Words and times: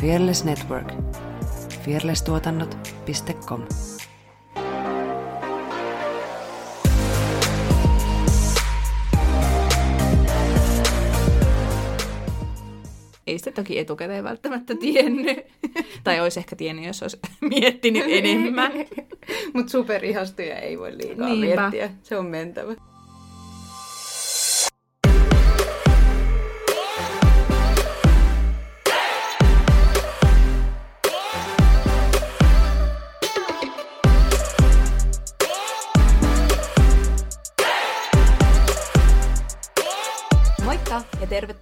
Fearless 0.00 0.44
Network. 0.44 0.92
fearlesstuotannot.com 1.84 3.62
Ei 13.26 13.38
sitä 13.38 13.52
toki 13.52 13.78
etukäteen 13.78 14.24
välttämättä 14.24 14.74
tiennyt. 14.74 15.38
tai 16.04 16.20
olisi 16.20 16.40
ehkä 16.40 16.56
tiennyt, 16.56 16.84
jos 16.86 17.02
olisi 17.02 17.18
miettinyt 17.60 18.04
enemmän. 18.06 18.72
Mutta 19.54 19.70
superihastuja 19.72 20.58
ei 20.58 20.78
voi 20.78 20.98
liikaa 20.98 21.28
Niinpä. 21.28 21.60
miettiä. 21.70 21.90
Se 22.02 22.16
on 22.18 22.26
mentävä. 22.26 22.74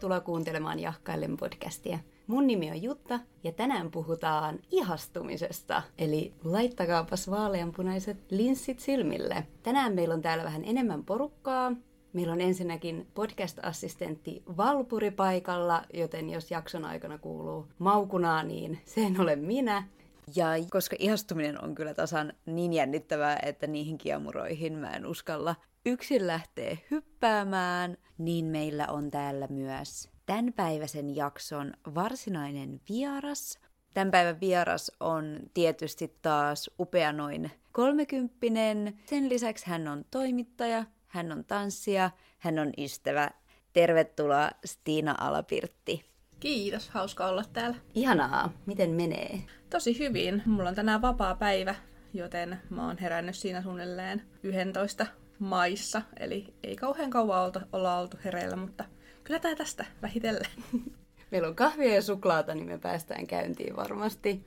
Tervetuloa 0.04 0.20
kuuntelemaan 0.26 0.80
Jahkaillen 0.80 1.36
podcastia. 1.36 1.98
Mun 2.26 2.46
nimi 2.46 2.70
on 2.70 2.82
Jutta 2.82 3.20
ja 3.44 3.52
tänään 3.52 3.90
puhutaan 3.90 4.58
ihastumisesta. 4.70 5.82
Eli 5.98 6.32
laittakaapas 6.44 7.30
vaaleanpunaiset 7.30 8.16
linssit 8.30 8.80
silmille. 8.80 9.46
Tänään 9.62 9.94
meillä 9.94 10.14
on 10.14 10.22
täällä 10.22 10.44
vähän 10.44 10.64
enemmän 10.64 11.04
porukkaa. 11.04 11.72
Meillä 12.12 12.32
on 12.32 12.40
ensinnäkin 12.40 13.06
podcast-assistentti 13.14 14.42
Valpuri 14.56 15.10
paikalla, 15.10 15.82
joten 15.94 16.30
jos 16.30 16.50
jakson 16.50 16.84
aikana 16.84 17.18
kuuluu 17.18 17.66
maukunaa, 17.78 18.42
niin 18.42 18.78
sen 18.84 19.20
olen 19.20 19.38
minä. 19.38 19.88
Ja 20.36 20.46
koska 20.70 20.96
ihastuminen 20.98 21.64
on 21.64 21.74
kyllä 21.74 21.94
tasan 21.94 22.32
niin 22.46 22.72
jännittävää, 22.72 23.38
että 23.42 23.66
niihin 23.66 23.98
kiemuroihin 23.98 24.72
mä 24.72 24.90
en 24.90 25.06
uskalla 25.06 25.54
yksin 25.86 26.26
lähteä 26.26 26.76
hyppäämään, 26.90 27.96
niin 28.18 28.44
meillä 28.44 28.86
on 28.88 29.10
täällä 29.10 29.46
myös 29.50 30.08
tämänpäiväisen 30.26 31.16
jakson 31.16 31.72
varsinainen 31.94 32.80
vieras. 32.88 33.58
Tämän 33.94 34.10
päivän 34.10 34.40
vieras 34.40 34.92
on 35.00 35.40
tietysti 35.54 36.16
taas 36.22 36.70
upea 36.78 37.12
noin 37.12 37.50
kolmekymppinen. 37.72 38.98
Sen 39.06 39.28
lisäksi 39.28 39.66
hän 39.66 39.88
on 39.88 40.04
toimittaja, 40.10 40.84
hän 41.06 41.32
on 41.32 41.44
tanssija, 41.44 42.10
hän 42.38 42.58
on 42.58 42.72
ystävä. 42.78 43.30
Tervetuloa 43.72 44.50
Stiina 44.64 45.14
Alapirtti. 45.20 46.04
Kiitos, 46.40 46.90
hauska 46.90 47.26
olla 47.26 47.44
täällä. 47.52 47.76
Ihanaa, 47.94 48.52
miten 48.66 48.90
menee? 48.90 49.42
Tosi 49.70 49.98
hyvin. 49.98 50.42
Mulla 50.46 50.68
on 50.68 50.74
tänään 50.74 51.02
vapaa 51.02 51.34
päivä, 51.34 51.74
joten 52.12 52.58
mä 52.70 52.86
oon 52.86 52.98
herännyt 52.98 53.36
siinä 53.36 53.62
suunnilleen 53.62 54.22
11 54.42 55.06
maissa. 55.38 56.02
Eli 56.20 56.54
ei 56.62 56.76
kauhean 56.76 57.10
kauan 57.10 57.44
olta, 57.44 57.60
olla 57.72 57.98
oltu 57.98 58.16
hereillä, 58.24 58.56
mutta 58.56 58.84
kyllä 59.24 59.40
tää 59.40 59.54
tästä 59.54 59.84
vähitellen. 60.02 60.50
Meillä 61.30 61.48
on 61.48 61.56
kahvia 61.56 61.94
ja 61.94 62.02
suklaata, 62.02 62.54
niin 62.54 62.66
me 62.66 62.78
päästään 62.78 63.26
käyntiin 63.26 63.76
varmasti. 63.76 64.44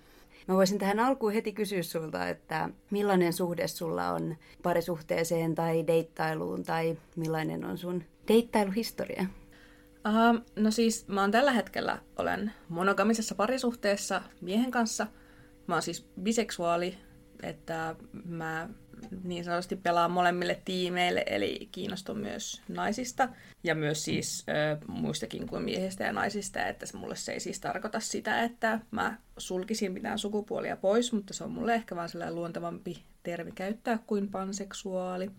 Mä 0.47 0.55
voisin 0.55 0.79
tähän 0.79 0.99
alkuun 0.99 1.33
heti 1.33 1.53
kysyä 1.53 1.83
sulta, 1.83 2.27
että 2.27 2.69
millainen 2.91 3.33
suhde 3.33 3.67
sulla 3.67 4.09
on 4.09 4.35
parisuhteeseen 4.63 5.55
tai 5.55 5.87
deittailuun, 5.87 6.63
tai 6.63 6.97
millainen 7.15 7.65
on 7.65 7.77
sun 7.77 8.03
deittailuhistoria? 8.27 9.25
Uh, 10.07 10.45
no 10.55 10.71
siis 10.71 11.07
mä 11.07 11.21
oon 11.21 11.31
tällä 11.31 11.51
hetkellä 11.51 11.99
olen 12.17 12.53
monogamisessa 12.69 13.35
parisuhteessa 13.35 14.21
miehen 14.41 14.71
kanssa. 14.71 15.07
Mä 15.67 15.75
oon 15.75 15.81
siis 15.81 16.09
biseksuaali, 16.21 16.97
että 17.43 17.95
mä 18.25 18.69
niin 19.23 19.43
sanotusti 19.43 19.75
pelaan 19.75 20.11
molemmille 20.11 20.61
tiimeille, 20.65 21.23
eli 21.25 21.69
kiinnostun 21.71 22.17
myös 22.17 22.61
naisista 22.67 23.29
ja 23.63 23.75
myös 23.75 24.03
siis 24.03 24.45
ö, 24.49 24.77
muistakin 24.87 25.47
kuin 25.47 25.63
miehistä 25.63 26.03
ja 26.03 26.13
naisista, 26.13 26.65
että 26.65 26.85
se 26.85 26.97
mulle 26.97 27.15
se 27.15 27.31
ei 27.31 27.39
siis 27.39 27.59
tarkoita 27.59 27.99
sitä, 27.99 28.43
että 28.43 28.79
mä 28.91 29.17
sulkisin 29.37 29.91
mitään 29.91 30.19
sukupuolia 30.19 30.77
pois, 30.77 31.13
mutta 31.13 31.33
se 31.33 31.43
on 31.43 31.51
mulle 31.51 31.73
ehkä 31.73 31.95
vaan 31.95 32.09
sellainen 32.09 32.35
luontevampi 32.35 33.03
termi 33.23 33.51
käyttää 33.51 33.99
kuin 34.07 34.29
panseksuaali. 34.29 35.31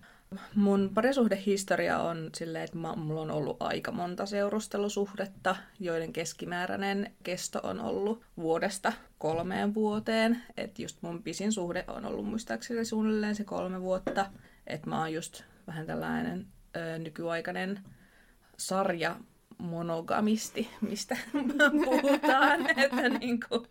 Mun 0.55 0.91
parisuhdehistoria 0.95 1.99
on 1.99 2.31
silleen, 2.35 2.65
että 2.65 2.79
mä, 2.79 2.97
mulla 2.97 3.21
on 3.21 3.31
ollut 3.31 3.57
aika 3.61 3.93
monta 3.93 4.27
seurustelusuhdetta, 4.27 5.57
joiden 5.81 6.13
keskimääräinen 6.13 7.13
kesto 7.23 7.61
on 7.63 7.81
ollut 7.81 8.25
vuodesta 8.37 8.93
kolmeen 9.19 9.75
vuoteen. 9.75 10.43
Että 10.57 10.83
just 10.83 11.03
mun 11.03 11.23
pisin 11.23 11.53
suhde 11.53 11.85
on 11.89 12.05
ollut 12.05 12.27
muistaakseni 12.27 12.85
suunnilleen 12.85 13.35
se 13.35 13.45
kolme 13.45 13.81
vuotta. 13.81 14.27
Että 14.67 14.91
mä 14.91 14.99
oon 14.99 15.13
just 15.13 15.43
vähän 15.67 15.87
tällainen 15.87 16.47
ö, 16.77 16.99
nykyaikainen 16.99 17.81
sarja 18.57 19.17
monogamisti, 19.59 20.71
mistä 20.81 21.17
puhutaan, 21.85 22.71
että 22.79 23.09
niinku, 23.09 23.67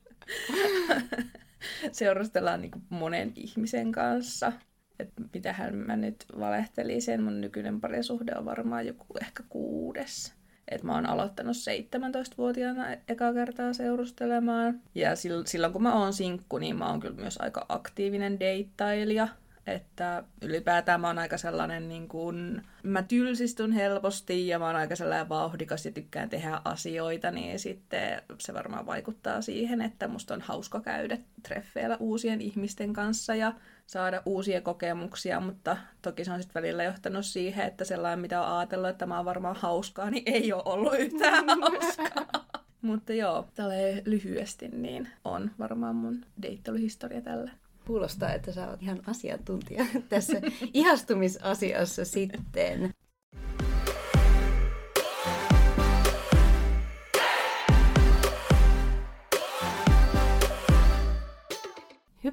seurustellaan 1.92 2.62
niinku 2.62 2.82
monen 2.90 3.32
ihmisen 3.36 3.92
kanssa 3.92 4.52
että 5.00 5.22
mitähän 5.34 5.76
mä 5.76 5.96
nyt 5.96 6.26
valehtelisin, 6.40 7.24
mun 7.24 7.42
nykyinen 7.42 7.82
parisuhde 7.82 8.32
on 8.36 8.46
varmaan 8.46 8.88
joku 8.88 9.06
ehkä 9.22 9.44
kuudes. 9.50 10.34
Et 10.68 10.84
mä 10.84 10.96
oon 10.96 11.06
aloittanut 11.06 11.56
17-vuotiaana 11.58 12.88
eka 13.08 13.34
kertaa 13.34 13.74
seurustelemaan. 13.74 14.82
Ja 14.96 15.16
silloin 15.46 15.74
kun 15.74 15.84
mä 15.84 15.96
oon 15.96 16.14
sinkku, 16.14 16.58
niin 16.58 16.76
mä 16.76 16.90
oon 16.90 17.00
kyllä 17.00 17.16
myös 17.16 17.38
aika 17.38 17.66
aktiivinen 17.70 18.40
deittailija. 18.40 19.28
Että 19.68 20.24
ylipäätään 20.42 21.02
mä 21.02 21.08
oon 21.08 21.20
aika 21.20 21.38
sellainen, 21.38 21.90
niin 21.90 22.08
kuin, 22.08 22.62
mä 22.84 23.04
tylsistyn 23.04 23.72
helposti 23.72 24.48
ja 24.48 24.60
mä 24.60 24.68
oon 24.68 24.76
aika 24.76 24.96
sellainen 24.96 25.30
vauhdikas 25.30 25.86
ja 25.86 25.92
tykkään 25.92 26.30
tehdä 26.30 26.62
asioita, 26.66 27.32
niin 27.32 27.60
sitten 27.60 28.22
se 28.38 28.54
varmaan 28.54 28.86
vaikuttaa 28.86 29.42
siihen, 29.42 29.82
että 29.82 30.08
musta 30.08 30.34
on 30.34 30.42
hauska 30.42 30.82
käydä 30.82 31.18
treffeillä 31.44 31.98
uusien 32.00 32.42
ihmisten 32.42 32.94
kanssa 32.94 33.36
ja 33.36 33.54
saada 33.88 34.22
uusia 34.26 34.62
kokemuksia, 34.62 35.40
mutta 35.40 35.78
toki 36.02 36.26
se 36.26 36.32
on 36.32 36.42
sitten 36.42 36.64
välillä 36.64 36.84
johtanut 36.84 37.26
siihen, 37.26 37.68
että 37.68 37.86
sellainen, 37.86 38.20
mitä 38.20 38.42
on 38.42 38.58
ajatellut, 38.58 38.90
että 38.90 39.06
mä 39.06 39.16
oon 39.16 39.26
varmaan 39.26 39.56
hauskaa, 39.56 40.10
niin 40.10 40.24
ei 40.26 40.54
ole 40.54 40.64
ollut 40.66 41.00
yhtään 41.00 41.46
hauskaa. 41.62 42.46
mutta 42.82 43.14
joo, 43.14 43.48
tälleen 43.56 44.02
lyhyesti, 44.06 44.68
niin 44.68 45.10
on 45.26 45.52
varmaan 45.60 45.96
mun 45.96 46.26
deittelyhistoria 46.42 47.22
tällä. 47.22 47.52
Kuulostaa, 47.88 48.34
että 48.34 48.52
sä 48.52 48.70
oot 48.70 48.82
ihan 48.82 49.02
asiantuntija 49.08 49.86
tässä 50.10 50.42
ihastumisasiassa 50.74 52.06
sitten. 52.06 52.92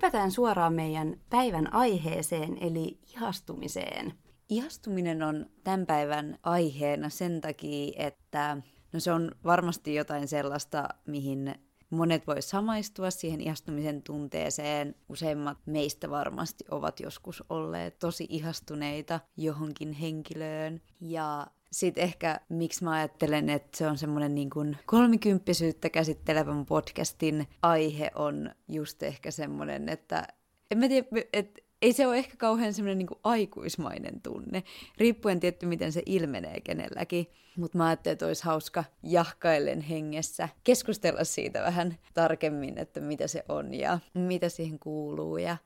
Hypätään 0.04 0.30
suoraan 0.30 0.72
meidän 0.72 1.20
päivän 1.30 1.74
aiheeseen, 1.74 2.58
eli 2.60 2.98
ihastumiseen. 3.14 4.12
Ihastuminen 4.48 5.22
on 5.22 5.46
tämän 5.62 5.86
päivän 5.86 6.38
aiheena 6.42 7.08
sen 7.08 7.40
takia, 7.40 7.92
että 7.96 8.56
no 8.92 9.00
se 9.00 9.12
on 9.12 9.30
varmasti 9.44 9.94
jotain 9.94 10.28
sellaista, 10.28 10.88
mihin 11.06 11.54
monet 11.90 12.26
voi 12.26 12.42
samaistua 12.42 13.10
siihen 13.10 13.40
ihastumisen 13.40 14.02
tunteeseen. 14.02 14.94
Useimmat 15.08 15.58
meistä 15.66 16.10
varmasti 16.10 16.64
ovat 16.70 17.00
joskus 17.00 17.44
olleet 17.48 17.98
tosi 17.98 18.26
ihastuneita 18.28 19.20
johonkin 19.36 19.92
henkilöön. 19.92 20.80
Ja 21.00 21.46
sitten 21.74 22.04
ehkä, 22.04 22.40
miksi 22.48 22.84
mä 22.84 22.92
ajattelen, 22.92 23.48
että 23.48 23.78
se 23.78 23.86
on 23.86 23.98
semmoinen 23.98 24.34
niin 24.34 24.50
kuin 24.50 24.76
kolmikymppisyyttä 24.86 25.90
käsittelevän 25.90 26.66
podcastin 26.66 27.48
aihe 27.62 28.10
on 28.14 28.50
just 28.68 29.02
ehkä 29.02 29.30
semmoinen, 29.30 29.88
että 29.88 30.26
en 30.70 30.78
mä 30.78 30.88
tiedä, 30.88 31.06
että 31.32 31.60
ei 31.82 31.92
se 31.92 32.06
ole 32.06 32.16
ehkä 32.16 32.36
kauhean 32.36 32.74
semmoinen 32.74 32.98
niin 32.98 33.20
aikuismainen 33.24 34.20
tunne, 34.20 34.62
riippuen 34.98 35.40
tietty 35.40 35.66
miten 35.66 35.92
se 35.92 36.02
ilmenee 36.06 36.60
kenelläkin. 36.60 37.26
Mutta 37.56 37.78
mä 37.78 37.86
ajattelin, 37.86 38.12
että 38.12 38.26
olisi 38.26 38.44
hauska 38.44 38.84
jahkaillen 39.02 39.80
hengessä 39.80 40.48
keskustella 40.64 41.24
siitä 41.24 41.62
vähän 41.62 41.98
tarkemmin, 42.14 42.78
että 42.78 43.00
mitä 43.00 43.26
se 43.26 43.44
on 43.48 43.74
ja 43.74 43.98
mitä 44.14 44.48
siihen 44.48 44.78
kuuluu 44.78 45.36
ja 45.36 45.56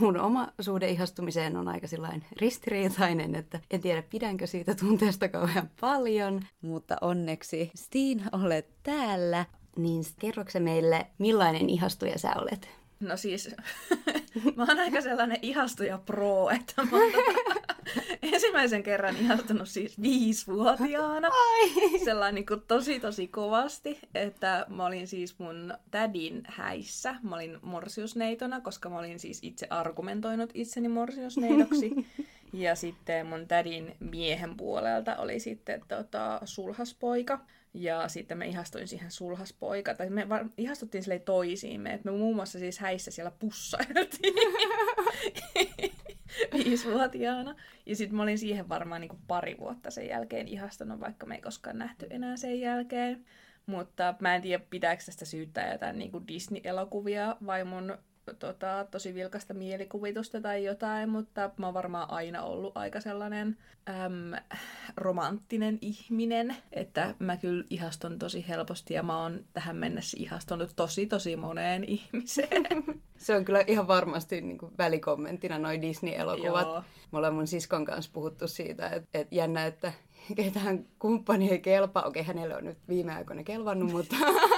Mun 0.00 0.20
oma 0.20 0.48
suhde 0.60 0.88
ihastumiseen 0.88 1.56
on 1.56 1.68
aika 1.68 1.86
sillain 1.86 2.24
ristiriitainen, 2.40 3.34
että 3.34 3.60
en 3.70 3.80
tiedä 3.80 4.02
pidänkö 4.02 4.46
siitä 4.46 4.74
tunteesta 4.74 5.28
kauhean 5.28 5.70
paljon, 5.80 6.42
mutta 6.60 6.96
onneksi 7.00 7.70
Stiin 7.74 8.22
olet 8.32 8.68
täällä. 8.82 9.44
Niin 9.76 10.04
kerroksä 10.18 10.60
meille, 10.60 11.06
millainen 11.18 11.70
ihastuja 11.70 12.18
sä 12.18 12.32
olet? 12.36 12.68
No 13.00 13.16
siis, 13.16 13.50
mä 14.56 14.66
oon 14.68 14.78
aika 14.78 15.00
sellainen 15.00 15.38
ihastuja 15.42 15.98
pro, 15.98 16.50
että 16.50 16.82
mä 16.82 16.98
oon, 16.98 17.12
tota, 17.12 17.60
ensimmäisen 18.32 18.82
kerran 18.82 19.16
ihastunut 19.16 19.68
siis 19.68 20.02
viisivuotiaana. 20.02 21.28
Ai. 21.28 21.98
Sellainen 22.04 22.34
niin 22.34 22.46
kuin 22.46 22.62
tosi 22.68 23.00
tosi 23.00 23.28
kovasti, 23.28 23.98
että 24.14 24.66
mä 24.68 24.86
olin 24.86 25.06
siis 25.06 25.38
mun 25.38 25.74
tädin 25.90 26.42
häissä. 26.46 27.14
Mä 27.22 27.34
olin 27.34 27.58
morsiusneitona, 27.62 28.60
koska 28.60 28.90
mä 28.90 28.98
olin 28.98 29.18
siis 29.18 29.38
itse 29.42 29.66
argumentoinut 29.70 30.50
itseni 30.54 30.88
morsiusneidoksi. 30.88 31.92
Ja 32.52 32.74
sitten 32.74 33.26
mun 33.26 33.48
tädin 33.48 33.96
miehen 34.00 34.56
puolelta 34.56 35.16
oli 35.16 35.40
sitten 35.40 35.80
tota, 35.88 36.40
sulhaspoika. 36.44 37.40
Ja 37.74 38.08
sitten 38.08 38.38
me 38.38 38.46
ihastuin 38.46 38.88
siihen 38.88 39.10
sulhaspoika, 39.10 39.94
tai 39.94 40.10
me 40.10 40.28
var- 40.28 40.48
ihastuttiin 40.56 41.02
sille 41.02 41.18
toisiimme, 41.18 41.92
että 41.92 42.10
me 42.10 42.18
muun 42.18 42.36
muassa 42.36 42.58
siis 42.58 42.78
häissä 42.78 43.10
siellä 43.10 43.32
pussailtiin 43.38 44.34
viisivuotiaana. 46.54 47.54
Ja 47.86 47.96
sitten 47.96 48.16
mä 48.16 48.22
olin 48.22 48.38
siihen 48.38 48.68
varmaan 48.68 49.00
niin 49.00 49.08
kuin 49.08 49.22
pari 49.26 49.56
vuotta 49.58 49.90
sen 49.90 50.08
jälkeen 50.08 50.48
ihastunut, 50.48 51.00
vaikka 51.00 51.26
me 51.26 51.34
ei 51.34 51.40
koskaan 51.40 51.78
nähty 51.78 52.06
enää 52.10 52.36
sen 52.36 52.60
jälkeen. 52.60 53.24
Mutta 53.66 54.14
mä 54.20 54.34
en 54.34 54.42
tiedä, 54.42 54.64
pitääkö 54.70 55.04
tästä 55.04 55.24
syyttää 55.24 55.72
jotain 55.72 55.98
niin 55.98 56.12
kuin 56.12 56.28
Disney-elokuvia 56.28 57.36
vai 57.46 57.64
mun 57.64 57.98
tota, 58.34 58.86
tosi 58.90 59.14
vilkasta 59.14 59.54
mielikuvitusta 59.54 60.40
tai 60.40 60.64
jotain, 60.64 61.08
mutta 61.08 61.50
mä 61.56 61.66
oon 61.66 61.74
varmaan 61.74 62.10
aina 62.10 62.42
ollut 62.42 62.76
aika 62.76 63.00
sellainen 63.00 63.56
äm, 63.88 64.32
romanttinen 64.96 65.78
ihminen, 65.80 66.56
että 66.72 67.14
mä 67.18 67.36
kyllä 67.36 67.64
ihastun 67.70 68.18
tosi 68.18 68.44
helposti 68.48 68.94
ja 68.94 69.02
mä 69.02 69.22
oon 69.22 69.44
tähän 69.52 69.76
mennessä 69.76 70.16
ihastunut 70.20 70.70
tosi 70.76 71.06
tosi 71.06 71.36
moneen 71.36 71.84
ihmiseen. 71.84 72.66
Se 73.16 73.36
on 73.36 73.44
kyllä 73.44 73.64
ihan 73.66 73.88
varmasti 73.88 74.40
niin 74.40 74.58
kuin 74.58 74.72
välikommenttina 74.78 75.58
noin 75.58 75.82
Disney-elokuvat. 75.82 76.66
Joo. 76.66 76.82
Me 77.12 77.18
ollaan 77.18 77.34
mun 77.34 77.46
siskon 77.46 77.84
kanssa 77.84 78.10
puhuttu 78.14 78.48
siitä, 78.48 78.88
että, 78.88 79.08
että 79.14 79.34
jännä, 79.34 79.66
että 79.66 79.92
ketään 80.36 80.86
kumppani 80.98 81.50
ei 81.50 81.58
kelpaa. 81.58 82.02
Okei, 82.02 82.22
hänelle 82.22 82.56
on 82.56 82.64
nyt 82.64 82.78
viime 82.88 83.14
aikoina 83.14 83.42
kelvannut, 83.42 83.92
mutta 83.92 84.16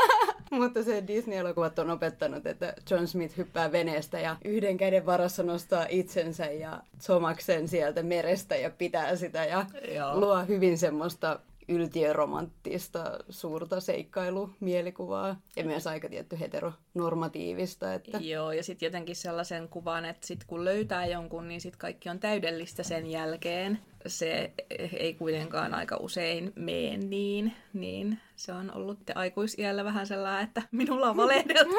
mutta 0.60 0.82
se 0.82 1.04
Disney-elokuvat 1.06 1.78
on 1.78 1.90
opettanut, 1.90 2.46
että 2.46 2.74
John 2.90 3.06
Smith 3.06 3.36
hyppää 3.36 3.72
veneestä 3.72 4.20
ja 4.20 4.36
yhden 4.44 4.76
käden 4.76 5.06
varassa 5.06 5.42
nostaa 5.42 5.86
itsensä 5.88 6.46
ja 6.46 6.80
somaksen 6.98 7.68
sieltä 7.68 8.02
merestä 8.02 8.56
ja 8.56 8.70
pitää 8.70 9.16
sitä 9.16 9.44
ja 9.44 9.66
Joo. 9.94 10.20
luo 10.20 10.44
hyvin 10.48 10.78
semmoista 10.78 11.40
yltiöromanttista 11.70 13.18
suurta 13.28 13.80
seikkailumielikuvaa 13.80 15.36
ja 15.56 15.64
myös 15.64 15.86
aika 15.86 16.08
tietty 16.08 16.40
heteronormatiivista. 16.40 17.94
Että... 17.94 18.18
Joo, 18.18 18.52
ja 18.52 18.62
sitten 18.62 18.86
jotenkin 18.86 19.16
sellaisen 19.16 19.68
kuvan, 19.68 20.04
että 20.04 20.26
sit 20.26 20.44
kun 20.44 20.64
löytää 20.64 21.06
jonkun, 21.06 21.48
niin 21.48 21.60
sitten 21.60 21.78
kaikki 21.78 22.08
on 22.08 22.18
täydellistä 22.18 22.82
sen 22.82 23.06
jälkeen. 23.06 23.78
Se 24.06 24.52
ei 24.98 25.14
kuitenkaan 25.14 25.74
aika 25.74 25.96
usein 25.96 26.52
mene 26.56 26.96
niin, 26.96 27.52
niin 27.72 28.18
se 28.36 28.52
on 28.52 28.74
ollut 28.74 28.98
aikuisiällä 29.14 29.84
vähän 29.84 30.06
sellainen, 30.06 30.44
että 30.44 30.62
minulla 30.72 31.10
on 31.10 31.16
valehdeltu. 31.16 31.74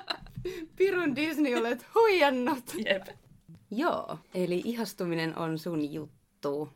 Pirun 0.76 1.16
Disney 1.16 1.54
olet 1.54 1.86
huijannut. 1.94 2.74
Jep. 2.86 3.06
Joo, 3.70 4.18
eli 4.34 4.62
ihastuminen 4.64 5.38
on 5.38 5.58
sun 5.58 5.92
juttu. 5.92 6.68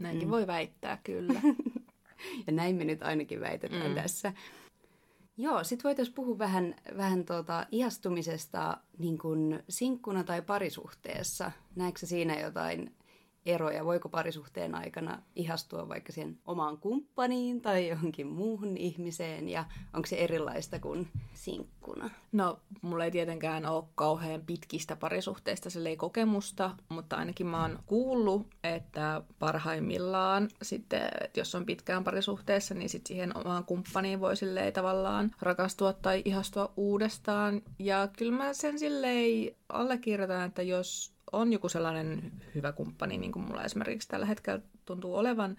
Näinkin 0.00 0.28
mm. 0.28 0.32
voi 0.32 0.46
väittää, 0.46 0.98
kyllä. 1.04 1.40
ja 2.46 2.52
näin 2.52 2.76
me 2.76 2.84
nyt 2.84 3.02
ainakin 3.02 3.40
väitetään 3.40 3.90
mm. 3.90 3.94
tässä. 3.94 4.32
Joo, 5.36 5.64
sit 5.64 5.84
voitaisiin 5.84 6.14
puhua 6.14 6.38
vähän, 6.38 6.74
vähän 6.96 7.24
tuota 7.24 7.66
ihastumisesta 7.70 8.78
niin 8.98 9.18
kuin 9.18 9.62
sinkkuna 9.68 10.24
tai 10.24 10.42
parisuhteessa. 10.42 11.52
Näetkö 11.76 12.06
siinä 12.06 12.40
jotain 12.40 12.94
eroja? 13.46 13.84
Voiko 13.84 14.08
parisuhteen 14.08 14.74
aikana 14.74 15.22
ihastua 15.36 15.88
vaikka 15.88 16.12
siihen 16.12 16.38
omaan 16.46 16.78
kumppaniin 16.78 17.60
tai 17.60 17.88
johonkin 17.88 18.26
muuhun 18.26 18.76
ihmiseen 18.76 19.48
ja 19.48 19.64
onko 19.94 20.06
se 20.06 20.16
erilaista 20.16 20.78
kuin 20.78 21.08
sinkkuna? 21.34 22.10
No, 22.32 22.58
mulla 22.82 23.04
ei 23.04 23.10
tietenkään 23.10 23.66
ole 23.66 23.84
kauhean 23.94 24.40
pitkistä 24.40 24.96
parisuhteista 24.96 25.68
ei 25.88 25.96
kokemusta, 25.96 26.70
mutta 26.88 27.16
ainakin 27.16 27.46
mä 27.46 27.60
oon 27.60 27.78
kuullut, 27.86 28.46
että 28.64 29.22
parhaimmillaan 29.38 30.48
sitten, 30.62 31.08
että 31.20 31.40
jos 31.40 31.54
on 31.54 31.66
pitkään 31.66 32.04
parisuhteessa, 32.04 32.74
niin 32.74 32.88
sitten 32.88 33.08
siihen 33.08 33.36
omaan 33.36 33.64
kumppaniin 33.64 34.20
voi 34.20 34.36
silleen 34.36 34.72
tavallaan 34.72 35.30
rakastua 35.40 35.92
tai 35.92 36.22
ihastua 36.24 36.72
uudestaan. 36.76 37.62
Ja 37.78 38.08
kyllä 38.18 38.36
mä 38.36 38.52
sen 38.52 38.78
silleen 38.78 39.54
allekirjoitan, 39.68 40.46
että 40.46 40.62
jos 40.62 41.12
on 41.32 41.52
joku 41.52 41.68
sellainen 41.68 42.32
hyvä 42.54 42.72
kumppani, 42.72 43.18
niin 43.18 43.32
kuin 43.32 43.44
mulla 43.44 43.64
esimerkiksi 43.64 44.08
tällä 44.08 44.26
hetkellä 44.26 44.60
tuntuu 44.84 45.16
olevan, 45.16 45.56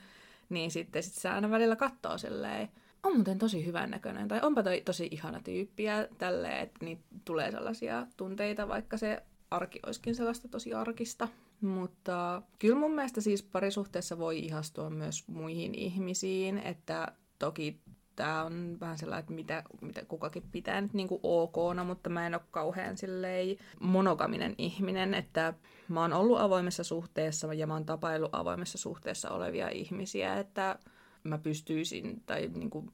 niin 0.50 0.72
sitten 0.72 1.04
sit 1.04 1.14
se 1.14 1.30
aina 1.30 1.50
välillä 1.52 1.76
katsoo 1.76 2.18
silleen, 2.18 2.70
on 3.04 3.16
muuten 3.16 3.40
tosi 3.40 3.66
hyvän 3.66 3.90
näköinen, 3.90 4.28
tai 4.28 4.40
onpa 4.42 4.64
toi 4.64 4.82
tosi 4.86 5.08
ihana 5.12 5.40
tyyppiä 5.40 6.08
tälleen, 6.18 6.60
että 6.60 6.86
niin 6.86 7.04
tulee 7.26 7.52
sellaisia 7.52 8.08
tunteita, 8.18 8.68
vaikka 8.68 8.98
se 8.98 9.24
arki 9.52 9.80
olisikin 9.86 10.16
sellaista 10.16 10.48
tosi 10.48 10.74
arkista. 10.74 11.28
Mutta 11.62 12.42
kyllä 12.60 12.80
mun 12.80 12.96
mielestä 12.96 13.22
siis 13.22 13.44
parisuhteessa 13.44 14.18
voi 14.18 14.40
ihastua 14.40 14.90
myös 14.90 15.28
muihin 15.28 15.76
ihmisiin, 15.76 16.58
että 16.58 17.08
toki 17.40 17.80
tämä 18.16 18.44
on 18.44 18.78
vähän 18.80 18.98
sellainen, 18.98 19.20
että 19.20 19.34
mitä, 19.34 19.64
mitä 19.82 20.06
kukakin 20.06 20.44
pitää 20.52 20.82
nyt 20.82 20.94
niin 20.94 21.08
okna, 21.24 21.84
mutta 21.84 22.10
mä 22.10 22.28
en 22.28 22.34
ole 22.34 22.42
kauhean 22.52 22.98
silleen 22.98 23.58
monogaminen 23.80 24.56
ihminen, 24.58 25.14
että 25.14 25.54
mä 25.88 26.02
oon 26.02 26.14
ollut 26.14 26.40
avoimessa 26.40 26.84
suhteessa 26.84 27.54
ja 27.54 27.68
mä 27.68 27.74
oon 27.74 27.86
tapaillut 27.86 28.36
avoimessa 28.36 28.78
suhteessa 28.78 29.30
olevia 29.30 29.70
ihmisiä, 29.70 30.40
että 30.40 30.80
mä 31.24 31.38
pystyisin, 31.38 32.24
tai 32.26 32.52
niin 32.54 32.70
kuin 32.70 32.92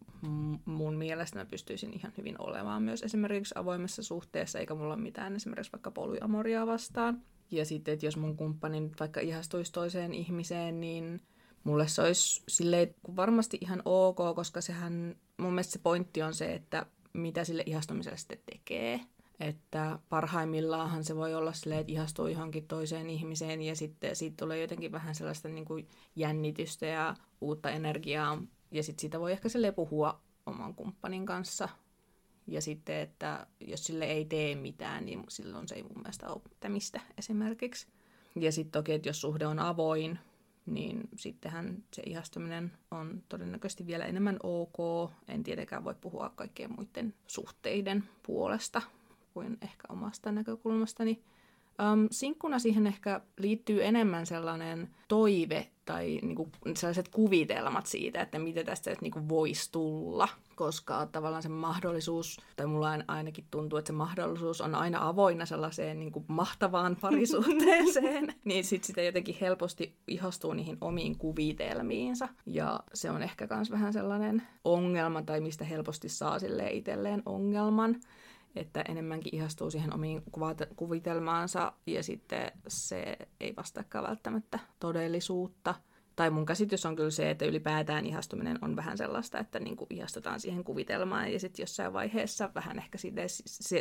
mun 0.65 0.95
mielestä 0.97 1.39
mä 1.39 1.45
pystyisin 1.45 1.93
ihan 1.93 2.13
hyvin 2.17 2.35
olemaan 2.41 2.83
myös 2.83 3.03
esimerkiksi 3.03 3.53
avoimessa 3.57 4.03
suhteessa, 4.03 4.59
eikä 4.59 4.75
mulla 4.75 4.93
ole 4.93 5.01
mitään 5.01 5.35
esimerkiksi 5.35 5.71
vaikka 5.71 5.91
polyamoria 5.91 6.67
vastaan. 6.67 7.21
Ja 7.51 7.65
sitten, 7.65 7.93
että 7.93 8.05
jos 8.05 8.17
mun 8.17 8.37
kumppani 8.37 8.91
vaikka 8.99 9.19
ihastuisi 9.19 9.71
toiseen 9.71 10.13
ihmiseen, 10.13 10.81
niin 10.81 11.21
mulle 11.63 11.87
se 11.87 12.01
olisi 12.01 12.43
silleen 12.47 12.95
varmasti 13.15 13.57
ihan 13.61 13.81
ok, 13.85 14.17
koska 14.35 14.61
sehän, 14.61 15.15
mun 15.37 15.53
mielestä 15.53 15.73
se 15.73 15.79
pointti 15.79 16.21
on 16.21 16.33
se, 16.33 16.53
että 16.53 16.85
mitä 17.13 17.43
sille 17.43 17.63
ihastumiselle 17.65 18.17
sitten 18.17 18.39
tekee. 18.51 19.01
Että 19.39 19.99
parhaimmillaanhan 20.09 21.03
se 21.03 21.15
voi 21.15 21.35
olla 21.35 21.53
silleen, 21.53 21.81
että 21.81 21.93
ihastuu 21.93 22.27
johonkin 22.27 22.67
toiseen 22.67 23.09
ihmiseen 23.09 23.61
ja 23.61 23.75
sitten 23.75 24.15
siitä 24.15 24.37
tulee 24.37 24.61
jotenkin 24.61 24.91
vähän 24.91 25.15
sellaista 25.15 25.49
niin 25.49 25.65
kuin 25.65 25.87
jännitystä 26.15 26.85
ja 26.85 27.15
uutta 27.41 27.69
energiaa. 27.69 28.41
Ja 28.71 28.83
sitten 28.83 29.01
siitä 29.01 29.19
voi 29.19 29.31
ehkä 29.31 29.49
silleen 29.49 29.73
puhua 29.73 30.21
oman 30.45 30.75
kumppanin 30.75 31.25
kanssa. 31.25 31.69
Ja 32.47 32.61
sitten, 32.61 32.99
että 32.99 33.47
jos 33.59 33.85
sille 33.85 34.05
ei 34.05 34.25
tee 34.25 34.55
mitään, 34.55 35.05
niin 35.05 35.23
silloin 35.29 35.67
se 35.67 35.75
ei 35.75 35.83
mun 35.83 35.97
mielestä 35.97 36.29
ole 36.29 36.41
mistä 36.67 37.01
esimerkiksi. 37.17 37.87
Ja 38.35 38.51
sitten 38.51 38.71
toki, 38.71 38.93
että 38.93 39.09
jos 39.09 39.21
suhde 39.21 39.47
on 39.47 39.59
avoin, 39.59 40.19
niin 40.69 41.09
sittenhän 41.15 41.83
se 41.93 42.01
ihastuminen 42.05 42.71
on 42.91 43.23
todennäköisesti 43.29 43.87
vielä 43.87 44.05
enemmän 44.05 44.37
ok. 44.43 45.11
En 45.27 45.43
tietenkään 45.43 45.83
voi 45.83 45.95
puhua 46.01 46.29
kaikkien 46.35 46.71
muiden 46.77 47.13
suhteiden 47.27 48.03
puolesta 48.23 48.81
kuin 49.33 49.57
ehkä 49.61 49.83
omasta 49.89 50.31
näkökulmastani. 50.31 51.21
Sinkkuna 52.11 52.59
siihen 52.59 52.87
ehkä 52.87 53.21
liittyy 53.37 53.85
enemmän 53.85 54.25
sellainen 54.25 54.89
toive 55.07 55.67
tai 55.89 56.19
niinku 56.21 56.49
sellaiset 56.75 57.07
kuvitelmat 57.07 57.85
siitä, 57.85 58.21
että 58.21 58.39
mitä 58.39 58.63
tästä 58.63 58.95
niinku 59.01 59.29
voisi 59.29 59.71
tulla, 59.71 60.27
koska 60.55 61.05
tavallaan 61.05 61.43
se 61.43 61.49
mahdollisuus, 61.49 62.37
tai 62.55 62.65
mulla 62.67 62.91
ainakin 63.07 63.45
tuntuu, 63.51 63.79
että 63.79 63.87
se 63.87 63.93
mahdollisuus 63.93 64.61
on 64.61 64.75
aina 64.75 65.07
avoinna 65.07 65.45
sellaiseen 65.45 65.99
niinku 65.99 66.25
mahtavaan 66.27 66.95
parisuhteeseen, 67.01 68.33
niin 68.45 68.63
sit 68.63 68.83
sitä 68.83 69.01
jotenkin 69.01 69.37
helposti 69.41 69.95
ihastuu 70.07 70.53
niihin 70.53 70.77
omiin 70.81 71.17
kuvitelmiinsa. 71.17 72.29
Ja 72.45 72.79
se 72.93 73.11
on 73.11 73.23
ehkä 73.23 73.47
myös 73.55 73.71
vähän 73.71 73.93
sellainen 73.93 74.43
ongelma, 74.63 75.21
tai 75.21 75.41
mistä 75.41 75.65
helposti 75.65 76.09
saa 76.09 76.39
sille 76.39 76.71
itselleen 76.71 77.23
ongelman, 77.25 77.95
että 78.55 78.81
enemmänkin 78.89 79.35
ihastuu 79.35 79.71
siihen 79.71 79.93
omiin 79.93 80.23
kuvitelmaansa 80.75 81.73
ja 81.87 82.03
sitten 82.03 82.51
se 82.67 83.17
ei 83.39 83.53
vastaakaan 83.57 84.07
välttämättä 84.07 84.59
todellisuutta. 84.79 85.75
Tai 86.15 86.29
mun 86.29 86.45
käsitys 86.45 86.85
on 86.85 86.95
kyllä 86.95 87.09
se, 87.09 87.29
että 87.29 87.45
ylipäätään 87.45 88.05
ihastuminen 88.05 88.59
on 88.61 88.75
vähän 88.75 88.97
sellaista, 88.97 89.39
että 89.39 89.59
niin 89.59 89.77
kuin 89.77 89.87
ihastutaan 89.89 90.39
siihen 90.39 90.63
kuvitelmaan 90.63 91.33
ja 91.33 91.39
sitten 91.39 91.63
jossain 91.63 91.93
vaiheessa 91.93 92.49
vähän 92.55 92.79
ehkä 92.79 92.97
siitä, 92.97 93.21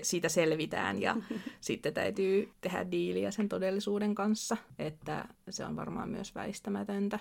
siitä 0.03 0.29
selvitään 0.29 1.03
ja 1.03 1.17
sitten 1.61 1.95
täytyy 1.95 2.53
tehdä 2.61 2.91
diiliä 2.91 3.31
sen 3.31 3.49
todellisuuden 3.49 4.15
kanssa, 4.15 4.57
että 4.79 5.29
se 5.51 5.65
on 5.65 5.77
varmaan 5.77 6.09
myös 6.09 6.35
väistämätöntä. 6.35 7.19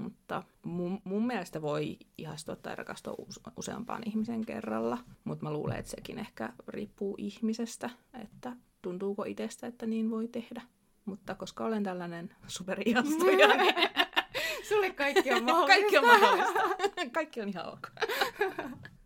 Mutta 0.00 0.42
mun, 0.64 1.00
mun 1.04 1.26
mielestä 1.26 1.62
voi 1.62 1.98
ihastua 2.18 2.56
tai 2.56 2.76
rakastua 2.76 3.14
useampaan 3.56 4.02
ihmisen 4.06 4.44
kerralla, 4.46 4.98
mutta 5.24 5.44
mä 5.44 5.52
luulen, 5.52 5.78
että 5.78 5.90
sekin 5.90 6.18
ehkä 6.18 6.52
riippuu 6.68 7.14
ihmisestä, 7.18 7.90
että 8.22 8.56
tuntuuko 8.82 9.24
itsestä, 9.24 9.66
että 9.66 9.86
niin 9.86 10.10
voi 10.10 10.28
tehdä. 10.28 10.62
mutta 11.04 11.34
koska 11.34 11.64
olen 11.64 11.82
tällainen 11.82 12.34
superihastuja, 12.46 13.48
niin 13.56 13.74
Sulle 14.68 14.90
kaikki 14.90 15.32
on 15.32 15.44
mahdollista. 15.44 15.66
kaikki 15.76 15.98
on 15.98 16.06
mahdollista. 16.06 16.60
kaikki 17.12 17.40
on 17.40 17.48
ihan 17.48 17.72
ok. 17.72 17.88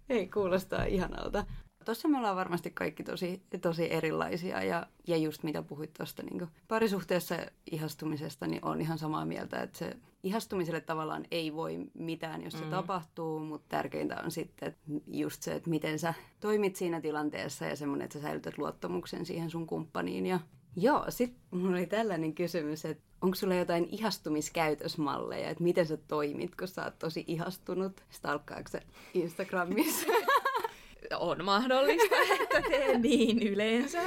Ei, 0.09 0.29
kuulostaa 0.29 0.85
ihanalta. 0.85 1.47
Tuossa 1.85 2.09
me 2.09 2.19
ollaan 2.19 2.37
varmasti 2.37 2.71
kaikki 2.71 3.03
tosi, 3.03 3.43
tosi 3.61 3.93
erilaisia 3.93 4.63
ja, 4.63 4.87
ja 5.07 5.17
just 5.17 5.43
mitä 5.43 5.63
puhuit 5.63 5.93
tuosta 5.93 6.23
niin 6.23 6.49
parisuhteessa 6.69 7.37
ihastumisesta, 7.71 8.47
niin 8.47 8.65
on 8.65 8.81
ihan 8.81 8.99
samaa 8.99 9.25
mieltä, 9.25 9.63
että 9.63 9.79
se 9.79 9.97
ihastumiselle 10.23 10.81
tavallaan 10.81 11.25
ei 11.31 11.55
voi 11.55 11.87
mitään, 11.95 12.45
jos 12.45 12.53
se 12.53 12.65
mm. 12.65 12.71
tapahtuu, 12.71 13.41
mutta 13.41 13.67
tärkeintä 13.69 14.21
on 14.25 14.31
sitten 14.31 14.69
että 14.69 14.81
just 15.07 15.43
se, 15.43 15.55
että 15.55 15.71
miten 15.71 15.99
sä 15.99 16.15
toimit 16.41 16.77
siinä 16.77 17.01
tilanteessa 17.01 17.65
ja 17.65 17.77
semmoinen, 17.77 18.05
että 18.05 18.19
sä 18.19 18.23
säilytät 18.23 18.59
luottamuksen 18.59 19.27
siihen 19.27 19.51
sun 19.51 19.67
kumppaniin. 19.67 20.27
Ja 20.27 20.41
joo, 20.77 21.05
sitten 21.09 21.41
mulla 21.51 21.77
oli 21.77 21.87
tällainen 21.87 22.35
kysymys, 22.35 22.85
että 22.85 23.05
onko 23.21 23.35
sulla 23.35 23.55
jotain 23.55 23.89
ihastumiskäytösmalleja, 23.91 25.51
että 25.51 25.63
miten 25.63 25.87
sä 25.87 25.97
toimit, 25.97 26.57
kun 26.57 26.69
sä 26.69 26.85
oot 26.85 26.99
tosi 26.99 27.25
ihastunut? 27.27 28.05
Stalkkaako 28.11 28.69
sä 28.69 28.83
Instagramissa? 29.15 30.07
On 31.19 31.45
mahdollista, 31.45 32.17
että 32.41 32.61
teen 32.69 33.03
niin 33.03 33.43
yleensä. 33.43 34.03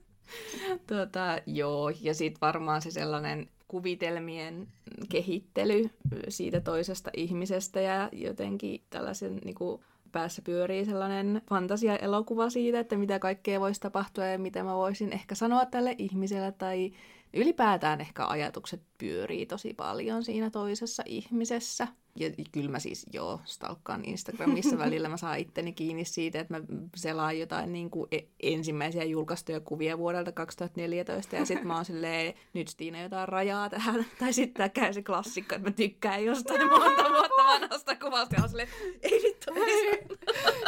tota, 0.86 1.38
joo, 1.46 1.92
ja 2.00 2.14
sitten 2.14 2.40
varmaan 2.40 2.82
se 2.82 2.90
sellainen 2.90 3.48
kuvitelmien 3.68 4.68
kehittely 5.08 5.90
siitä 6.28 6.60
toisesta 6.60 7.10
ihmisestä 7.16 7.80
ja 7.80 8.08
jotenkin 8.12 8.82
tällaisen 8.90 9.36
niin 9.44 9.54
kuin, 9.54 9.82
päässä 10.12 10.42
pyörii 10.42 10.84
sellainen 10.84 11.42
fantasia-elokuva 11.48 12.50
siitä, 12.50 12.80
että 12.80 12.96
mitä 12.96 13.18
kaikkea 13.18 13.60
voisi 13.60 13.80
tapahtua 13.80 14.24
ja 14.24 14.38
mitä 14.38 14.62
mä 14.62 14.76
voisin 14.76 15.12
ehkä 15.12 15.34
sanoa 15.34 15.66
tälle 15.66 15.94
ihmiselle 15.98 16.52
tai 16.52 16.92
ylipäätään 17.34 18.00
ehkä 18.00 18.26
ajatukset 18.26 18.82
pyörii 18.98 19.46
tosi 19.46 19.74
paljon 19.74 20.24
siinä 20.24 20.50
toisessa 20.50 21.02
ihmisessä. 21.06 21.88
Ja 22.16 22.30
kyllä 22.52 22.70
mä 22.70 22.78
siis 22.78 23.06
joo, 23.12 23.40
stalkkaan 23.44 24.04
Instagramissa 24.04 24.78
välillä. 24.84 25.08
Mä 25.08 25.16
saan 25.16 25.38
itteni 25.38 25.72
kiinni 25.72 26.04
siitä, 26.04 26.40
että 26.40 26.54
mä 26.58 26.64
selaan 26.96 27.38
jotain 27.38 27.72
niin 27.72 27.90
kuin 27.90 28.08
e- 28.12 28.26
ensimmäisiä 28.42 29.04
julkaistuja 29.04 29.60
kuvia 29.60 29.98
vuodelta 29.98 30.32
2014. 30.32 31.36
Ja 31.36 31.44
sitten 31.44 31.66
mä 31.66 31.74
oon 31.76 31.84
silleen, 31.84 32.34
nyt 32.52 32.68
Stiina 32.68 33.02
jotain 33.02 33.28
rajaa 33.28 33.70
tähän. 33.70 34.06
Tai 34.18 34.32
sitten 34.32 34.70
käy 34.70 34.92
se 34.92 35.02
klassikko, 35.02 35.54
että 35.54 35.68
mä 35.68 35.72
tykkään 35.74 36.24
jostain 36.24 36.68
monta 36.70 37.10
vuotta 37.10 37.44
vanhasta 37.46 37.96
kuvasta. 37.96 38.34
Ja 38.36 38.42
on 38.42 38.48
silleen, 38.48 38.68
ei 39.02 39.22
vittu. 39.22 39.54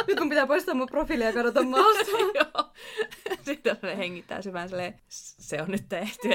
Nyt 0.07 0.17
kun 0.17 0.29
pitää 0.29 0.47
poistaa 0.47 0.75
mun 0.75 0.87
profiilia 0.87 1.27
ja 1.27 1.33
kadota 1.33 1.63
maasta. 1.63 2.11
joo. 2.35 2.73
Sitten 3.41 3.77
se 3.81 3.97
hengittää 3.97 4.41
syvään 4.41 4.69
silleen, 4.69 4.99
se 5.09 5.61
on 5.61 5.71
nyt 5.71 5.89
tehty, 5.89 6.29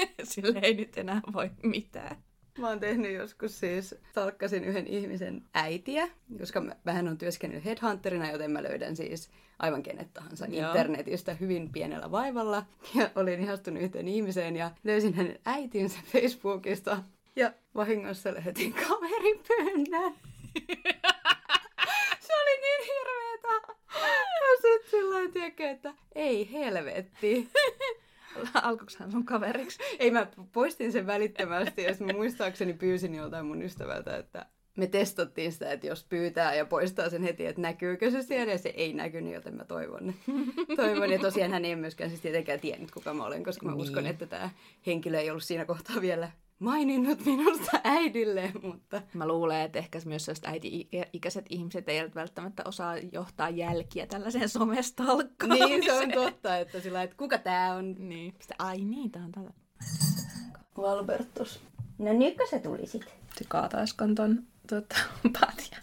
että 0.00 0.24
sille 0.24 0.58
ei 0.62 0.74
nyt 0.74 0.98
enää 0.98 1.20
voi 1.32 1.50
mitään. 1.62 2.16
Mä 2.60 2.68
oon 2.68 2.80
tehnyt 2.80 3.12
joskus 3.12 3.60
siis, 3.60 3.94
talkkasin 4.14 4.64
yhden 4.64 4.86
ihmisen 4.86 5.42
äitiä, 5.54 6.08
koska 6.38 6.60
mä 6.60 6.76
vähän 6.86 7.08
on 7.08 7.18
työskennellyt 7.18 7.64
headhunterina, 7.64 8.30
joten 8.30 8.50
mä 8.50 8.62
löydän 8.62 8.96
siis 8.96 9.30
aivan 9.58 9.82
kenet 9.82 10.12
tahansa 10.12 10.46
Joo. 10.46 10.66
internetistä 10.66 11.34
hyvin 11.34 11.72
pienellä 11.72 12.10
vaivalla. 12.10 12.64
Ja 12.94 13.10
olin 13.14 13.40
ihastunut 13.40 13.82
yhteen 13.82 14.08
ihmiseen 14.08 14.56
ja 14.56 14.70
löysin 14.84 15.14
hänen 15.14 15.38
äitinsä 15.46 15.98
Facebookista. 16.12 17.02
Ja 17.36 17.52
vahingossa 17.74 18.34
lähetin 18.34 18.72
kaverin 18.72 19.40
pyynnän. 19.48 20.14
Se 22.20 22.32
oli 22.42 22.60
niin 22.60 22.86
hirveetä. 22.86 23.74
Ja 24.40 24.56
sit 24.62 24.90
sillä 24.90 25.70
että 25.70 25.94
ei 26.14 26.52
helvetti. 26.52 27.48
Alkoiko 28.62 28.92
hän 28.98 29.10
sun 29.10 29.24
kaveriksi? 29.24 29.78
Ei, 29.98 30.10
mä 30.10 30.26
poistin 30.52 30.92
sen 30.92 31.06
välittömästi 31.06 31.82
ja 31.82 31.94
mä 32.00 32.12
muistaakseni 32.12 32.72
pyysin 32.72 33.14
joltain 33.14 33.46
mun 33.46 33.62
ystävältä, 33.62 34.16
että 34.16 34.46
me 34.76 34.86
testattiin 34.86 35.52
sitä, 35.52 35.72
että 35.72 35.86
jos 35.86 36.04
pyytää 36.04 36.54
ja 36.54 36.66
poistaa 36.66 37.10
sen 37.10 37.22
heti, 37.22 37.46
että 37.46 37.60
näkyykö 37.62 38.10
se 38.10 38.22
siellä, 38.22 38.52
ja 38.52 38.58
se 38.58 38.68
ei 38.68 38.92
näkynyt, 38.92 39.34
joten 39.34 39.54
mä 39.54 39.64
toivon. 39.64 40.14
toivon. 40.76 41.10
Ja 41.10 41.18
tosiaan 41.18 41.50
hän 41.50 41.64
ei 41.64 41.76
myöskään 41.76 42.10
siis 42.10 42.22
tietenkään 42.22 42.60
tiennyt, 42.60 42.90
kuka 42.90 43.14
mä 43.14 43.24
olen, 43.24 43.44
koska 43.44 43.66
mä 43.66 43.72
niin. 43.72 43.80
uskon, 43.80 44.06
että 44.06 44.26
tämä 44.26 44.50
henkilö 44.86 45.18
ei 45.18 45.30
ollut 45.30 45.42
siinä 45.42 45.64
kohtaa 45.64 46.00
vielä 46.00 46.30
maininnut 46.60 47.24
minusta 47.24 47.80
äidille, 47.84 48.52
mutta... 48.62 49.02
Mä 49.14 49.26
luulen, 49.26 49.60
että 49.60 49.78
ehkä 49.78 50.00
myös 50.04 50.24
sellaiset 50.24 50.46
äiti-ikäiset 50.46 51.46
ihmiset 51.48 51.88
eivät 51.88 52.14
välttämättä 52.14 52.62
osaa 52.66 52.98
johtaa 52.98 53.50
jälkiä 53.50 54.06
tällaiseen 54.06 54.48
somestalkkaamiseen. 54.48 55.70
Niin, 55.70 55.84
se 55.84 55.92
on 55.92 56.10
totta, 56.12 56.56
että 56.56 56.80
sillä 56.80 57.02
että 57.02 57.16
kuka 57.16 57.38
tää 57.38 57.74
on? 57.74 57.94
Niin. 57.98 58.34
Sitten, 58.38 58.56
ai 58.58 58.80
niin, 58.80 59.10
tää 59.10 59.24
on 59.24 59.32
tällä. 59.32 59.50
Valbertus. 60.76 61.60
No 61.98 62.12
nytkö 62.12 62.46
sä 62.50 62.58
tulisit? 62.58 63.04
Se 63.38 63.44
kaataiskan 63.48 64.14
ton 64.14 64.42
tuota, 64.68 64.96
patjan. 65.22 65.82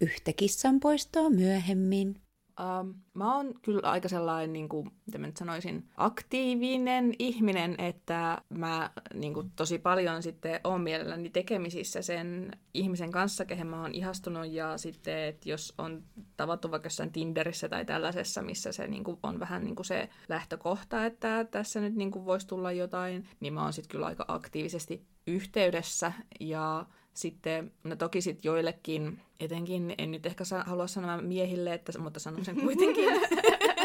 Yhtä 0.00 0.32
kissan 0.32 0.80
poistoa 0.80 1.30
myöhemmin. 1.30 2.25
Um, 2.60 2.94
mä 3.14 3.36
oon 3.36 3.54
kyllä 3.62 3.90
aika 3.90 4.08
sellainen, 4.08 4.52
niin 4.52 4.68
kuin, 4.68 4.90
mitä 5.06 5.18
mä 5.18 5.26
nyt 5.26 5.36
sanoisin, 5.36 5.88
aktiivinen 5.96 7.14
ihminen, 7.18 7.74
että 7.78 8.42
mä 8.48 8.90
niin 9.14 9.34
kuin, 9.34 9.52
tosi 9.56 9.78
paljon 9.78 10.22
sitten 10.22 10.60
oon 10.64 10.80
mielelläni 10.80 11.30
tekemisissä 11.30 12.02
sen 12.02 12.50
ihmisen 12.74 13.10
kanssa, 13.10 13.44
kehen 13.44 13.66
mä 13.66 13.82
oon 13.82 13.94
ihastunut, 13.94 14.46
ja 14.46 14.78
sitten, 14.78 15.18
että 15.18 15.48
jos 15.48 15.74
on 15.78 16.02
tavattu 16.36 16.70
vaikka 16.70 16.86
jossain 16.86 17.12
Tinderissä 17.12 17.68
tai 17.68 17.84
tällaisessa, 17.84 18.42
missä 18.42 18.72
se 18.72 18.86
niin 18.86 19.04
kuin, 19.04 19.18
on 19.22 19.40
vähän 19.40 19.64
niin 19.64 19.76
kuin 19.76 19.86
se 19.86 20.08
lähtökohta, 20.28 21.06
että 21.06 21.44
tässä 21.44 21.80
nyt 21.80 21.94
niin 21.94 22.10
kuin, 22.10 22.24
voisi 22.24 22.46
tulla 22.46 22.72
jotain, 22.72 23.28
niin 23.40 23.52
mä 23.52 23.62
oon 23.62 23.72
sitten 23.72 23.90
kyllä 23.90 24.06
aika 24.06 24.24
aktiivisesti 24.28 25.06
yhteydessä, 25.26 26.12
ja 26.40 26.86
sitten, 27.16 27.72
no 27.84 27.96
toki 27.96 28.20
sitten 28.20 28.48
joillekin, 28.48 29.20
etenkin, 29.40 29.94
en 29.98 30.10
nyt 30.10 30.26
ehkä 30.26 30.44
sa- 30.44 30.64
halua 30.66 30.86
sanoa 30.86 31.22
miehille, 31.22 31.74
että, 31.74 31.98
mutta 31.98 32.20
sanon 32.20 32.44
sen 32.44 32.60
kuitenkin, 32.60 33.04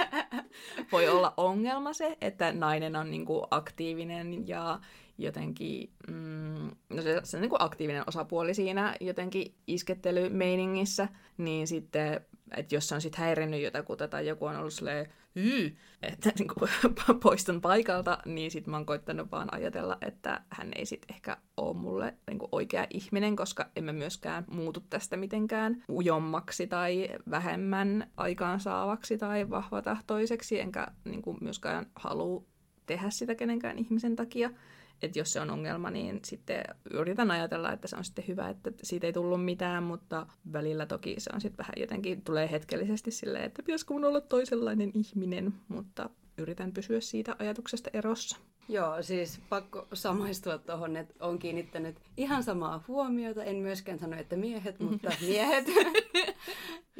voi 0.91 1.09
olla 1.09 1.33
ongelma 1.37 1.93
se, 1.93 2.17
että 2.21 2.51
nainen 2.51 2.95
on 2.95 3.11
niinku 3.11 3.47
aktiivinen 3.51 4.47
ja 4.47 4.79
jotenkin, 5.17 5.89
mm, 6.07 6.71
no 6.89 7.01
se, 7.01 7.21
se 7.23 7.39
niinku 7.39 7.57
aktiivinen 7.59 8.03
osapuoli 8.07 8.53
siinä 8.53 8.95
jotenkin 8.99 9.53
iskettelymeiningissä, 9.67 11.07
niin 11.37 11.67
sitten, 11.67 12.21
että 12.57 12.75
jos 12.75 12.87
se 12.87 12.95
on 12.95 13.01
sitten 13.01 13.21
häirinnyt 13.21 13.61
jotakuta 13.61 14.07
tai 14.07 14.27
joku 14.27 14.45
on 14.45 14.55
ollut 14.55 14.73
silleen, 14.73 15.07
yy, 15.35 15.75
että 16.01 16.31
niin 16.39 16.47
kuin, 16.47 16.69
poistun 17.19 17.61
paikalta, 17.61 18.17
niin 18.25 18.51
sitten 18.51 18.71
mä 18.71 18.77
oon 18.77 18.85
koittanut 18.85 19.31
vaan 19.31 19.53
ajatella, 19.53 19.97
että 20.01 20.41
hän 20.49 20.71
ei 20.75 20.85
sitten 20.85 21.15
ehkä 21.15 21.37
ole 21.57 21.77
mulle 21.77 22.13
niin 22.27 22.39
kuin 22.39 22.49
oikea 22.51 22.87
ihminen, 22.89 23.35
koska 23.35 23.69
emme 23.75 23.91
myöskään 23.91 24.45
muutu 24.51 24.83
tästä 24.89 25.17
mitenkään 25.17 25.83
ujommaksi 25.89 26.67
tai 26.67 27.09
vähemmän 27.29 28.11
aikaansaavaksi 28.17 29.17
tai 29.17 29.49
vahvatahtoiseksi, 29.49 30.59
enkä 30.59 30.87
niin 31.05 31.21
kuin 31.21 31.37
myöskään 31.41 31.85
halua 31.95 32.43
tehdä 32.85 33.09
sitä 33.09 33.35
kenenkään 33.35 33.77
ihmisen 33.77 34.15
takia 34.15 34.49
että 35.07 35.19
jos 35.19 35.33
se 35.33 35.41
on 35.41 35.49
ongelma, 35.49 35.91
niin 35.91 36.19
sitten 36.25 36.63
yritän 36.91 37.31
ajatella, 37.31 37.71
että 37.71 37.87
se 37.87 37.95
on 37.95 38.03
sitten 38.03 38.27
hyvä, 38.27 38.49
että 38.49 38.71
siitä 38.83 39.07
ei 39.07 39.13
tullut 39.13 39.45
mitään, 39.45 39.83
mutta 39.83 40.27
välillä 40.53 40.85
toki 40.85 41.15
se 41.17 41.29
on 41.33 41.41
sitten 41.41 41.57
vähän 41.57 41.73
jotenkin, 41.77 42.21
tulee 42.21 42.51
hetkellisesti 42.51 43.11
silleen, 43.11 43.45
että 43.45 43.63
pitäisikö 43.63 43.93
mun 43.93 44.05
olla 44.05 44.21
toisenlainen 44.21 44.91
ihminen, 44.93 45.53
mutta 45.67 46.09
yritän 46.37 46.71
pysyä 46.71 47.01
siitä 47.01 47.35
ajatuksesta 47.39 47.89
erossa. 47.93 48.37
Joo, 48.69 49.03
siis 49.03 49.39
pakko 49.49 49.87
samaistua 49.93 50.57
tuohon, 50.57 50.97
että 50.97 51.13
on 51.19 51.39
kiinnittänyt 51.39 51.95
ihan 52.17 52.43
samaa 52.43 52.83
huomiota. 52.87 53.43
En 53.43 53.55
myöskään 53.55 53.99
sano, 53.99 54.17
että 54.17 54.35
miehet, 54.35 54.79
mutta 54.79 55.11
miehet. 55.27 55.65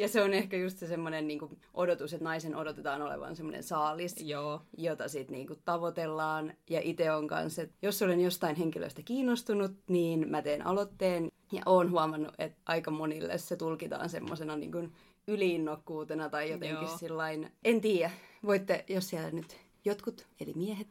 Ja 0.02 0.08
se 0.08 0.22
on 0.22 0.34
ehkä 0.34 0.58
just 0.58 0.78
se 0.78 0.88
semmoinen 0.88 1.28
niin 1.28 1.40
odotus, 1.74 2.14
että 2.14 2.24
naisen 2.24 2.56
odotetaan 2.56 3.02
olevan 3.02 3.36
semmoinen 3.36 3.64
saalis, 3.64 4.16
Joo. 4.22 4.62
jota 4.78 5.08
sitten 5.08 5.34
niin 5.34 5.48
tavoitellaan. 5.66 6.54
Ja 6.70 6.82
itse 6.84 7.12
on 7.12 7.28
kanssa, 7.28 7.62
että 7.62 7.76
jos 7.82 8.02
olen 8.02 8.22
jostain 8.22 8.56
henkilöstä 8.56 9.02
kiinnostunut, 9.06 9.72
niin 9.88 10.30
mä 10.30 10.42
teen 10.42 10.68
aloitteen. 10.68 11.32
Ja 11.52 11.62
oon 11.66 11.92
huomannut, 11.92 12.34
että 12.38 12.62
aika 12.66 12.92
monille 12.92 13.38
se 13.38 13.56
tulkitaan 13.56 14.10
semmoisena 14.10 14.56
niin 14.56 14.94
yliinnokkuutena 15.28 16.30
tai 16.30 16.52
jotenkin 16.52 16.88
sillain. 16.88 17.52
En 17.64 17.82
tiedä, 17.82 18.12
voitte, 18.46 18.86
jos 18.88 19.10
siellä 19.10 19.32
nyt 19.32 19.58
jotkut, 19.86 20.28
eli 20.40 20.54
miehet, 20.56 20.88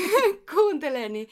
kuuntelee, 0.54 1.08
niin 1.08 1.28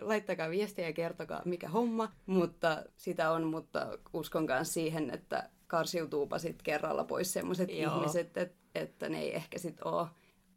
laittakaa 0.00 0.50
viestiä 0.50 0.86
ja 0.86 0.92
kertokaa 0.92 1.42
mikä 1.44 1.68
homma. 1.68 2.12
Mutta 2.26 2.84
sitä 2.96 3.30
on, 3.30 3.46
mutta 3.46 3.98
uskon 4.12 4.44
myös 4.44 4.74
siihen, 4.74 5.10
että 5.10 5.50
karsiutuupa 5.70 6.38
sitten 6.38 6.64
kerralla 6.64 7.04
pois 7.04 7.32
sellaiset 7.32 7.70
ihmiset, 7.70 8.36
että, 8.36 8.54
että 8.74 9.08
ne 9.08 9.20
ei 9.20 9.34
ehkä 9.34 9.58
sitten 9.58 9.86
ole 9.86 10.06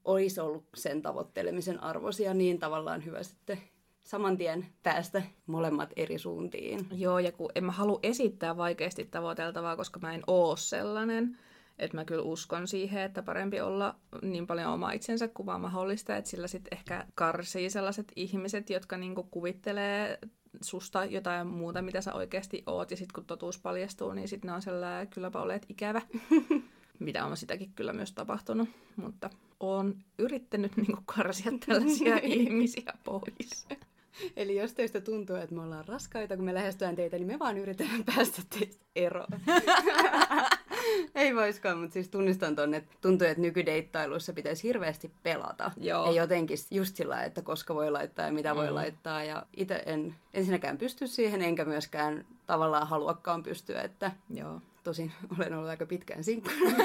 olisi 0.05 0.39
ollut 0.39 0.63
sen 0.75 1.01
tavoittelemisen 1.01 1.83
arvoisia, 1.83 2.33
niin 2.33 2.59
tavallaan 2.59 3.05
hyvä 3.05 3.23
sitten 3.23 3.57
saman 4.03 4.37
tien 4.37 4.65
päästä 4.83 5.23
molemmat 5.47 5.89
eri 5.95 6.17
suuntiin. 6.17 6.87
Joo, 6.91 7.19
ja 7.19 7.31
kun 7.31 7.51
en 7.55 7.63
mä 7.63 7.71
halua 7.71 7.99
esittää 8.03 8.57
vaikeasti 8.57 9.05
tavoiteltavaa, 9.05 9.75
koska 9.75 9.99
mä 9.99 10.13
en 10.13 10.23
oo 10.27 10.55
sellainen, 10.55 11.37
Että 11.79 11.97
mä 11.97 12.05
kyllä 12.05 12.23
uskon 12.23 12.67
siihen, 12.67 13.01
että 13.01 13.23
parempi 13.23 13.61
olla 13.61 13.95
niin 14.21 14.47
paljon 14.47 14.73
oma 14.73 14.91
itsensä 14.91 15.27
kuin 15.27 15.45
vaan 15.45 15.61
mahdollista, 15.61 16.17
että 16.17 16.29
sillä 16.29 16.47
sitten 16.47 16.77
ehkä 16.77 17.07
karsii 17.15 17.69
sellaiset 17.69 18.11
ihmiset, 18.15 18.69
jotka 18.69 18.97
niinku 18.97 19.23
kuvittelee 19.23 20.19
susta 20.61 21.05
jotain 21.05 21.47
muuta, 21.47 21.81
mitä 21.81 22.01
sä 22.01 22.13
oikeasti 22.13 22.63
oot, 22.65 22.91
ja 22.91 22.97
sitten 22.97 23.13
kun 23.15 23.25
totuus 23.25 23.59
paljastuu, 23.59 24.13
niin 24.13 24.27
sitten 24.27 24.47
ne 24.47 24.53
on 24.53 24.61
sellainen, 24.61 25.07
kylläpä 25.07 25.41
olet 25.41 25.65
ikävä. 25.69 26.01
mitä 26.99 27.25
on 27.25 27.37
sitäkin 27.37 27.71
kyllä 27.75 27.93
myös 27.93 28.11
tapahtunut, 28.11 28.69
mutta 28.95 29.29
on 29.59 29.95
yrittänyt 30.19 30.77
niinku 30.77 31.01
karsia 31.05 31.51
tällaisia 31.65 32.19
ihmisiä 32.23 32.93
pois. 33.03 33.67
Eli 34.37 34.55
jos 34.55 34.73
teistä 34.73 35.01
tuntuu, 35.01 35.35
että 35.35 35.55
me 35.55 35.61
ollaan 35.61 35.87
raskaita, 35.87 36.35
kun 36.35 36.45
me 36.45 36.53
lähestytään 36.53 36.95
teitä, 36.95 37.17
niin 37.17 37.27
me 37.27 37.39
vaan 37.39 37.57
yritetään 37.57 38.03
päästä 38.15 38.41
teistä 38.59 38.85
eroon. 38.95 39.27
Ei 41.15 41.35
voiskaan, 41.35 41.77
mutta 41.77 41.93
siis 41.93 42.09
tunnistan 42.09 42.55
tonne, 42.55 42.77
että 42.77 42.95
tuntuu, 43.01 43.27
että 43.27 43.41
nykydeittailuissa 43.41 44.33
pitäisi 44.33 44.63
hirveästi 44.63 45.11
pelata. 45.23 45.71
Joo. 45.77 46.05
Ja 46.05 46.11
jotenkin 46.21 46.57
just 46.71 46.95
sillä, 46.95 47.23
että 47.23 47.41
koska 47.41 47.75
voi 47.75 47.91
laittaa 47.91 48.25
ja 48.25 48.31
mitä 48.31 48.53
mm. 48.53 48.57
voi 48.57 48.71
laittaa. 48.71 49.23
Ja 49.23 49.45
itse 49.57 49.83
en 49.85 50.15
ensinnäkään 50.33 50.77
pysty 50.77 51.07
siihen, 51.07 51.41
enkä 51.41 51.65
myöskään 51.65 52.25
tavallaan 52.45 52.87
haluakaan 52.87 53.43
pystyä. 53.43 53.81
Että 53.81 54.11
Joo. 54.33 54.61
Tosin 54.83 55.11
olen 55.37 55.53
ollut 55.53 55.69
aika 55.69 55.85
pitkään 55.85 56.23
sinkkuna. 56.23 56.77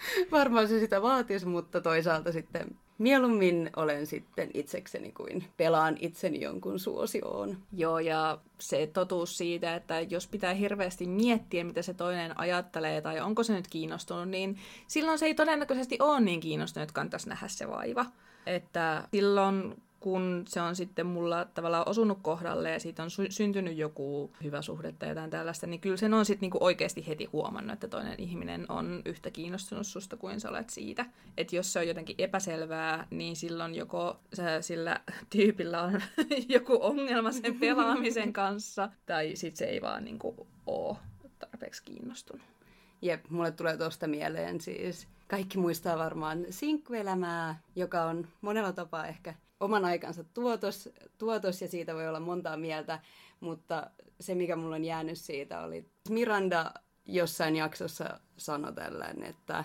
varmaan 0.32 0.68
se 0.68 0.80
sitä 0.80 1.02
vaatisi, 1.02 1.46
mutta 1.46 1.80
toisaalta 1.80 2.32
sitten 2.32 2.76
Mieluummin 2.98 3.70
olen 3.76 4.06
sitten 4.06 4.50
itsekseni 4.54 5.12
kuin 5.12 5.44
pelaan 5.56 5.96
itseni 6.00 6.40
jonkun 6.40 6.78
suosioon. 6.78 7.58
Joo, 7.72 7.98
ja 7.98 8.38
se 8.58 8.90
totuus 8.92 9.38
siitä, 9.38 9.74
että 9.74 10.00
jos 10.00 10.26
pitää 10.28 10.54
hirveästi 10.54 11.06
miettiä, 11.06 11.64
mitä 11.64 11.82
se 11.82 11.94
toinen 11.94 12.40
ajattelee 12.40 13.00
tai 13.00 13.20
onko 13.20 13.42
se 13.42 13.52
nyt 13.52 13.68
kiinnostunut, 13.68 14.28
niin 14.28 14.58
silloin 14.86 15.18
se 15.18 15.26
ei 15.26 15.34
todennäköisesti 15.34 15.96
ole 16.00 16.20
niin 16.20 16.40
kiinnostunut, 16.40 16.82
että 16.82 16.94
kannattaisi 16.94 17.28
nähdä 17.28 17.48
se 17.48 17.68
vaiva. 17.68 18.06
Että 18.46 19.08
silloin 19.12 19.82
kun 20.06 20.44
se 20.48 20.60
on 20.60 20.76
sitten 20.76 21.06
mulla 21.06 21.44
tavallaan 21.44 21.88
osunut 21.88 22.18
kohdalle 22.22 22.70
ja 22.70 22.80
siitä 22.80 23.02
on 23.02 23.10
sy- 23.10 23.30
syntynyt 23.30 23.76
joku 23.76 24.30
hyvä 24.42 24.62
suhde 24.62 24.92
tai 24.92 25.08
jotain 25.08 25.30
tällaista, 25.30 25.66
niin 25.66 25.80
kyllä 25.80 25.96
sen 25.96 26.14
on 26.14 26.24
sitten 26.24 26.40
niinku 26.40 26.58
oikeasti 26.60 27.06
heti 27.06 27.24
huomannut, 27.24 27.72
että 27.72 27.88
toinen 27.88 28.20
ihminen 28.20 28.66
on 28.68 29.02
yhtä 29.04 29.30
kiinnostunut 29.30 29.86
susta 29.86 30.16
kuin 30.16 30.40
sä 30.40 30.48
olet 30.48 30.70
siitä. 30.70 31.06
Että 31.36 31.56
jos 31.56 31.72
se 31.72 31.78
on 31.78 31.88
jotenkin 31.88 32.16
epäselvää, 32.18 33.06
niin 33.10 33.36
silloin 33.36 33.74
joko 33.74 34.20
sillä 34.60 35.00
tyypillä 35.30 35.82
on 35.82 36.00
joku 36.48 36.78
ongelma 36.80 37.32
sen 37.32 37.60
pelaamisen 37.60 38.32
kanssa, 38.32 38.88
tai 39.06 39.32
sitten 39.34 39.58
se 39.58 39.64
ei 39.64 39.82
vaan 39.82 40.04
niinku 40.04 40.46
ole 40.66 40.96
tarpeeksi 41.38 41.82
kiinnostunut. 41.84 42.55
Jep, 43.02 43.30
mulle 43.30 43.50
tulee 43.50 43.76
tuosta 43.76 44.06
mieleen 44.06 44.60
siis. 44.60 45.08
Kaikki 45.28 45.58
muistaa 45.58 45.98
varmaan 45.98 46.46
sinkkuelämää, 46.50 47.58
joka 47.76 48.04
on 48.04 48.28
monella 48.40 48.72
tapaa 48.72 49.06
ehkä 49.06 49.34
oman 49.60 49.84
aikansa 49.84 50.24
tuotos, 50.24 50.88
tuotos 51.18 51.62
ja 51.62 51.68
siitä 51.68 51.94
voi 51.94 52.08
olla 52.08 52.20
montaa 52.20 52.56
mieltä, 52.56 53.00
mutta 53.40 53.90
se 54.20 54.34
mikä 54.34 54.56
mulla 54.56 54.76
on 54.76 54.84
jäänyt 54.84 55.18
siitä 55.18 55.60
oli, 55.60 55.86
Miranda 56.08 56.72
jossain 57.06 57.56
jaksossa 57.56 58.20
sanoi 58.36 58.72
tällainen, 58.72 59.22
että 59.22 59.64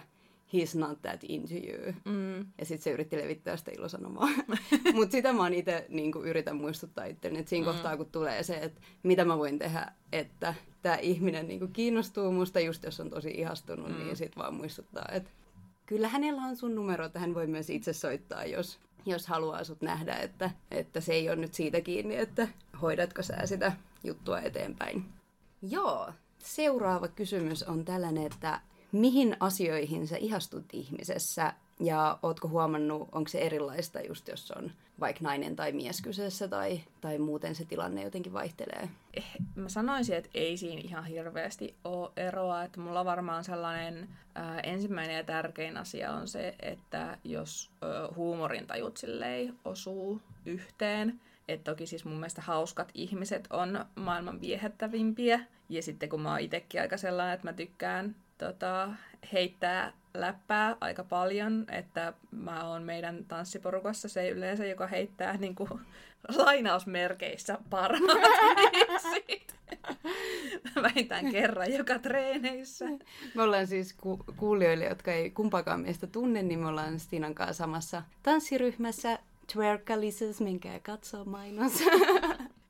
he's 0.53 0.79
not 0.79 1.01
that 1.01 1.24
into 1.24 1.53
you. 1.53 1.93
Mm. 2.05 2.39
Ja 2.39 2.65
sitten 2.65 2.81
se 2.81 2.91
yritti 2.91 3.17
levittää 3.17 3.58
sitä 3.58 3.72
ilosanomaa. 3.77 4.29
Mutta 4.96 5.12
sitä 5.12 5.34
mä 5.34 5.48
itse 5.48 5.86
niin 5.89 6.12
yritän 6.24 6.55
muistuttaa 6.55 7.05
itselleni, 7.05 7.39
että 7.39 7.50
siinä 7.50 7.67
mm. 7.67 7.74
kohtaa 7.74 7.98
kun 7.98 8.12
tulee 8.12 8.43
se, 8.43 8.55
että 8.55 8.81
mitä 9.03 9.25
mä 9.25 9.38
voin 9.38 9.60
tehdä, 9.60 9.91
että 10.12 10.53
tämä 10.81 10.96
ihminen 10.96 11.48
niin 11.48 11.74
kiinnostuu 11.74 12.31
musta, 12.31 12.60
just 12.60 12.84
jos 12.84 13.00
on 13.00 13.10
tosi 13.10 13.31
ihastunut, 13.31 13.88
niin 13.88 14.00
mm. 14.00 14.05
niin 14.05 14.15
sitten 14.15 14.43
vaan 14.43 14.53
muistuttaa, 14.53 15.05
että 15.12 15.29
kyllä 15.86 16.08
hänellä 16.08 16.41
on 16.41 16.55
sun 16.55 16.75
numero, 16.75 17.05
että 17.05 17.20
hän 17.20 17.36
voi 17.36 17.48
myös 17.48 17.70
itse 17.70 17.93
soittaa, 17.93 18.46
jos 18.46 18.79
jos 19.05 19.27
haluaa 19.27 19.63
sut 19.63 19.81
nähdä, 19.81 20.15
että, 20.15 20.51
että 20.72 21.01
se 21.01 21.13
ei 21.13 21.29
ole 21.29 21.36
nyt 21.36 21.53
siitä 21.53 21.81
kiinni, 21.81 22.15
että 22.15 22.48
hoidatko 22.81 23.22
sä 23.22 23.46
sitä 23.46 23.72
juttua 24.03 24.39
eteenpäin. 24.39 25.05
Joo, 25.62 26.12
seuraava 26.38 27.08
kysymys 27.08 27.63
on 27.63 27.86
tällainen, 27.86 28.25
että 28.25 28.62
mihin 28.91 29.38
asioihin 29.39 30.07
sä 30.07 30.17
ihastut 30.17 30.65
ihmisessä 30.74 31.53
ja 31.79 32.19
ootko 32.24 32.48
huomannut, 32.48 33.10
onko 33.12 33.27
se 33.27 33.39
erilaista 33.39 34.01
just 34.01 34.27
jos 34.27 34.51
on 34.51 34.72
vaikka 35.00 35.24
nainen 35.24 35.55
tai 35.55 35.72
mies 35.72 36.01
kyseessä 36.01 36.48
tai, 36.48 36.81
tai 37.01 37.18
muuten 37.18 37.55
se 37.55 37.66
tilanne 37.66 38.03
jotenkin 38.03 38.33
vaihtelee? 38.33 38.89
Eh, 39.13 39.25
mä 39.55 39.70
sanoisin, 39.70 40.16
että 40.16 40.29
ei 40.33 40.57
siinä 40.57 40.81
ihan 40.83 41.05
hirveästi 41.05 41.75
ole 41.83 42.11
eroa. 42.18 42.63
Että 42.63 42.79
mulla 42.79 43.05
varmaan 43.05 43.44
sellainen 43.44 44.09
ää, 44.35 44.59
ensimmäinen 44.59 45.16
ja 45.16 45.24
tärkein 45.24 45.77
asia 45.77 46.11
on 46.11 46.27
se, 46.27 46.55
että 46.59 47.18
jos 47.24 47.70
ää, 47.81 47.89
huumorintajut 48.16 48.98
silleen 48.98 49.55
osuu 49.66 50.22
yhteen, 50.46 51.22
että 51.48 51.72
toki 51.72 51.87
siis 51.87 52.05
mun 52.05 52.16
mielestä 52.16 52.42
hauskat 52.42 52.92
ihmiset 52.94 53.48
on 53.50 53.85
maailman 53.96 54.42
viehättävimpiä. 54.42 55.39
Ja 55.70 55.83
sitten 55.83 56.09
kun 56.09 56.22
mä 56.22 56.31
oon 56.31 56.39
itsekin 56.39 56.81
aika 56.81 56.98
sellainen, 56.98 57.33
että 57.33 57.48
mä 57.48 57.53
tykkään 57.53 58.16
tota, 58.46 58.90
heittää 59.34 59.94
läppää 60.14 60.77
aika 60.82 61.04
paljon, 61.04 61.66
että 61.72 62.14
mä 62.32 62.70
oon 62.70 62.84
meidän 62.84 63.25
tanssiporukassa 63.27 64.10
se 64.10 64.30
yleensä, 64.30 64.66
joka 64.66 64.88
heittää 64.88 65.38
niin 65.38 65.56
kuin, 65.56 65.70
lainausmerkeissä 66.46 67.58
parhaat 67.70 68.22
Vähintään 70.84 71.32
kerran 71.32 71.74
joka 71.74 72.00
treeneissä. 72.00 72.86
Me 73.36 73.44
ollaan 73.44 73.68
siis 73.68 73.94
ku- 73.94 74.24
kuulijoille, 74.38 74.86
jotka 74.86 75.12
ei 75.12 75.32
kumpaakaan 75.32 75.80
meistä 75.80 76.08
tunne, 76.08 76.44
niin 76.44 76.60
me 76.60 76.68
ollaan 76.68 77.00
Stinan 77.00 77.36
kanssa 77.36 77.54
samassa 77.54 78.04
tanssiryhmässä 78.24 79.20
Twerkalises, 79.54 80.42
minkä 80.42 80.80
katsoo 80.80 81.25
mainos. 81.25 81.84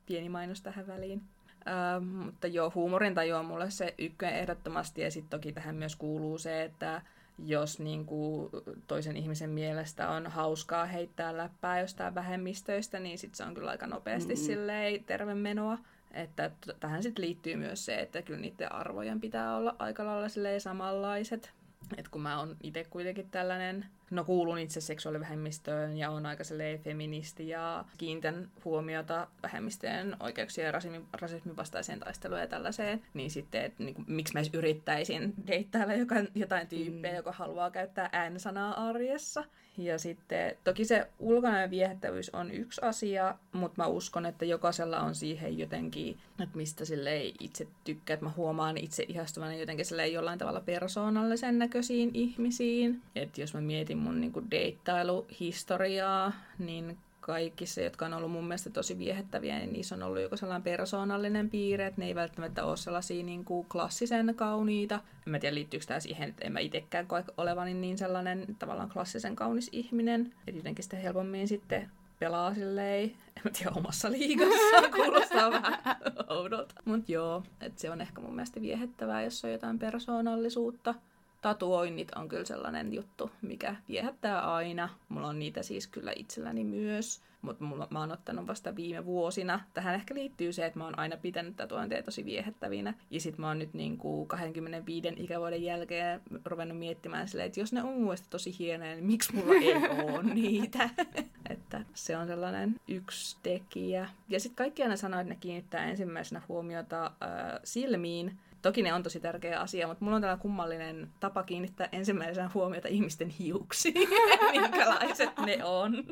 Pieni 0.06 0.28
mainos 0.28 0.60
tähän 0.60 0.86
väliin. 0.86 1.22
Uh, 1.66 2.06
mutta 2.06 2.46
joo, 2.46 2.72
huumorintaju 2.74 3.36
on 3.36 3.44
mulle 3.44 3.70
se 3.70 3.94
ykkönen 3.98 4.34
ehdottomasti, 4.34 5.00
ja 5.00 5.10
sitten 5.10 5.30
toki 5.30 5.52
tähän 5.52 5.74
myös 5.74 5.96
kuuluu 5.96 6.38
se, 6.38 6.62
että 6.62 7.02
jos 7.44 7.80
niin 7.80 8.06
kuin, 8.06 8.50
toisen 8.86 9.16
ihmisen 9.16 9.50
mielestä 9.50 10.08
on 10.08 10.26
hauskaa 10.26 10.84
heittää 10.84 11.36
läppää 11.36 11.80
jostain 11.80 12.14
vähemmistöistä, 12.14 13.00
niin 13.00 13.18
sit 13.18 13.34
se 13.34 13.44
on 13.44 13.54
kyllä 13.54 13.70
aika 13.70 13.86
nopeasti 13.86 14.34
mm-hmm. 14.34 14.46
silleen 14.46 15.04
terve 15.04 15.34
menoa. 15.34 15.78
Että 16.12 16.50
tähän 16.80 17.02
sitten 17.02 17.24
liittyy 17.24 17.56
myös 17.56 17.84
se, 17.84 18.00
että 18.00 18.22
kyllä 18.22 18.40
niiden 18.40 18.72
arvojen 18.72 19.20
pitää 19.20 19.56
olla 19.56 19.76
aika 19.78 20.06
lailla 20.06 20.58
samanlaiset. 20.58 21.52
Et 21.96 22.08
kun 22.08 22.22
mä 22.22 22.38
oon 22.38 22.56
itse 22.62 22.84
kuitenkin 22.84 23.30
tällainen, 23.30 23.86
no 24.12 24.24
kuulun 24.24 24.58
itse 24.58 24.80
seksuaalivähemmistöön 24.80 25.96
ja 25.96 26.10
on 26.10 26.26
aika 26.26 26.44
feministi 26.84 27.48
ja 27.48 27.84
kiintän 27.98 28.48
huomiota 28.64 29.26
vähemmistöjen 29.42 30.16
oikeuksien 30.20 30.64
ja 30.64 30.72
rasismin, 30.72 31.06
rasismin 31.20 31.56
vastaiseen 31.56 32.00
taisteluun 32.00 32.40
ja 32.40 32.46
tällaiseen, 32.46 33.02
niin 33.14 33.30
sitten, 33.30 33.64
että 33.64 33.84
niin 33.84 33.94
kuin, 33.94 34.04
miksi 34.08 34.34
mä 34.34 34.40
edes 34.40 34.54
yrittäisin 34.54 35.34
deittailla 35.46 35.94
jotain 36.34 36.66
tyyppiä, 36.66 37.10
mm. 37.10 37.16
joka 37.16 37.32
haluaa 37.32 37.70
käyttää 37.70 38.08
ään-sanaa 38.12 38.88
arjessa. 38.88 39.44
Ja 39.78 39.98
sitten 39.98 40.56
toki 40.64 40.84
se 40.84 41.08
ulkonainen 41.18 41.70
viehättävyys 41.70 42.30
on 42.30 42.50
yksi 42.50 42.80
asia, 42.84 43.34
mutta 43.52 43.82
mä 43.82 43.86
uskon, 43.86 44.26
että 44.26 44.44
jokaisella 44.44 45.00
on 45.00 45.14
siihen 45.14 45.58
jotenkin, 45.58 46.18
että 46.42 46.56
mistä 46.56 46.84
sille 46.84 47.12
ei 47.12 47.34
itse 47.40 47.66
tykkää, 47.84 48.14
että 48.14 48.26
mä 48.26 48.32
huomaan 48.36 48.76
itse 48.76 49.04
ihastuvana 49.08 49.54
jotenkin 49.54 49.86
sille 49.86 50.08
jollain 50.08 50.38
tavalla 50.38 50.60
persoonallisen 50.60 51.58
näköisiin 51.58 52.10
ihmisiin. 52.14 53.02
Että 53.16 53.40
jos 53.40 53.54
mä 53.54 53.60
mietin 53.60 53.98
mun 54.02 54.20
niinku 54.20 54.42
deittailuhistoriaa, 54.50 56.32
niin 56.58 56.98
kaikissa, 57.22 57.80
jotka 57.80 58.06
on 58.06 58.14
ollut 58.14 58.30
mun 58.30 58.44
mielestä 58.44 58.70
tosi 58.70 58.98
viehättäviä, 58.98 59.58
niin 59.58 59.72
niissä 59.72 59.94
on 59.94 60.02
ollut 60.02 60.22
joku 60.22 60.36
sellainen 60.36 60.62
persoonallinen 60.62 61.50
piirre, 61.50 61.86
että 61.86 62.00
ne 62.00 62.06
ei 62.06 62.14
välttämättä 62.14 62.64
ole 62.64 62.76
sellaisia 62.76 63.24
niin 63.24 63.44
kuin 63.44 63.66
klassisen 63.68 64.34
kauniita. 64.36 64.94
En 65.26 65.30
mä 65.30 65.38
tiedä, 65.38 65.54
liittyykö 65.54 65.86
tämä 65.86 66.00
siihen, 66.00 66.28
että 66.28 66.44
en 66.44 66.52
mä 66.52 66.58
itsekään 66.58 67.06
koe 67.06 67.24
olevani 67.36 67.74
niin 67.74 67.98
sellainen 67.98 68.56
tavallaan 68.58 68.90
klassisen 68.90 69.36
kaunis 69.36 69.68
ihminen. 69.72 70.34
Että 70.46 70.58
jotenkin 70.58 70.82
sitten 70.82 71.02
helpommin 71.02 71.48
sitten 71.48 71.90
pelaa 72.18 72.54
silleen, 72.54 73.04
en 73.36 73.42
mä 73.44 73.50
tiedä, 73.50 73.72
omassa 73.76 74.10
liigassa, 74.10 74.88
kuulostaa 74.96 75.50
vähän 75.50 75.96
oudolta. 76.28 76.74
Mutta 76.84 77.12
joo, 77.12 77.42
että 77.60 77.80
se 77.80 77.90
on 77.90 78.00
ehkä 78.00 78.20
mun 78.20 78.34
mielestä 78.34 78.60
viehättävää, 78.60 79.22
jos 79.22 79.44
on 79.44 79.52
jotain 79.52 79.78
persoonallisuutta 79.78 80.94
tatuoinnit 81.42 82.14
on 82.14 82.28
kyllä 82.28 82.44
sellainen 82.44 82.94
juttu, 82.94 83.30
mikä 83.42 83.76
viehättää 83.88 84.54
aina. 84.54 84.88
Mulla 85.08 85.28
on 85.28 85.38
niitä 85.38 85.62
siis 85.62 85.86
kyllä 85.86 86.12
itselläni 86.16 86.64
myös, 86.64 87.22
mutta 87.42 87.64
mä 87.90 88.00
oon 88.00 88.12
ottanut 88.12 88.46
vasta 88.46 88.76
viime 88.76 89.04
vuosina. 89.04 89.60
Tähän 89.74 89.94
ehkä 89.94 90.14
liittyy 90.14 90.52
se, 90.52 90.66
että 90.66 90.78
mä 90.78 90.84
oon 90.84 90.98
aina 90.98 91.16
pitänyt 91.16 91.56
tatuointeja 91.56 92.02
tosi 92.02 92.24
viehättävinä. 92.24 92.94
Ja 93.10 93.20
sit 93.20 93.38
mä 93.38 93.48
oon 93.48 93.58
nyt 93.58 93.74
niin 93.74 93.98
kuin 93.98 94.28
25 94.28 95.08
ikävuoden 95.16 95.62
jälkeen 95.62 96.20
ruvennut 96.44 96.78
miettimään 96.78 97.28
silleen, 97.28 97.46
että 97.46 97.60
jos 97.60 97.72
ne 97.72 97.82
on 97.82 98.00
mun 98.00 98.16
tosi 98.30 98.58
hienoja, 98.58 98.94
niin 98.94 99.06
miksi 99.06 99.34
mulla 99.34 99.54
ei 99.54 99.74
ole 100.04 100.22
niitä? 100.22 100.90
että 101.50 101.84
se 101.94 102.16
on 102.16 102.26
sellainen 102.26 102.76
yksi 102.88 103.36
tekijä. 103.42 104.08
Ja 104.28 104.40
sitten 104.40 104.56
kaikki 104.56 104.82
aina 104.82 104.96
sanoo, 104.96 105.20
että 105.20 105.34
ne 105.34 105.40
kiinnittää 105.40 105.84
ensimmäisenä 105.84 106.42
huomiota 106.48 107.06
äh, 107.06 107.60
silmiin, 107.64 108.38
Toki 108.62 108.82
ne 108.82 108.94
on 108.94 109.02
tosi 109.02 109.20
tärkeä 109.20 109.60
asia, 109.60 109.86
mutta 109.86 110.04
mulla 110.04 110.16
on 110.16 110.22
tällainen 110.22 110.42
kummallinen 110.42 111.08
tapa 111.20 111.42
kiinnittää 111.42 111.88
ensimmäisenä 111.92 112.50
huomiota 112.54 112.88
ihmisten 112.88 113.28
hiuksiin, 113.28 114.08
minkälaiset 114.52 115.30
ne 115.46 115.64
on. 115.64 116.04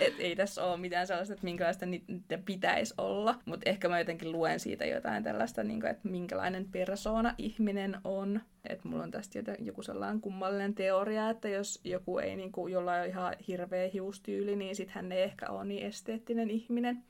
Et 0.00 0.14
ei 0.18 0.36
tässä 0.36 0.64
ole 0.64 0.76
mitään 0.76 1.06
sellaista, 1.06 1.34
että 1.34 1.44
minkälaista 1.44 1.86
niitä 1.86 2.38
pitäisi 2.44 2.94
olla, 2.98 3.34
mutta 3.44 3.70
ehkä 3.70 3.88
mä 3.88 3.98
jotenkin 3.98 4.32
luen 4.32 4.60
siitä 4.60 4.84
jotain 4.84 5.24
tällaista, 5.24 5.64
niin 5.64 5.80
kuin, 5.80 5.90
että 5.90 6.08
minkälainen 6.08 6.68
persoona 6.72 7.34
ihminen 7.38 7.96
on. 8.04 8.40
Että 8.68 8.88
mulla 8.88 9.02
on 9.02 9.10
tästä 9.10 9.38
joku 9.58 9.82
sellainen 9.82 10.20
kummallinen 10.20 10.74
teoria, 10.74 11.30
että 11.30 11.48
jos 11.48 11.80
joku 11.84 12.18
ei, 12.18 12.36
niin 12.36 12.52
kuin, 12.52 12.72
jolla 12.72 12.94
on 12.94 13.06
ihan 13.06 13.34
hirveä 13.48 13.88
hiustyyli, 13.92 14.56
niin 14.56 14.76
sitten 14.76 14.94
hän 14.94 15.12
ei 15.12 15.22
ehkä 15.22 15.50
ole 15.50 15.64
niin 15.64 15.86
esteettinen 15.86 16.50
ihminen. 16.50 17.02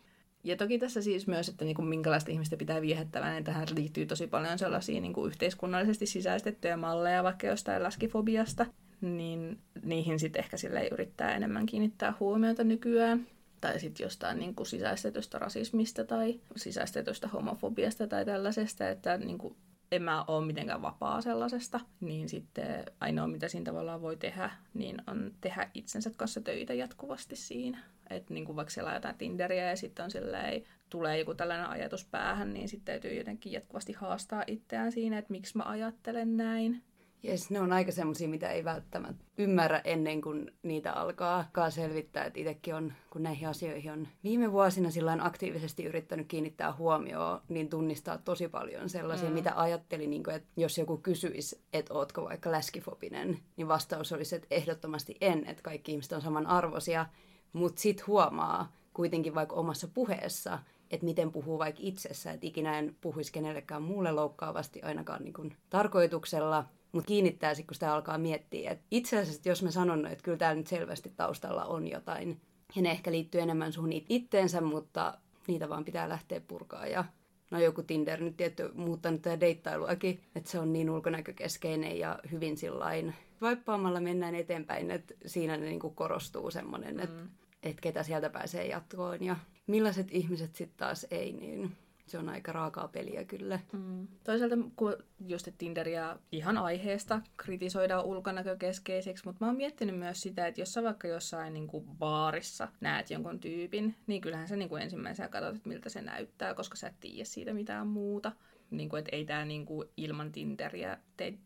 Ja 0.45 0.57
toki 0.57 0.79
tässä 0.79 1.03
siis 1.03 1.27
myös, 1.27 1.49
että 1.49 1.65
niin 1.65 1.75
kuin 1.75 1.89
minkälaista 1.89 2.31
ihmistä 2.31 2.57
pitää 2.57 2.81
viehättävää, 2.81 3.33
niin 3.33 3.45
tähän 3.45 3.69
liittyy 3.75 4.07
tosi 4.07 4.27
paljon 4.27 4.59
sellaisia 4.59 5.01
niin 5.01 5.13
kuin 5.13 5.29
yhteiskunnallisesti 5.29 6.07
sisäistettyjä 6.07 6.77
malleja, 6.77 7.23
vaikka 7.23 7.47
jostain 7.47 7.83
läskifobiasta, 7.83 8.67
niin 9.01 9.59
niihin 9.83 10.19
sitten 10.19 10.41
ehkä 10.41 10.57
sille 10.57 10.89
yrittää 10.89 11.35
enemmän 11.37 11.67
kiinnittää 11.67 12.15
huomiota 12.21 12.65
nykyään. 12.65 13.27
Tai 13.61 13.81
sitten 13.81 14.05
jostain 14.05 14.39
niin 14.39 14.55
kuin 14.55 14.67
sisäistetystä 14.67 15.39
rasismista 15.39 16.05
tai 16.05 16.41
sisäistetystä 16.57 17.29
homofobiasta 17.29 18.07
tai 18.07 18.25
tällaisesta, 18.25 18.89
että 18.89 19.17
niin 19.17 19.39
kuin 19.39 19.57
en 19.93 20.03
mä 20.03 20.25
ole 20.25 20.47
mitenkään 20.47 20.83
vapaa 20.83 21.21
sellaisesta, 21.21 21.81
niin 22.01 22.29
sitten 22.29 22.85
ainoa 23.01 23.27
mitä 23.27 23.49
siinä 23.49 23.65
tavallaan 23.65 24.03
voi 24.03 24.17
tehdä, 24.17 24.51
niin 24.75 24.97
on 25.07 25.33
tehdä 25.41 25.71
itsensä 25.75 26.11
kanssa 26.17 26.41
töitä 26.41 26.75
jatkuvasti 26.75 27.37
siinä. 27.37 27.79
Että 28.11 28.35
niin 28.35 28.45
kuin 28.45 28.57
vaikka 28.57 28.71
siellä 28.71 28.95
jotain 28.95 29.19
Tinderiä 29.19 29.71
ja 29.71 29.77
sitten 29.77 30.05
on 30.05 30.11
silleen, 30.11 30.63
tulee 30.91 31.19
joku 31.19 31.35
tällainen 31.35 31.69
ajatus 31.69 32.05
päähän, 32.05 32.55
niin 32.55 32.69
sitten 32.69 32.85
täytyy 32.85 33.19
jotenkin 33.19 33.53
jatkuvasti 33.53 33.93
haastaa 33.93 34.45
itseään 34.47 34.93
siinä, 34.93 35.19
että 35.19 35.33
miksi 35.33 35.57
mä 35.57 35.63
ajattelen 35.67 36.37
näin. 36.37 36.83
Jes, 37.23 37.51
ne 37.51 37.61
on 37.61 37.73
aika 37.73 37.93
semmoisia, 37.93 38.29
mitä 38.29 38.49
ei 38.49 38.65
välttämättä 38.65 39.25
ymmärrä 39.39 39.81
ennen 39.85 40.21
kuin 40.21 40.51
niitä 40.63 40.93
alkaa, 40.93 41.71
selvittää. 41.71 42.25
Että 42.25 42.41
itsekin 42.41 42.75
on, 42.75 42.93
kun 43.11 43.23
näihin 43.23 43.49
asioihin 43.49 43.93
on 43.93 44.09
viime 44.25 44.53
vuosina 44.53 44.91
sillä 44.91 45.17
aktiivisesti 45.21 45.85
yrittänyt 45.85 46.27
kiinnittää 46.27 46.73
huomioon, 46.73 47.41
niin 47.49 47.69
tunnistaa 47.69 48.19
tosi 48.19 48.49
paljon 48.49 48.89
sellaisia, 48.89 49.29
mm. 49.29 49.35
mitä 49.35 49.53
ajattelin, 49.57 50.11
niin 50.11 50.23
kuin, 50.23 50.37
että 50.37 50.49
jos 50.57 50.79
joku 50.79 50.97
kysyisi, 50.97 51.61
että 51.73 51.95
ootko 51.95 52.25
vaikka 52.25 52.53
läskifobinen, 52.53 53.39
niin 53.57 53.69
vastaus 53.69 54.13
olisi, 54.13 54.37
että 54.37 54.49
ehdottomasti 54.51 55.17
en, 55.21 55.47
että 55.47 55.63
kaikki 55.63 55.93
ihmiset 55.93 56.13
on 56.13 56.23
samanarvoisia. 56.23 57.07
Mutta 57.53 57.81
sitten 57.81 58.07
huomaa 58.07 58.73
kuitenkin 58.95 59.35
vaikka 59.35 59.55
omassa 59.55 59.89
puheessa, 59.89 60.59
että 60.91 61.07
miten 61.07 61.33
puhuu 61.33 61.59
vaikka 61.59 61.81
itsessä, 61.85 62.33
että 62.33 62.47
ikinä 62.47 62.79
en 62.79 62.97
puhuisi 63.01 63.33
kenellekään 63.33 63.83
muulle 63.83 64.13
loukkaavasti 64.13 64.83
ainakaan 64.83 65.25
niin 65.25 65.57
tarkoituksella, 65.71 66.65
mutta 66.93 67.09
kiinnittää 67.09 67.55
sitten, 67.55 67.67
kun 67.67 67.75
sitä 67.75 67.95
alkaa 67.95 68.19
miettiä, 68.19 68.71
että 68.71 68.85
itse 68.91 69.19
asiassa, 69.19 69.49
jos 69.49 69.63
mä 69.63 69.71
sanon, 69.71 70.07
että 70.07 70.25
kyllä 70.25 70.39
täällä 70.39 70.59
nyt 70.59 70.67
selvästi 70.67 71.13
taustalla 71.17 71.65
on 71.65 71.89
jotain, 71.89 72.41
ja 72.77 72.83
ne 72.83 72.91
ehkä 72.91 73.11
liittyy 73.11 73.41
enemmän 73.41 73.73
sun 73.73 73.91
itteensä, 73.93 74.61
mutta 74.61 75.19
niitä 75.47 75.69
vaan 75.69 75.85
pitää 75.85 76.09
lähteä 76.09 76.41
purkaa. 76.41 76.87
Ja 76.87 77.05
no 77.51 77.61
joku 77.61 77.83
Tinder 77.83 78.21
nyt 78.21 78.37
tietty 78.37 78.71
muuttanut 78.75 79.23
tätä 79.23 79.41
deittailuakin, 79.41 80.21
että 80.35 80.51
se 80.51 80.59
on 80.59 80.73
niin 80.73 80.91
ulkonäkökeskeinen 80.91 81.99
ja 81.99 82.19
hyvin 82.31 82.57
sillain 82.57 83.15
vaippaamalla 83.41 84.01
mennään 84.01 84.35
eteenpäin, 84.35 84.91
että 84.91 85.15
siinä 85.27 85.57
ne 85.57 85.67
niin 85.67 85.81
korostuu 85.81 86.51
semmoinen, 86.51 87.01
että, 87.01 87.23
mm. 87.23 87.29
Että 87.63 87.83
ketä 87.83 88.03
sieltä 88.03 88.31
pääsee 88.31 88.67
jatkoon 88.67 89.25
ja 89.25 89.37
millaiset 89.67 90.09
ihmiset 90.11 90.55
sitten 90.55 90.79
taas 90.79 91.07
ei, 91.11 91.33
niin 91.33 91.77
se 92.11 92.19
on 92.19 92.29
aika 92.29 92.53
raakaa 92.53 92.89
peliä 92.89 93.25
kyllä. 93.25 93.61
Mm. 93.73 94.09
Toisaalta 94.25 94.57
kun 94.77 94.97
just 95.27 95.49
Tinderiä 95.59 96.17
ihan 96.33 96.59
aiheesta 96.59 97.21
kritisoidaan 97.37 98.05
ulkonäkökeskeiseksi, 98.05 99.25
mutta 99.25 99.45
mä 99.45 99.49
oon 99.49 99.57
miettinyt 99.57 99.99
myös 99.99 100.23
sitä, 100.23 100.47
että 100.47 100.61
jos 100.61 100.73
sä 100.73 100.83
vaikka 100.83 101.09
jossain 101.09 101.55
niin 101.55 101.67
kuin 101.67 101.85
baarissa 101.99 102.69
näet 102.81 103.11
jonkun 103.11 103.41
tyypin, 103.41 103.95
niin 104.07 104.21
kyllähän 104.21 104.49
sä 104.49 104.57
niin 104.57 104.69
kuin 104.69 104.83
ensimmäisenä 104.83 105.29
katsot, 105.29 105.57
että 105.57 105.69
miltä 105.69 105.89
se 105.89 106.03
näyttää, 106.03 106.55
koska 106.55 106.77
sä 106.77 106.89
et 106.89 107.01
tiedä 107.01 107.25
siitä 107.25 107.55
mitään 107.55 107.87
muuta. 107.87 108.33
Niin 108.71 108.89
kuin, 108.89 108.99
että 108.99 109.17
ei 109.17 109.25
tämä 109.25 109.45
niin 109.45 109.67
kuin 109.67 109.89
ilman 109.97 110.33
Tinderiä 110.33 110.99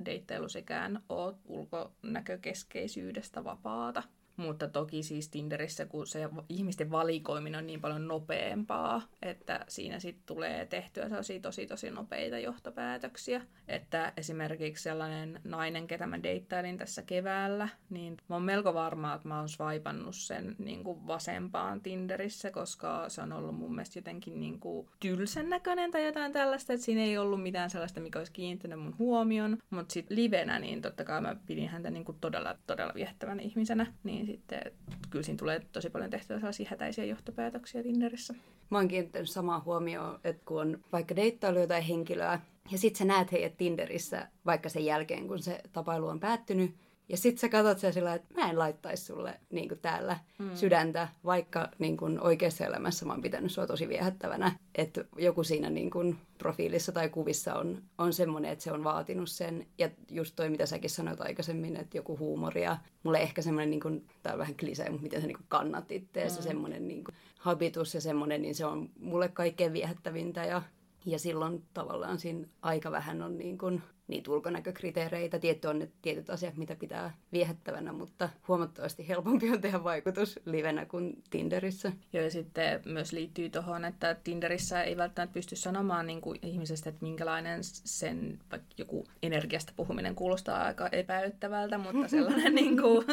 deittailu 0.07 0.49
sekään 0.49 1.03
ole 1.09 1.35
ulkonäkökeskeisyydestä 1.45 3.45
vapaata. 3.45 4.03
Mutta 4.37 4.69
toki 4.69 5.03
siis 5.03 5.29
Tinderissä, 5.29 5.87
kun 5.87 6.07
se 6.07 6.29
ihmisten 6.49 6.91
valikoiminen 6.91 7.59
on 7.59 7.67
niin 7.67 7.81
paljon 7.81 8.09
nopeampaa, 8.09 9.03
että 9.23 9.65
siinä 9.69 9.99
sitten 9.99 10.27
tulee 10.27 10.67
tehtyä 10.67 11.09
sellaisia 11.09 11.41
tosi 11.41 11.67
tosi 11.67 11.91
nopeita 11.91 12.39
johtopäätöksiä. 12.39 13.43
Että 13.69 14.13
esimerkiksi 14.17 14.83
sellainen 14.83 15.41
nainen, 15.45 15.87
ketä 15.87 16.07
mä 16.07 16.23
deittailin 16.23 16.77
tässä 16.77 17.03
keväällä, 17.03 17.69
niin 17.91 18.17
mä 18.29 18.35
oon 18.35 18.43
melko 18.43 18.75
varma, 18.75 19.15
että 19.15 19.29
mä 19.29 19.39
oon 19.39 19.49
swipannut 19.49 20.17
sen 20.17 20.57
niin 20.59 20.85
kuin 20.85 21.07
vasempaan 21.07 21.81
Tinderissä, 21.81 22.51
koska 22.51 23.09
se 23.09 23.23
on 23.23 23.33
ollut 23.33 23.55
mun 23.55 23.75
mielestä 23.75 23.99
jotenkin 23.99 24.41
niin 24.41 24.61
kuin 24.61 24.89
tylsän 25.01 25.51
näköinen 25.51 25.91
tai 25.91 26.07
jotain 26.07 26.33
tällaista, 26.33 26.73
että 26.73 26.85
siinä 26.85 27.03
ei 27.03 27.19
ollut 27.19 27.43
mitään 27.43 27.71
sellaista, 27.71 28.01
mikä 28.01 28.19
olisi 28.19 28.33
kiinnittänyt 28.33 28.81
mun 28.81 28.99
huomion. 28.99 29.59
Mutta 29.71 29.93
sitten 29.93 30.17
livenä, 30.17 30.59
niin 30.59 30.83
totta 30.83 31.05
kai 31.05 31.21
mä 31.21 31.37
pidin 31.47 31.69
häntä 31.69 31.91
niin 31.91 32.05
kuin 32.05 32.19
todella, 32.21 32.57
todella 32.67 32.93
viehtävänä 32.95 33.43
ihmisenä, 33.43 33.87
niin 34.05 34.24
niin 34.25 34.37
sitten 34.37 34.73
kyllä 35.11 35.23
siinä 35.23 35.39
tulee 35.39 35.61
tosi 35.73 35.91
paljon 35.91 36.11
tehtyä 36.11 36.39
sellaisia 36.39 36.69
hätäisiä 36.71 37.05
johtopäätöksiä 37.05 37.83
Tinderissä. 37.83 38.35
Mä 38.71 38.79
oon 38.79 38.89
kiinnittänyt 38.89 39.31
samaa 39.31 39.63
huomioon, 39.65 40.21
että 40.25 40.43
kun 40.45 40.61
on 40.61 40.79
vaikka 40.93 41.17
deittailu 41.17 41.59
jotain 41.59 41.85
henkilöä, 41.85 42.41
ja 42.73 42.79
sit 42.79 42.97
sä 42.97 43.05
näet 43.05 43.33
heidät 43.33 43.57
Tinderissä 43.57 44.29
vaikka 44.47 44.69
sen 44.69 44.85
jälkeen, 44.85 45.29
kun 45.29 45.39
se 45.43 45.61
tapailu 45.73 46.07
on 46.07 46.21
päättynyt, 46.21 46.75
ja 47.09 47.17
sit 47.17 47.39
sä 47.39 47.49
katsot 47.49 47.79
sen 47.79 47.93
sillä, 47.93 48.15
että 48.15 48.35
mä 48.35 48.51
en 48.51 48.59
laittaisi 48.59 49.05
sulle 49.05 49.41
niin 49.51 49.69
kuin 49.69 49.81
täällä 49.81 50.19
mm. 50.39 50.51
sydäntä, 50.55 51.09
vaikka 51.25 51.69
niin 51.79 51.97
kuin 51.97 52.21
oikeassa 52.21 52.65
elämässä 52.65 53.07
mä 53.07 53.13
oon 53.13 53.23
pitänyt 53.23 53.53
sua 53.53 53.67
tosi 53.67 53.89
viehättävänä. 53.89 54.59
Että 54.75 55.05
joku 55.19 55.45
siinä 55.45 55.71
niin 55.71 55.91
kuin 55.91 56.19
profiilissa 56.39 56.93
tai 56.93 57.09
kuvissa 57.09 57.55
on, 57.55 57.83
on 57.99 58.13
semmoinen, 58.13 58.53
että 58.53 58.65
se 58.65 58.73
on 58.73 58.85
vaatinut 58.85 59.29
sen. 59.29 59.67
Ja 59.79 59.91
just 60.11 60.37
toi, 60.37 60.51
mitä 60.51 60.67
säkin 60.67 60.91
sanoit 60.91 61.21
aikaisemmin, 61.21 61.77
että 61.77 61.97
joku 61.97 62.19
huumoria. 62.19 62.77
Mulle 63.03 63.19
ehkä 63.19 63.43
semmoinen, 63.43 63.71
niin 63.71 63.81
kuin, 63.81 64.07
tää 64.23 64.33
on 64.33 64.39
vähän 64.39 64.57
klisee, 64.57 64.91
mutta 64.91 65.03
miten 65.03 65.21
sä 65.21 65.27
niin 65.27 65.37
kuin 65.37 65.47
kannat 65.49 65.93
itteessä, 65.93 66.41
mm. 66.41 66.47
semmoinen 66.47 66.89
niin 66.89 67.05
kuin 67.05 67.15
habitus 67.39 67.95
ja 67.95 68.01
semmoinen, 68.01 68.43
niin 68.43 68.55
se 68.55 68.67
on 68.67 68.91
mulle 68.99 69.29
kaikkein 69.29 69.73
viehättävintä. 69.73 70.45
Ja, 70.45 70.63
ja 71.07 71.19
silloin 71.19 71.63
tavallaan 71.75 72.19
siinä 72.19 72.49
aika 72.63 72.91
vähän 72.91 73.23
on 73.23 73.39
niin 73.39 73.59
kuin 73.59 73.83
niitä 74.09 74.31
ulkonäkökriteereitä. 74.31 75.39
Tietty 75.39 75.69
on 75.69 75.79
ne 75.79 75.89
tietyt 76.03 76.31
asiat, 76.31 76.57
mitä 76.57 76.77
pitää 76.77 77.15
viehättävänä, 77.33 77.93
mutta 77.93 78.29
huomattavasti 78.49 79.09
helpompi 79.09 79.51
on 79.51 79.61
tehdä 79.61 79.85
vaikutus 79.85 80.41
livenä 80.45 80.87
kuin 80.87 81.23
Tinderissä. 81.31 81.93
Joo, 82.13 82.25
ja 82.25 82.31
sitten 82.31 82.83
myös 82.85 83.13
liittyy 83.13 83.51
tuohon, 83.51 83.85
että 83.85 84.17
Tinderissä 84.25 84.83
ei 84.83 84.97
välttämättä 84.97 85.35
pysty 85.35 85.57
sanomaan 85.57 86.07
niin 86.07 86.21
kuin 86.21 86.39
ihmisestä, 86.43 86.91
että 86.91 87.03
minkälainen 87.03 87.59
sen 87.65 88.39
vaikka 88.51 88.69
joku 88.79 89.05
energiasta 89.23 89.73
puhuminen 89.77 90.15
kuulostaa 90.15 90.65
aika 90.65 90.89
epäilyttävältä, 90.93 91.79
mutta 91.79 92.09
sellainen 92.09 92.55
niin 92.65 92.77
kuin, 92.81 93.07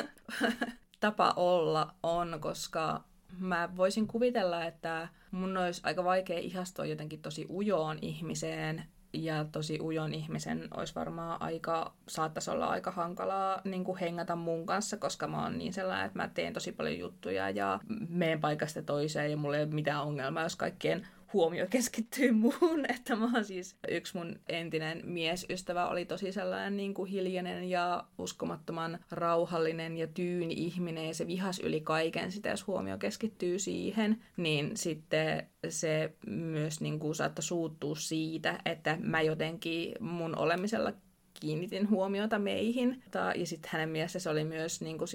tapa 0.99 1.34
olla 1.36 1.95
on, 2.04 2.38
koska 2.41 3.04
mä 3.39 3.69
voisin 3.77 4.08
kuvitella, 4.08 4.65
että 4.65 5.08
mun 5.32 5.58
olisi 5.58 5.82
aika 5.84 6.04
vaikea 6.04 6.39
ihastua 6.39 6.86
jotenkin 6.86 7.21
tosi 7.21 7.45
ujoon 7.49 7.97
ihmiseen, 8.01 8.84
ja 9.13 9.45
tosi 9.52 9.80
ujon 9.82 10.13
ihmisen 10.13 10.67
olisi 10.78 10.95
varmaan 10.95 11.41
aika, 11.41 11.93
saattaisi 12.08 12.52
olla 12.52 12.67
aika 12.67 12.91
hankalaa 12.91 13.62
niin 13.63 13.84
kuin 13.84 13.97
hengata 13.97 14.36
mun 14.36 14.65
kanssa, 14.65 14.97
koska 14.97 15.28
mä 15.28 15.43
oon 15.43 15.58
niin 15.58 15.74
sellainen, 15.74 16.06
että 16.06 16.19
mä 16.19 16.30
teen 16.34 16.54
tosi 16.54 16.71
paljon 16.71 17.00
juttuja 17.00 17.50
ja 17.50 17.80
meen 18.10 18.39
paikasta 18.39 18.82
toiseen 18.82 19.32
ja 19.32 19.38
mulla 19.38 19.58
ei 19.58 19.63
ole 19.63 19.71
mitään 19.71 20.04
ongelmaa, 20.04 20.43
jos 20.43 20.56
kaikkien 20.56 21.08
huomio 21.34 21.67
keskittyy 21.70 22.32
muuhun, 22.41 22.86
että 22.89 23.15
mä 23.15 23.32
oon 23.34 23.46
siis 23.46 23.76
yksi 23.88 24.17
mun 24.17 24.39
entinen 24.50 25.02
miesystävä 25.04 25.88
oli 25.88 26.06
tosi 26.06 26.32
sellainen 26.32 26.78
niin 26.78 26.94
kuin 26.94 27.12
hiljainen 27.12 27.70
ja 27.70 28.04
uskomattoman 28.17 29.00
rauhallinen 29.12 29.98
ja 29.98 30.08
tyyni 30.08 30.54
ihminen 30.58 31.08
ja 31.08 31.13
se 31.13 31.28
vihas 31.28 31.60
yli 31.60 31.82
kaiken 31.82 32.32
sitä, 32.32 32.50
jos 32.50 32.67
huomio 32.67 32.98
keskittyy 32.98 33.60
siihen, 33.60 34.24
niin 34.38 34.78
sitten 34.78 35.48
se 35.70 36.13
myös 36.28 36.82
niin 36.82 37.00
kuin 37.00 37.15
saattoi 37.15 37.44
suuttua 37.44 37.96
siitä, 37.96 38.60
että 38.65 38.98
mä 39.02 39.22
jotenkin 39.22 39.96
mun 40.00 40.38
olemisella 40.38 40.94
kiinnitin 41.41 41.89
huomiota 41.89 42.39
meihin. 42.39 43.04
Ja 43.36 43.45
sitten 43.45 43.71
hänen 43.73 43.89
mielessä 43.89 44.19
se 44.19 44.30
oli 44.30 44.43
myös 44.43 44.82
niin 44.82 44.97
kuin 44.97 45.08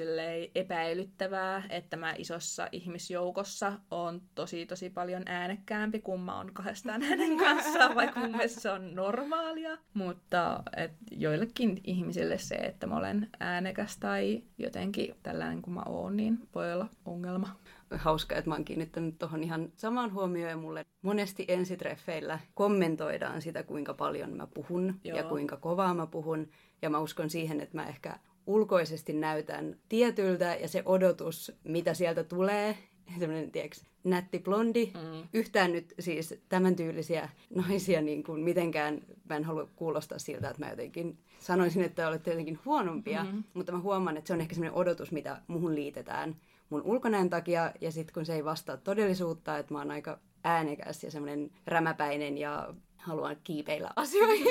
epäilyttävää, 0.55 1.62
että 1.71 1.97
mä 1.97 2.15
isossa 2.19 2.69
ihmisjoukossa 2.73 3.73
on 3.91 4.23
tosi 4.35 4.67
tosi 4.67 4.91
paljon 4.91 5.23
äänekkäämpi, 5.27 6.01
kun 6.01 6.21
mä 6.21 6.37
oon 6.37 6.53
kahdestaan 6.53 7.03
hänen 7.03 7.39
kanssaan, 7.45 7.95
vaikka 7.95 8.21
mun 8.21 8.31
mielestä 8.31 8.61
se 8.61 8.71
on 8.71 8.95
normaalia. 8.95 9.79
Mutta 9.95 10.62
et 10.77 10.93
joillekin 11.11 11.81
ihmisille 11.85 12.39
se, 12.39 12.55
että 12.55 12.87
mä 12.87 12.97
olen 12.97 13.29
äänekäs 13.41 13.99
tai 13.99 14.43
jotenkin 14.59 15.15
tällainen 15.23 15.62
kuin 15.62 15.75
mä 15.75 15.83
oon, 15.87 16.17
niin 16.17 16.39
voi 16.55 16.73
olla 16.73 16.89
ongelma. 17.05 17.57
Hauska, 17.90 18.37
että 18.37 18.51
mä 18.51 18.55
oon 18.55 18.64
kiinnittänyt 18.64 19.18
tuohon 19.18 19.42
ihan 19.42 19.72
samaan 19.77 20.12
huomioon 20.12 20.51
ja 20.51 20.57
mulle 20.57 20.87
monesti 21.03 21.44
ensitreffeillä 21.49 22.38
kommentoidaan 22.55 23.42
sitä, 23.42 23.62
kuinka 23.62 23.94
paljon 23.94 24.37
mä 24.37 24.46
puhun 24.46 25.01
Joo. 25.05 25.16
ja 25.16 25.25
kuinka 25.25 25.57
kovaa 25.57 25.94
mä 25.94 26.07
puhun. 26.07 26.49
Ja 26.83 26.90
mä 26.90 26.99
uskon 26.99 27.31
siihen, 27.31 27.61
että 27.61 27.77
mä 27.77 27.87
ehkä 27.87 28.18
ulkoisesti 28.46 29.12
näytän 29.12 29.77
tietyltä 29.88 30.57
ja 30.61 30.68
se 30.68 30.83
odotus, 30.85 31.53
mitä 31.64 31.94
sieltä 31.94 32.25
tulee, 32.25 32.79
semmoinen, 33.18 33.51
tiedätkö, 33.51 33.77
nätti 34.05 34.38
blondi. 34.38 34.87
Mm. 34.87 35.29
Yhtään 35.33 35.72
nyt 35.72 35.94
siis 35.99 36.35
tämän 36.49 36.77
tyylisiä 36.77 37.29
naisia 37.55 38.01
niin 38.01 38.25
kuin 38.25 38.40
mitenkään, 38.40 39.03
mä 39.29 39.37
en 39.37 39.44
halua 39.44 39.68
kuulostaa 39.77 40.18
siltä, 40.18 40.51
että 40.51 40.64
mä 40.64 40.70
jotenkin 40.70 41.18
sanoisin, 41.38 41.83
että 41.83 42.09
olette 42.09 42.31
jotenkin 42.31 42.59
huonompia, 42.64 43.25
mm-hmm. 43.25 43.44
mutta 43.55 43.72
mä 43.72 43.79
huomaan, 43.79 44.16
että 44.16 44.29
se 44.29 44.35
on 44.35 44.40
ehkä 44.40 44.55
semmoinen 44.55 44.79
odotus, 44.79 45.12
mitä 45.12 45.42
muhun 45.46 45.75
liitetään 45.75 46.37
mun 46.71 46.83
ulkonäön 46.83 47.31
takia, 47.31 47.73
ja 47.81 47.93
sitten 47.93 48.15
kun 48.15 48.27
se 48.27 48.35
ei 48.35 48.45
vastaa 48.45 48.77
todellisuutta, 48.77 49.59
että 49.59 49.75
mä 49.75 49.79
oon 49.79 49.91
aika 49.91 50.19
äänekäs 50.45 51.05
ja 51.05 51.11
semmoinen 51.11 51.51
rämäpäinen 51.67 52.39
ja 52.39 52.75
haluan 52.97 53.37
kiipeillä 53.45 53.91
asioihin 53.97 54.47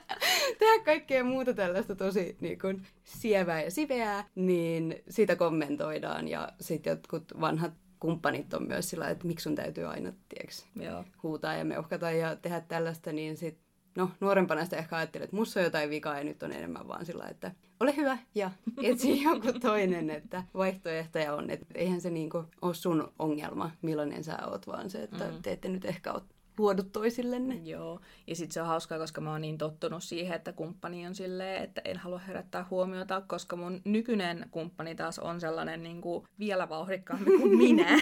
tehdä 0.58 0.84
kaikkea 0.84 1.24
muuta 1.24 1.54
tällaista 1.54 1.94
tosi 1.94 2.36
niin 2.40 2.58
kuin, 2.58 2.86
sievää 3.04 3.62
ja 3.62 3.70
siveää, 3.70 4.24
niin 4.34 5.02
sitä 5.08 5.36
kommentoidaan 5.36 6.28
ja 6.28 6.48
sitten 6.60 6.90
jotkut 6.90 7.40
vanhat 7.40 7.72
kumppanit 8.00 8.54
on 8.54 8.68
myös 8.68 8.90
sillä 8.90 9.08
että 9.08 9.26
miksi 9.26 9.42
sun 9.42 9.54
täytyy 9.54 9.84
aina 9.84 10.12
tiiäks, 10.28 10.66
Joo. 10.76 11.04
huutaa 11.22 11.54
ja 11.54 11.64
meuhkata 11.64 12.10
ja 12.10 12.36
tehdä 12.36 12.60
tällaista, 12.60 13.12
niin 13.12 13.36
sitten 13.36 13.69
no, 13.96 14.10
nuorempana 14.20 14.64
sitä 14.64 14.76
ehkä 14.76 14.96
ajattelin, 14.96 15.24
että 15.24 15.36
musta 15.36 15.60
on 15.60 15.64
jotain 15.64 15.90
vikaa 15.90 16.18
ja 16.18 16.24
nyt 16.24 16.42
on 16.42 16.52
enemmän 16.52 16.88
vaan 16.88 17.06
sillä 17.06 17.24
että 17.24 17.52
ole 17.80 17.96
hyvä 17.96 18.18
ja 18.34 18.50
etsi 18.82 19.22
joku 19.22 19.60
toinen, 19.60 20.10
että 20.10 20.44
vaihtoehtoja 20.54 21.34
on. 21.34 21.50
Että 21.50 21.66
eihän 21.74 22.00
se 22.00 22.10
niinku 22.10 22.44
ole 22.62 22.74
sun 22.74 23.12
ongelma, 23.18 23.70
millainen 23.82 24.24
sä 24.24 24.38
oot, 24.46 24.66
vaan 24.66 24.90
se, 24.90 25.02
että 25.02 25.24
mm. 25.24 25.42
te 25.42 25.52
ette 25.52 25.68
nyt 25.68 25.84
ehkä 25.84 26.12
ole 26.12 26.22
luodut 26.58 26.92
toisillenne. 26.92 27.54
Joo, 27.54 28.00
ja 28.26 28.36
sitten 28.36 28.54
se 28.54 28.62
on 28.62 28.68
hauskaa, 28.68 28.98
koska 28.98 29.20
mä 29.20 29.30
oon 29.30 29.40
niin 29.40 29.58
tottunut 29.58 30.04
siihen, 30.04 30.36
että 30.36 30.52
kumppani 30.52 31.06
on 31.06 31.14
silleen, 31.14 31.64
että 31.64 31.80
en 31.84 31.96
halua 31.96 32.18
herättää 32.18 32.66
huomiota, 32.70 33.20
koska 33.20 33.56
mun 33.56 33.80
nykyinen 33.84 34.46
kumppani 34.50 34.94
taas 34.94 35.18
on 35.18 35.40
sellainen 35.40 35.82
niin 35.82 36.00
kuin 36.00 36.24
vielä 36.38 36.68
vauhdikkaampi 36.68 37.38
kuin 37.38 37.58
minä. 37.64 37.98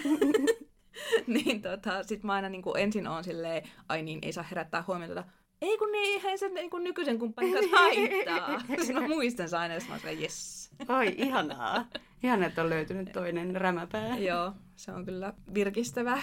niin 1.26 1.62
tota, 1.62 2.02
sit 2.02 2.24
mä 2.24 2.32
aina 2.32 2.48
niin 2.48 2.62
kuin 2.62 2.76
ensin 2.76 3.08
on 3.08 3.24
silleen, 3.24 3.62
ai 3.88 4.02
niin, 4.02 4.18
ei 4.22 4.32
saa 4.32 4.44
herättää 4.50 4.84
huomiota, 4.86 5.24
ei 5.62 5.78
kun 5.78 5.92
niin, 5.92 6.14
eihän 6.14 6.38
se 6.38 6.48
niin 6.48 6.70
kuin 6.70 6.84
nykyisen 6.84 7.18
kumppanin 7.18 7.52
kanssa 7.54 7.76
haittaa. 7.76 8.60
Sitten 8.68 8.94
mä 9.02 9.08
muistan 9.08 9.48
aina, 9.58 9.74
jos 9.74 9.88
mä 9.88 9.94
oon 10.04 10.18
yes. 10.18 10.70
Ai, 10.88 11.14
ihanaa. 11.16 11.84
Ihan, 12.22 12.42
että 12.42 12.62
on 12.62 12.70
löytynyt 12.70 13.12
toinen 13.12 13.56
rämäpää. 13.56 14.18
Joo, 14.18 14.52
se 14.76 14.92
on 14.92 15.04
kyllä 15.04 15.32
virkistävää. 15.54 16.22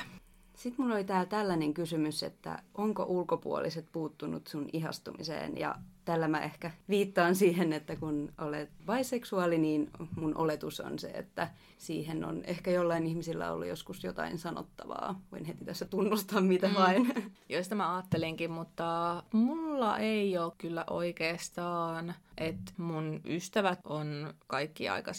Sitten 0.55 0.85
mulla 0.85 0.95
oli 0.95 1.03
täällä 1.03 1.25
tällainen 1.25 1.73
kysymys, 1.73 2.23
että 2.23 2.63
onko 2.73 3.03
ulkopuoliset 3.03 3.85
puuttunut 3.91 4.47
sun 4.47 4.69
ihastumiseen 4.73 5.57
ja 5.57 5.75
tällä 6.05 6.27
mä 6.27 6.41
ehkä 6.41 6.71
viittaan 6.89 7.35
siihen, 7.35 7.73
että 7.73 7.95
kun 7.95 8.33
olet 8.37 8.69
biseksuaali, 8.85 9.57
niin 9.57 9.89
mun 10.15 10.37
oletus 10.37 10.79
on 10.79 10.99
se, 10.99 11.07
että 11.07 11.49
siihen 11.77 12.25
on 12.25 12.43
ehkä 12.43 12.71
jollain 12.71 13.05
ihmisillä 13.05 13.51
ollut 13.51 13.67
joskus 13.67 14.03
jotain 14.03 14.37
sanottavaa. 14.37 15.21
Voin 15.31 15.45
heti 15.45 15.65
tässä 15.65 15.85
tunnustaa 15.85 16.41
mitä 16.41 16.67
mm. 16.67 16.73
vain. 16.73 17.31
Joista 17.49 17.75
mä 17.75 17.95
ajattelinkin, 17.95 18.51
mutta 18.51 19.23
mulla 19.31 19.97
ei 19.97 20.37
ole 20.37 20.53
kyllä 20.57 20.83
oikeastaan, 20.89 22.13
että 22.37 22.71
mun 22.77 23.21
ystävät 23.25 23.79
on 23.83 24.33
kaikki 24.47 24.89
aika 24.89 25.11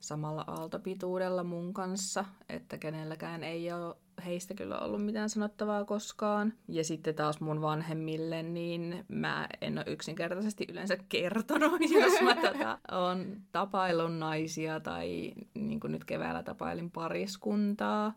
samalla 0.00 0.44
aaltopituudella 0.46 1.44
mun 1.44 1.74
kanssa, 1.74 2.24
että 2.48 2.78
kenelläkään 2.78 3.44
ei 3.44 3.72
ole 3.72 3.96
heistä 4.24 4.54
kyllä 4.54 4.78
ollut 4.78 5.04
mitään 5.04 5.30
sanottavaa 5.30 5.84
koskaan. 5.84 6.52
Ja 6.68 6.84
sitten 6.84 7.14
taas 7.14 7.40
mun 7.40 7.60
vanhemmille, 7.60 8.42
niin 8.42 9.04
mä 9.08 9.48
en 9.60 9.78
ole 9.78 9.84
yksinkertaisesti 9.88 10.66
yleensä 10.70 10.96
kertonut, 11.08 11.80
jos 12.00 12.20
mä 12.22 12.34
tota, 12.34 12.78
on 12.90 13.36
tapailun 13.52 14.20
naisia 14.20 14.80
tai 14.80 15.32
niin 15.54 15.80
kuin 15.80 15.92
nyt 15.92 16.04
keväällä 16.04 16.42
tapailin 16.42 16.90
pariskuntaa 16.90 18.14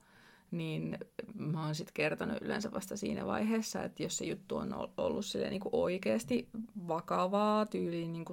niin 0.57 0.97
mä 1.33 1.65
oon 1.65 1.75
sitten 1.75 1.93
kertonut 1.93 2.41
yleensä 2.41 2.71
vasta 2.71 2.97
siinä 2.97 3.25
vaiheessa, 3.25 3.83
että 3.83 4.03
jos 4.03 4.17
se 4.17 4.25
juttu 4.25 4.57
on 4.57 4.89
ollut 4.97 5.25
sille 5.25 5.49
niin 5.49 5.61
oikeasti 5.71 6.49
vakavaa, 6.87 7.65
tyyliin 7.65 8.13
niin 8.13 8.25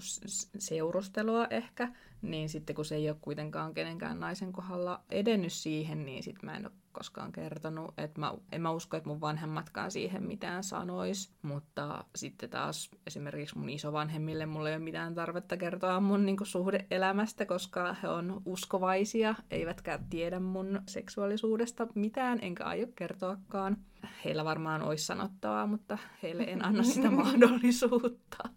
seurustelua 0.59 1.47
ehkä, 1.51 1.89
niin 2.23 2.49
sitten 2.49 2.77
kun 2.77 2.85
se 2.85 2.95
ei 2.95 3.11
ole 3.11 3.19
kuitenkaan 3.21 3.75
kenenkään 3.75 4.21
naisen 4.21 4.53
kohdalla 4.53 5.01
edennyt 5.11 5.53
siihen, 5.53 6.07
niin 6.07 6.23
sitten 6.23 6.45
mä 6.47 6.57
en 6.57 6.67
ole 6.67 6.73
koskaan 6.93 7.33
kertonut. 7.33 7.95
Että 7.99 8.21
mä, 8.21 8.35
en 8.53 8.63
mä 8.63 8.71
usko, 8.71 8.97
että 8.97 9.09
mun 9.09 9.21
vanhemmatkaan 9.21 9.91
siihen 9.91 10.23
mitään 10.23 10.65
sanois, 10.65 11.33
mutta 11.43 12.05
sitten 12.17 12.51
taas 12.51 12.91
esimerkiksi 13.07 13.59
mun 13.59 13.71
isovanhemmille 13.71 14.47
mulla 14.47 14.69
ei 14.69 14.75
ole 14.75 14.85
mitään 14.85 15.15
tarvetta 15.15 15.57
kertoa 15.57 16.01
mun 16.01 16.27
niin 16.27 16.37
suhdeelämästä, 16.43 17.47
koska 17.47 17.97
he 18.03 18.09
on 18.09 18.43
uskovaisia, 18.45 19.35
eivätkä 19.51 19.99
tiedä 20.11 20.41
mun 20.41 20.83
seksuaalisuudesta 20.89 21.87
mitään, 21.95 22.39
enkä 22.43 22.65
aio 22.65 22.87
kertoakaan 22.97 23.77
heillä 24.25 24.45
varmaan 24.45 24.83
olisi 24.83 25.07
sanottavaa, 25.07 25.67
mutta 25.67 25.99
heille 26.23 26.43
en 26.43 26.65
anna 26.65 26.83
sitä 26.93 27.11
mahdollisuutta. 27.11 28.49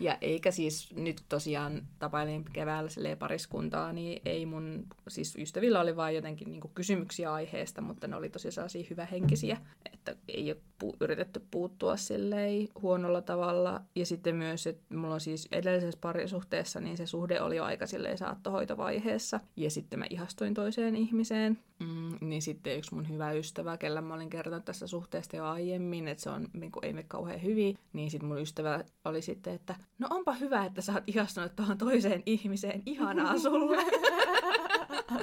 Ja 0.00 0.18
eikä 0.20 0.50
siis 0.50 0.94
nyt 0.96 1.22
tosiaan 1.28 1.82
tapailin 1.98 2.44
keväällä 2.52 2.90
pariskuntaa, 3.18 3.92
niin 3.92 4.22
ei 4.24 4.46
mun, 4.46 4.86
siis 5.08 5.36
ystävillä 5.38 5.80
oli 5.80 5.96
vain 5.96 6.14
jotenkin 6.14 6.50
niin 6.50 6.62
kysymyksiä 6.74 7.32
aiheesta, 7.32 7.80
mutta 7.80 8.06
ne 8.06 8.16
oli 8.16 8.28
tosi 8.28 8.50
sellaisia 8.50 8.86
hyvähenkisiä, 8.90 9.56
että 9.92 10.16
ei 10.28 10.52
ole 10.52 10.60
pu- 10.84 10.96
yritetty 11.00 11.42
puuttua 11.50 11.96
silleen 11.96 12.68
huonolla 12.82 13.22
tavalla. 13.22 13.80
Ja 13.94 14.06
sitten 14.06 14.36
myös, 14.36 14.66
että 14.66 14.94
mulla 14.94 15.14
on 15.14 15.20
siis 15.20 15.48
edellisessä 15.52 15.98
parisuhteessa, 16.00 16.80
niin 16.80 16.96
se 16.96 17.06
suhde 17.06 17.40
oli 17.40 17.56
jo 17.56 17.64
aika 17.64 17.86
silleen 17.86 18.18
saattohoitovaiheessa. 18.18 19.40
Ja 19.56 19.70
sitten 19.70 19.98
mä 19.98 20.04
ihastuin 20.10 20.54
toiseen 20.54 20.96
ihmiseen. 20.96 21.58
Mm, 21.78 22.28
niin 22.28 22.42
sitten 22.42 22.78
yksi 22.78 22.94
mun 22.94 23.08
hyvä 23.08 23.32
ystävä, 23.32 23.76
kellä 23.76 24.00
mä 24.00 24.14
olin 24.14 24.30
kertonut 24.30 24.64
tässä 24.64 24.79
suhteesta 24.86 25.36
jo 25.36 25.44
aiemmin, 25.44 26.08
että 26.08 26.22
se 26.22 26.30
on, 26.30 26.48
niin 26.52 26.72
kuin, 26.72 26.84
ei 26.84 26.92
mene 26.92 27.06
kauhean 27.08 27.42
hyvin, 27.42 27.78
niin 27.92 28.10
sitten 28.10 28.28
mun 28.28 28.40
ystävä 28.40 28.84
oli 29.04 29.22
sitten, 29.22 29.54
että 29.54 29.74
no 29.98 30.06
onpa 30.10 30.32
hyvä, 30.32 30.64
että 30.64 30.80
sä 30.80 30.92
oot 30.92 31.04
ihastunut 31.06 31.56
tuohon 31.56 31.78
toiseen 31.78 32.22
ihmiseen, 32.26 32.82
ihanaa 32.86 33.38
sulle. 33.38 33.76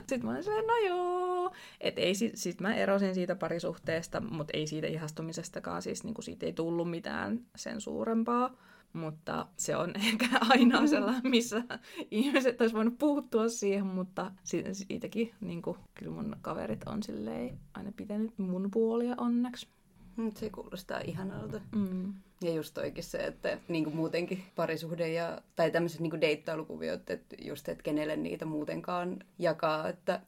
sitten 0.10 0.26
mä 0.26 0.32
olin 0.32 0.44
silleen, 0.44 0.68
no 0.68 0.78
joo. 0.88 1.52
Et 1.82 2.00
ei, 2.00 2.16
sit, 2.16 2.32
sit 2.36 2.62
mä 2.62 2.76
erosin 2.76 3.16
siitä 3.16 3.36
parisuhteesta, 3.36 4.22
mutta 4.22 4.58
ei 4.58 4.68
siitä 4.68 4.88
ihastumisestakaan, 4.88 5.82
siis 5.82 6.04
niin 6.04 6.14
kuin 6.14 6.26
siitä 6.26 6.46
ei 6.46 6.54
tullut 6.54 6.90
mitään 6.90 7.40
sen 7.56 7.82
suurempaa. 7.82 8.52
Mutta 8.94 9.48
se 9.58 9.76
on 9.76 9.94
ehkä 10.08 10.26
ainoa 10.50 10.88
sellainen, 10.88 11.32
missä 11.32 11.64
ihmiset 12.12 12.62
olisi 12.62 12.76
voinut 12.76 12.98
puuttua 12.98 13.50
siihen, 13.50 13.86
mutta 13.86 14.32
siitäkin 14.72 15.34
niin 15.42 15.62
kuin, 15.62 15.78
kyllä 15.94 16.12
mun 16.12 16.36
kaverit 16.42 16.84
on 16.84 17.04
silleen 17.04 17.60
aina 17.74 17.92
pitänyt 17.92 18.40
mun 18.40 18.72
puolia 18.72 19.16
onneksi. 19.18 19.68
Se 20.36 20.50
kuulostaa 20.50 21.00
ihanalta. 21.00 21.62
Mm. 21.76 22.14
Ja 22.42 22.54
just 22.54 22.74
toikin 22.74 23.04
se, 23.04 23.18
että 23.18 23.60
niin 23.68 23.84
kuin 23.84 23.96
muutenkin 23.96 24.44
parisuhde 24.56 25.10
ja, 25.10 25.42
tai 25.56 25.72
tämmöiset 25.72 26.00
niin 26.00 26.22
deittailukuviot, 26.22 27.10
että 27.10 27.36
just, 27.42 27.70
että 27.70 27.84
kenelle 27.84 28.16
niitä 28.16 28.46
muutenkaan 28.46 29.20
jakaa, 29.40 29.90
että 29.90 30.22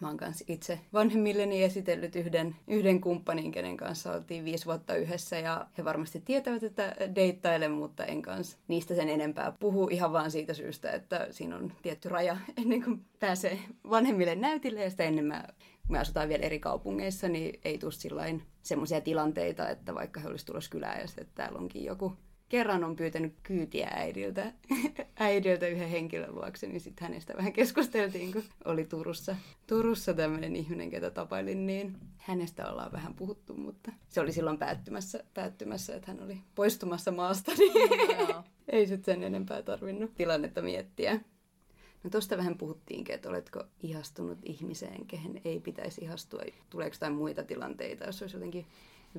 Mä 0.00 0.08
oon 0.08 0.16
kanssa 0.16 0.44
itse 0.48 0.80
vanhemmilleni 0.92 1.62
esitellyt 1.62 2.16
yhden, 2.16 2.56
yhden 2.68 3.00
kumppanin, 3.00 3.52
kenen 3.52 3.76
kanssa 3.76 4.12
oltiin 4.12 4.44
viisi 4.44 4.66
vuotta 4.66 4.94
yhdessä. 4.94 5.38
Ja 5.38 5.66
he 5.78 5.84
varmasti 5.84 6.20
tietävät, 6.20 6.62
että 6.62 6.96
deittailen, 7.14 7.70
mutta 7.70 8.04
en 8.04 8.22
kanssa 8.22 8.58
niistä 8.68 8.94
sen 8.94 9.08
enempää 9.08 9.52
puhu. 9.60 9.88
Ihan 9.88 10.12
vaan 10.12 10.30
siitä 10.30 10.54
syystä, 10.54 10.90
että 10.90 11.26
siinä 11.30 11.56
on 11.56 11.72
tietty 11.82 12.08
raja 12.08 12.36
ennen 12.62 12.82
kuin 12.84 13.04
pääsee 13.20 13.58
vanhemmille 13.90 14.34
näytille. 14.34 14.82
Ja 14.82 14.90
sitä 14.90 15.04
ennen 15.04 15.24
mä 15.24 15.44
me 15.88 15.98
asutaan 15.98 16.28
vielä 16.28 16.46
eri 16.46 16.58
kaupungeissa, 16.58 17.28
niin 17.28 17.60
ei 17.64 17.78
tule 17.78 18.40
semmoisia 18.62 19.00
tilanteita, 19.00 19.68
että 19.68 19.94
vaikka 19.94 20.20
he 20.20 20.28
olisi 20.28 20.46
tulossa 20.46 20.70
kylään 20.70 21.00
ja 21.00 21.06
sitten, 21.06 21.22
että 21.22 21.34
täällä 21.34 21.58
onkin 21.58 21.84
joku 21.84 22.12
kerran 22.48 22.84
on 22.84 22.96
pyytänyt 22.96 23.34
kyytiä 23.42 23.88
äidiltä, 23.92 24.52
äidiltä 25.18 25.66
yhden 25.66 25.88
henkilön 25.88 26.34
luokse, 26.34 26.66
niin 26.66 26.80
sitten 26.80 27.08
hänestä 27.08 27.36
vähän 27.36 27.52
keskusteltiin, 27.52 28.32
kun 28.32 28.44
oli 28.64 28.84
Turussa, 28.84 29.36
Turussa 29.66 30.14
tämmöinen 30.14 30.56
ihminen, 30.56 30.90
ketä 30.90 31.10
tapailin, 31.10 31.66
niin 31.66 31.96
hänestä 32.16 32.70
ollaan 32.70 32.92
vähän 32.92 33.14
puhuttu, 33.14 33.54
mutta 33.54 33.92
se 34.08 34.20
oli 34.20 34.32
silloin 34.32 34.58
päättymässä, 34.58 35.24
päättymässä 35.34 35.94
että 35.94 36.12
hän 36.12 36.22
oli 36.22 36.38
poistumassa 36.54 37.10
maasta, 37.10 37.52
niin 37.58 38.28
no, 38.28 38.44
ei 38.72 38.86
sitten 38.86 39.14
sen 39.14 39.24
enempää 39.24 39.62
tarvinnut 39.62 40.14
tilannetta 40.14 40.62
miettiä. 40.62 41.20
No 42.04 42.10
tuosta 42.10 42.36
vähän 42.36 42.58
puhuttiinkin, 42.58 43.14
että 43.14 43.28
oletko 43.28 43.64
ihastunut 43.80 44.38
ihmiseen, 44.42 45.06
kehen 45.06 45.40
ei 45.44 45.60
pitäisi 45.60 46.04
ihastua. 46.04 46.40
Tuleeko 46.70 46.94
jotain 46.94 47.14
muita 47.14 47.44
tilanteita, 47.44 48.04
jos 48.04 48.22
olisi 48.22 48.36
jotenkin 48.36 48.66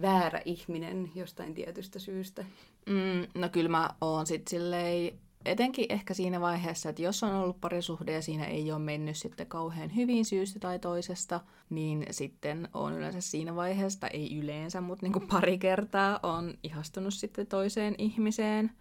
väärä 0.01 0.41
ihminen 0.45 1.11
jostain 1.15 1.53
tietystä 1.53 1.99
syystä? 1.99 2.45
Mm, 2.85 3.41
no 3.41 3.49
kyllä 3.49 3.69
mä 3.69 3.89
oon 4.01 4.27
sit 4.27 4.47
silleen 4.47 5.13
etenkin 5.45 5.85
ehkä 5.89 6.13
siinä 6.13 6.41
vaiheessa, 6.41 6.89
että 6.89 7.01
jos 7.01 7.23
on 7.23 7.33
ollut 7.33 7.61
parisuhde 7.61 8.13
ja 8.13 8.21
siinä 8.21 8.45
ei 8.45 8.71
ole 8.71 8.79
mennyt 8.79 9.17
sitten 9.17 9.47
kauhean 9.47 9.95
hyvin 9.95 10.25
syystä 10.25 10.59
tai 10.59 10.79
toisesta, 10.79 11.39
niin 11.69 12.05
sitten 12.11 12.69
on 12.73 12.93
yleensä 12.93 13.21
siinä 13.21 13.55
vaiheessa, 13.55 14.07
ei 14.07 14.37
yleensä, 14.37 14.81
mutta 14.81 15.05
niin 15.05 15.13
kuin 15.13 15.27
pari 15.27 15.57
kertaa 15.57 16.19
on 16.23 16.53
ihastunut 16.63 17.13
sitten 17.13 17.47
toiseen 17.47 17.95
ihmiseen. 17.97 18.71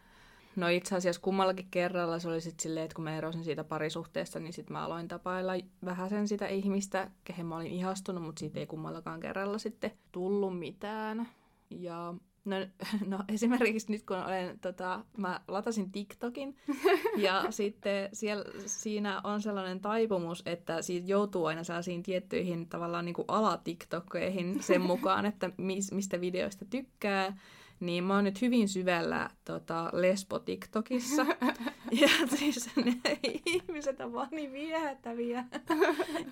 No 0.58 0.68
itse 0.68 0.96
asiassa 0.96 1.20
kummallakin 1.20 1.68
kerralla 1.70 2.18
se 2.18 2.28
oli 2.28 2.40
sitten 2.40 2.62
silleen, 2.62 2.84
että 2.84 2.94
kun 2.94 3.04
mä 3.04 3.16
erosin 3.16 3.44
siitä 3.44 3.64
parisuhteesta, 3.64 4.40
niin 4.40 4.52
sitten 4.52 4.72
mä 4.72 4.84
aloin 4.84 5.08
tapailla 5.08 5.52
vähän 5.84 6.10
sen 6.10 6.28
sitä 6.28 6.46
ihmistä, 6.46 7.10
kehen 7.24 7.46
mä 7.46 7.56
olin 7.56 7.72
ihastunut, 7.72 8.22
mutta 8.22 8.40
siitä 8.40 8.60
ei 8.60 8.66
kummallakaan 8.66 9.20
kerralla 9.20 9.58
sitten 9.58 9.92
tullut 10.12 10.58
mitään. 10.58 11.28
Ja 11.70 12.14
No, 12.44 12.56
no 13.16 13.24
esimerkiksi 13.28 13.92
nyt 13.92 14.02
kun 14.02 14.16
olen, 14.16 14.58
tota, 14.58 15.04
mä 15.16 15.40
latasin 15.48 15.92
TikTokin 15.92 16.56
ja 17.26 17.44
sitten 17.50 18.08
siellä, 18.12 18.44
siinä 18.66 19.20
on 19.24 19.42
sellainen 19.42 19.80
taipumus, 19.80 20.42
että 20.46 20.82
siitä 20.82 21.10
joutuu 21.10 21.46
aina 21.46 21.64
sellaisiin 21.64 22.02
tiettyihin 22.02 22.68
tavallaan 22.68 23.04
niin 23.04 23.14
kuin 23.14 23.24
alatiktokeihin 23.28 24.62
sen 24.62 24.80
mukaan, 24.92 25.26
että 25.26 25.50
mis, 25.56 25.92
mistä 25.92 26.20
videoista 26.20 26.64
tykkää 26.64 27.38
niin 27.80 28.04
mä 28.04 28.14
oon 28.14 28.24
nyt 28.24 28.42
hyvin 28.42 28.68
syvällä 28.68 29.30
tota, 29.44 29.90
lesbo-tiktokissa. 29.92 31.26
ja 32.00 32.08
siis 32.36 32.70
ne 32.76 33.18
ihmiset 33.46 34.00
on 34.00 34.12
vaan 34.12 34.28
niin 34.30 34.52
viehättäviä. 34.52 35.44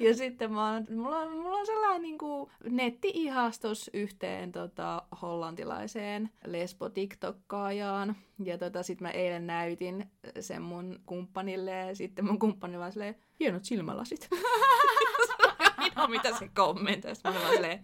ja 0.01 0.15
sitten 0.15 0.53
mä 0.53 0.73
oon, 0.73 0.87
mulla, 0.91 1.19
on, 1.19 1.33
mulla 1.33 1.59
on 1.59 1.67
sellainen 1.67 2.03
niin 2.03 2.19
kuin 2.19 2.51
netti-ihastus 2.71 3.91
yhteen 3.95 4.53
tota, 4.53 5.03
hollantilaiseen 5.23 6.31
lesbo-tiktokkaajaan. 6.47 8.17
Ja 8.45 8.59
tota, 8.59 8.83
sitten 8.83 9.07
mä 9.07 9.11
eilen 9.11 9.47
näytin 9.47 10.11
sen 10.41 10.63
mun 10.63 11.01
kumppanille 11.07 11.71
ja 11.71 11.95
sitten 11.95 12.25
mun 12.25 12.39
kumppani 12.39 12.79
vaan 12.79 12.93
silleen, 12.93 13.17
hienot 13.41 13.65
silmälasit. 13.65 14.29
ainoa, 15.97 16.09
mitä 16.17 16.39
se 16.39 16.51
kommentoi. 16.55 17.15
Sitten 17.15 17.33
mä 17.33 17.49
olin 17.49 17.81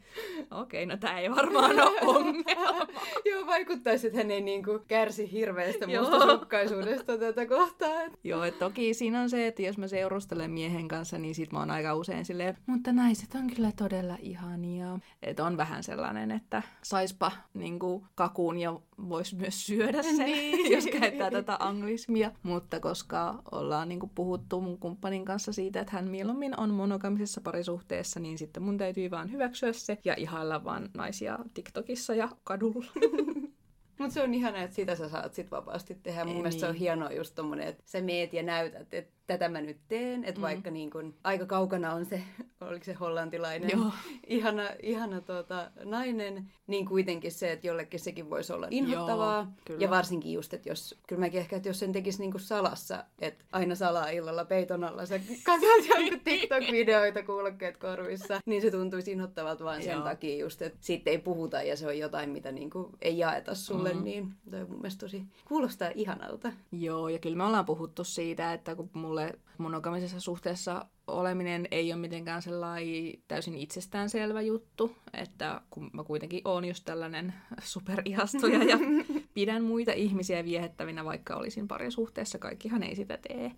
okei, 0.50 0.84
okay, 0.84 0.86
no 0.86 0.96
tää 0.96 1.18
ei 1.18 1.30
varmaan 1.30 1.80
ole 1.80 2.00
ongelma. 2.00 2.86
Joo, 3.30 3.46
vaikuttaisi, 3.46 4.06
että 4.06 4.18
hän 4.18 4.30
ei 4.30 4.40
niinku 4.40 4.80
kärsi 4.88 5.32
hirveästä 5.32 5.86
mustasukkaisuudesta 5.86 7.18
tätä 7.18 7.46
kohtaa. 7.46 8.00
Joo, 8.24 8.44
et 8.44 8.58
toki 8.58 8.94
siinä 8.94 9.20
on 9.20 9.30
se, 9.30 9.46
että 9.46 9.62
jos 9.62 9.78
mä 9.78 9.88
seurustelen 9.88 10.50
miehen 10.50 10.88
kanssa, 10.88 11.18
niin 11.18 11.34
sit 11.34 11.52
mä 11.52 11.58
oon 11.58 11.70
aika 11.70 11.94
usein 11.94 12.24
silleen, 12.24 12.56
mutta 12.66 12.92
naiset 12.92 13.34
on 13.34 13.54
kyllä 13.54 13.72
todella 13.76 14.16
ihania. 14.20 14.98
Että 15.22 15.44
on 15.44 15.56
vähän 15.56 15.82
sellainen, 15.82 16.30
että 16.30 16.62
saispa 16.82 17.32
niinku 17.54 18.04
kakuun 18.14 18.58
ja 18.58 18.80
vois 19.08 19.34
myös 19.34 19.66
syödä 19.66 20.02
sen, 20.16 20.16
niin. 20.16 20.72
jos 20.72 20.86
käyttää 21.00 21.30
tätä 21.30 21.56
anglismia. 21.60 22.30
Mutta 22.42 22.80
koska 22.80 23.42
ollaan 23.52 23.88
niinku 23.88 24.10
puhuttu 24.14 24.60
mun 24.60 24.78
kumppanin 24.78 25.24
kanssa 25.24 25.52
siitä, 25.52 25.80
että 25.80 25.92
hän 25.92 26.08
mieluummin 26.08 26.60
on 26.60 26.70
monogamisessa 26.70 27.40
parisuhteessa, 27.40 28.01
niin 28.20 28.38
sitten 28.38 28.62
mun 28.62 28.78
täytyy 28.78 29.10
vaan 29.10 29.32
hyväksyä 29.32 29.72
se 29.72 29.98
ja 30.04 30.14
ihailla 30.16 30.64
vaan 30.64 30.90
naisia 30.94 31.38
TikTokissa 31.54 32.14
ja 32.14 32.28
kadulla. 32.44 32.86
Mutta 33.98 34.14
se 34.14 34.22
on 34.22 34.34
ihana, 34.34 34.62
että 34.62 34.76
sitä 34.76 34.96
sä 34.96 35.08
saat 35.08 35.34
sit 35.34 35.50
vapaasti 35.50 35.94
tehdä. 35.94 36.24
Mun 36.24 36.36
Ei, 36.36 36.42
mielestä 36.42 36.56
niin. 36.56 36.60
se 36.60 36.66
on 36.66 36.72
niin. 36.72 36.80
hienoa 36.80 37.12
just 37.12 37.34
tommonen, 37.34 37.68
että 37.68 37.82
sä 37.86 38.00
meet 38.00 38.32
ja 38.32 38.42
näytät, 38.42 38.94
että 38.94 39.12
tätä 39.26 39.48
mä 39.48 39.60
nyt 39.60 39.78
teen. 39.88 40.24
Että 40.24 40.40
mm. 40.40 40.42
vaikka 40.42 40.70
niin 40.70 40.90
kun, 40.90 41.14
aika 41.24 41.46
kaukana 41.46 41.94
on 41.94 42.04
se, 42.04 42.22
oliko 42.68 42.84
se 42.84 42.92
hollantilainen, 42.92 43.70
Joo. 43.70 43.90
ihana, 44.26 44.62
ihana 44.82 45.20
tuota, 45.20 45.70
nainen, 45.84 46.50
niin 46.66 46.86
kuitenkin 46.86 47.32
se, 47.32 47.52
että 47.52 47.66
jollekin 47.66 48.00
sekin 48.00 48.30
voisi 48.30 48.52
olla 48.52 48.66
inhottavaa. 48.70 49.52
Joo, 49.68 49.78
ja 49.78 49.90
varsinkin 49.90 50.32
just, 50.32 50.54
että 50.54 50.68
jos, 50.68 50.98
kyllä 51.06 51.20
mäkin 51.20 51.40
ehkä, 51.40 51.56
että 51.56 51.68
jos 51.68 51.78
sen 51.78 51.92
tekisi 51.92 52.20
niin 52.20 52.40
salassa, 52.40 53.04
että 53.20 53.44
aina 53.52 53.74
salaa 53.74 54.08
illalla 54.08 54.44
peiton 54.44 54.84
alla 54.84 55.06
sä 55.06 55.20
katsot 55.44 55.88
jonkun 55.88 56.20
TikTok-videoita 56.24 57.22
kuulokkeet 57.26 57.76
korvissa, 57.76 58.40
niin 58.46 58.62
se 58.62 58.70
tuntuisi 58.70 59.12
inhottavalta 59.12 59.64
vaan 59.64 59.82
sen 59.82 59.92
Joo. 59.92 60.02
takia 60.02 60.36
just, 60.36 60.62
että 60.62 60.78
siitä 60.80 61.10
ei 61.10 61.18
puhuta 61.18 61.62
ja 61.62 61.76
se 61.76 61.86
on 61.86 61.98
jotain, 61.98 62.30
mitä 62.30 62.52
niin 62.52 62.70
kuin 62.70 62.86
ei 63.02 63.18
jaeta 63.18 63.54
sulle, 63.54 63.94
mm. 63.94 64.04
niin 64.04 64.34
toi 64.50 64.64
mun 64.64 64.76
mielestä 64.76 65.00
tosi 65.00 65.22
kuulostaa 65.44 65.90
ihanalta. 65.94 66.52
Joo, 66.72 67.08
ja 67.08 67.18
kyllä 67.18 67.36
me 67.36 67.44
ollaan 67.44 67.64
puhuttu 67.64 68.04
siitä, 68.04 68.52
että 68.52 68.74
kun 68.74 68.90
mulle 69.12 69.38
monogamisessa 69.58 70.20
suhteessa 70.20 70.86
oleminen 71.06 71.68
ei 71.70 71.92
ole 71.92 72.00
mitenkään 72.00 72.42
sellainen 72.42 73.12
täysin 73.28 73.54
itsestäänselvä 73.54 74.40
juttu, 74.40 74.96
että 75.12 75.60
kun 75.70 75.90
mä 75.92 76.04
kuitenkin 76.04 76.40
oon 76.44 76.64
just 76.64 76.84
tällainen 76.84 77.34
superihastuja 77.62 78.64
ja 78.64 78.78
pidän 79.34 79.64
muita 79.64 79.92
ihmisiä 79.92 80.44
viehettävinä, 80.44 81.04
vaikka 81.04 81.36
olisin 81.36 81.68
parisuhteessa, 81.68 82.38
kaikkihan 82.38 82.82
ei 82.82 82.96
sitä 82.96 83.18
tee, 83.28 83.52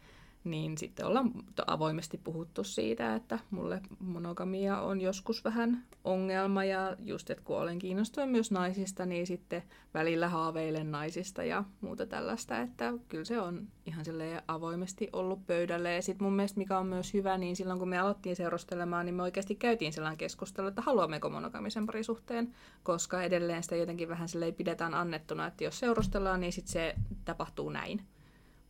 niin 0.45 0.79
sitten 0.79 1.07
ollaan 1.07 1.31
avoimesti 1.67 2.19
puhuttu 2.19 2.65
siitä, 2.65 3.15
että 3.15 3.39
mulle 3.51 3.81
monogamia 3.99 4.81
on 4.81 5.01
joskus 5.01 5.45
vähän 5.45 5.85
ongelma 6.05 6.65
ja 6.65 6.97
just, 6.99 7.31
että 7.31 7.45
kun 7.45 7.57
olen 7.57 7.79
kiinnostunut 7.79 8.31
myös 8.31 8.51
naisista, 8.51 9.07
niin 9.07 9.27
sitten 9.27 9.63
välillä 9.95 10.29
haaveilen 10.29 10.91
naisista 10.91 11.45
ja 11.45 11.65
muuta 11.81 12.07
tällaista, 12.07 12.61
että 12.61 12.93
kyllä 13.09 13.25
se 13.25 13.41
on 13.41 13.69
ihan 13.87 14.05
avoimesti 14.49 15.09
ollut 15.13 15.47
pöydällä. 15.47 15.91
Ja 15.91 16.03
sitten 16.03 16.25
mun 16.25 16.37
mielestä 16.37 16.59
mikä 16.59 16.79
on 16.79 16.87
myös 16.87 17.15
hyvä, 17.15 17.39
niin 17.39 17.57
silloin 17.57 17.79
kun 17.79 17.89
me 17.89 17.99
alettiin 17.99 18.37
seurustelemaan, 18.37 19.07
niin 19.07 19.15
me 19.15 19.23
oikeasti 19.23 19.55
käytiin 19.55 19.93
sellainen 19.93 20.19
keskustelu, 20.19 20.67
että 20.67 20.83
haluammeko 20.83 21.31
monogamisen 21.31 21.87
parisuhteen, 21.87 22.55
koska 22.83 23.23
edelleen 23.23 23.63
sitä 23.63 23.77
jotenkin 23.77 24.09
vähän 24.09 24.29
silleen 24.29 24.55
pidetään 24.55 24.95
annettuna, 24.95 25.47
että 25.47 25.65
jos 25.65 25.79
seurustellaan, 25.79 26.41
niin 26.41 26.53
sitten 26.53 26.73
se 26.73 26.95
tapahtuu 27.25 27.71
näin 27.71 28.03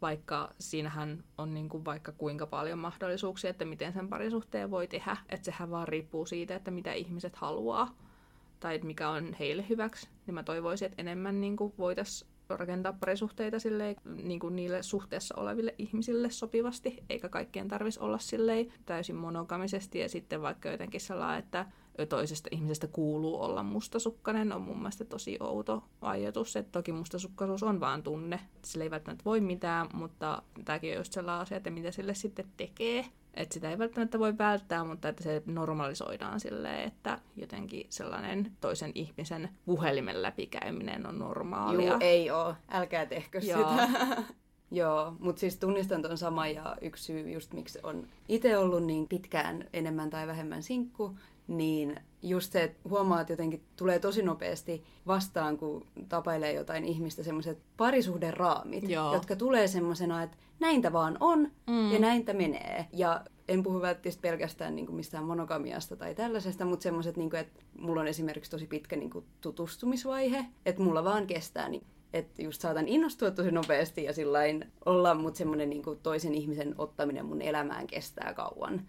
vaikka 0.05 0.51
siinähän 0.59 1.25
on 1.39 1.55
niin 1.55 1.69
kuin 1.69 1.85
vaikka 1.85 2.13
kuinka 2.13 2.47
paljon 2.47 2.79
mahdollisuuksia, 2.79 3.51
että 3.51 3.65
miten 3.65 3.93
sen 3.93 4.09
parisuhteen 4.09 4.71
voi 4.71 4.87
tehdä. 4.87 5.17
Että 5.29 5.45
sehän 5.45 5.71
vaan 5.71 5.89
riippuu 5.89 6.27
siitä, 6.27 6.57
että 6.57 6.71
mitä 6.71 6.93
ihmiset 6.93 7.37
haluaa 7.37 7.97
tai 8.61 8.75
että 8.75 8.87
mikä 8.87 9.09
on 9.09 9.37
heille 9.39 9.65
hyväksi. 9.69 10.09
Niin 10.27 10.35
mä 10.35 10.43
toivoisin, 10.43 10.87
että 10.87 11.03
enemmän 11.03 11.41
niin 11.41 11.57
kuin 11.57 11.75
voitaisiin 11.79 12.31
rakentaa 12.49 12.93
parisuhteita 12.93 13.59
silleen, 13.59 13.97
niin 14.05 14.41
kuin 14.41 14.57
niille 14.57 14.83
suhteessa 14.83 15.35
oleville 15.39 15.75
ihmisille 15.79 16.31
sopivasti, 16.31 17.05
eikä 17.09 17.29
kaikkien 17.29 17.69
tarvitsisi 17.69 18.05
olla 18.05 18.19
silleen 18.19 18.73
täysin 18.87 19.17
monogamisesti 19.17 19.99
ja 19.99 20.09
sitten 20.09 20.43
vaikka 20.43 20.69
jotenkin 20.69 21.01
sellainen, 21.01 21.45
että 21.45 21.67
toisesta 22.09 22.49
ihmisestä 22.53 22.87
kuuluu 22.87 23.43
olla 23.43 23.63
mustasukkainen, 23.63 24.53
on 24.53 24.63
mun 24.63 24.79
mielestä 24.79 25.05
tosi 25.05 25.37
outo 25.41 25.83
ajatus. 26.01 26.57
Että 26.57 26.73
toki 26.73 26.93
mustasukkaisuus 26.93 27.63
on 27.63 27.81
vaan 27.81 28.03
tunne. 28.03 28.41
Sillä 28.65 28.85
ei 28.85 28.91
välttämättä 28.91 29.25
voi 29.25 29.41
mitään, 29.41 29.87
mutta 29.93 30.43
tämäkin 30.65 30.91
on 30.93 30.97
just 30.97 31.13
sellainen 31.13 31.43
asia, 31.43 31.57
että 31.57 31.71
mitä 31.71 31.91
sille 31.91 32.15
sitten 32.15 32.47
tekee. 32.57 33.05
Että 33.35 33.55
sitä 33.55 33.71
ei 33.71 33.79
välttämättä 33.79 34.19
voi 34.19 34.39
välttää, 34.39 34.85
mutta 34.85 35.09
että 35.09 35.23
se 35.23 35.43
normalisoidaan 35.47 36.41
silleen, 36.41 36.85
että 36.85 37.19
jotenkin 37.37 37.87
sellainen 37.91 38.53
toisen 38.61 38.93
ihmisen 38.95 39.49
puhelimen 39.65 40.23
läpikäyminen 40.23 41.07
on 41.07 41.19
normaalia. 41.19 41.89
Joo, 41.89 41.99
ei 42.01 42.31
oo. 42.31 42.55
Älkää 42.71 43.07
tehkö 43.07 43.39
Joo. 43.39 43.71
sitä. 43.71 43.89
Joo, 44.71 45.17
mutta 45.19 45.41
siis 45.41 45.57
tunnistan 45.57 46.03
tuon 46.03 46.19
sama 46.19 46.47
ja 46.47 46.77
yksi 46.81 47.05
syy 47.05 47.31
just 47.31 47.53
miksi 47.53 47.79
on 47.83 48.07
itse 48.29 48.59
ollut 48.59 48.85
niin 48.85 49.09
pitkään 49.09 49.65
enemmän 49.73 50.11
tai 50.11 50.27
vähemmän 50.27 50.63
sinkku, 50.63 51.17
niin 51.47 52.01
just 52.23 52.53
se, 52.53 52.63
että 52.63 52.89
huomaa, 52.89 53.21
että 53.21 53.33
jotenkin 53.33 53.65
tulee 53.77 53.99
tosi 53.99 54.23
nopeasti 54.23 54.85
vastaan, 55.07 55.57
kun 55.57 55.87
tapailee 56.09 56.53
jotain 56.53 56.85
ihmistä, 56.85 57.23
semmoiset 57.23 57.59
parisuhderaamit, 57.77 58.89
Joo. 58.89 59.15
jotka 59.15 59.37
tulee 59.37 59.69
semmoisena, 59.69 60.23
että 60.23 60.37
näintä 60.61 60.93
vaan 60.93 61.17
on 61.21 61.51
mm. 61.67 61.93
ja 61.93 61.99
näintä 61.99 62.33
menee. 62.33 62.87
Ja 62.93 63.25
en 63.49 63.63
puhu 63.63 63.81
välttämättä 63.81 64.23
pelkästään 64.23 64.77
niin 64.77 64.87
kuin 64.87 64.97
mistään 64.97 65.25
monogamiasta 65.25 65.97
tai 65.97 66.15
tällaisesta, 66.15 66.65
mutta 66.65 66.83
semmoiset, 66.83 67.17
niin 67.17 67.37
että 67.37 67.63
mulla 67.79 68.01
on 68.01 68.09
esimerkiksi 68.09 68.51
tosi 68.51 68.67
pitkä 68.67 68.97
niin 68.97 69.11
kuin 69.11 69.25
tutustumisvaihe, 69.41 70.45
että 70.67 70.83
mulla 70.83 71.05
vaan 71.05 71.27
kestää 71.27 71.69
niin 71.69 71.87
että 72.15 72.43
just 72.43 72.61
saatan 72.61 72.89
innostua 72.89 73.31
tosi 73.31 73.51
nopeasti 73.51 74.05
ja 74.05 74.13
sillain 74.13 74.73
olla, 74.87 75.15
mutta 75.15 75.39
semmoinen 75.39 75.71
niin 75.71 75.83
toisen 76.03 76.35
ihmisen 76.35 76.75
ottaminen 76.79 77.27
mun 77.27 77.43
elämään 77.43 77.87
kestää 77.87 78.35
kauan. 78.35 78.83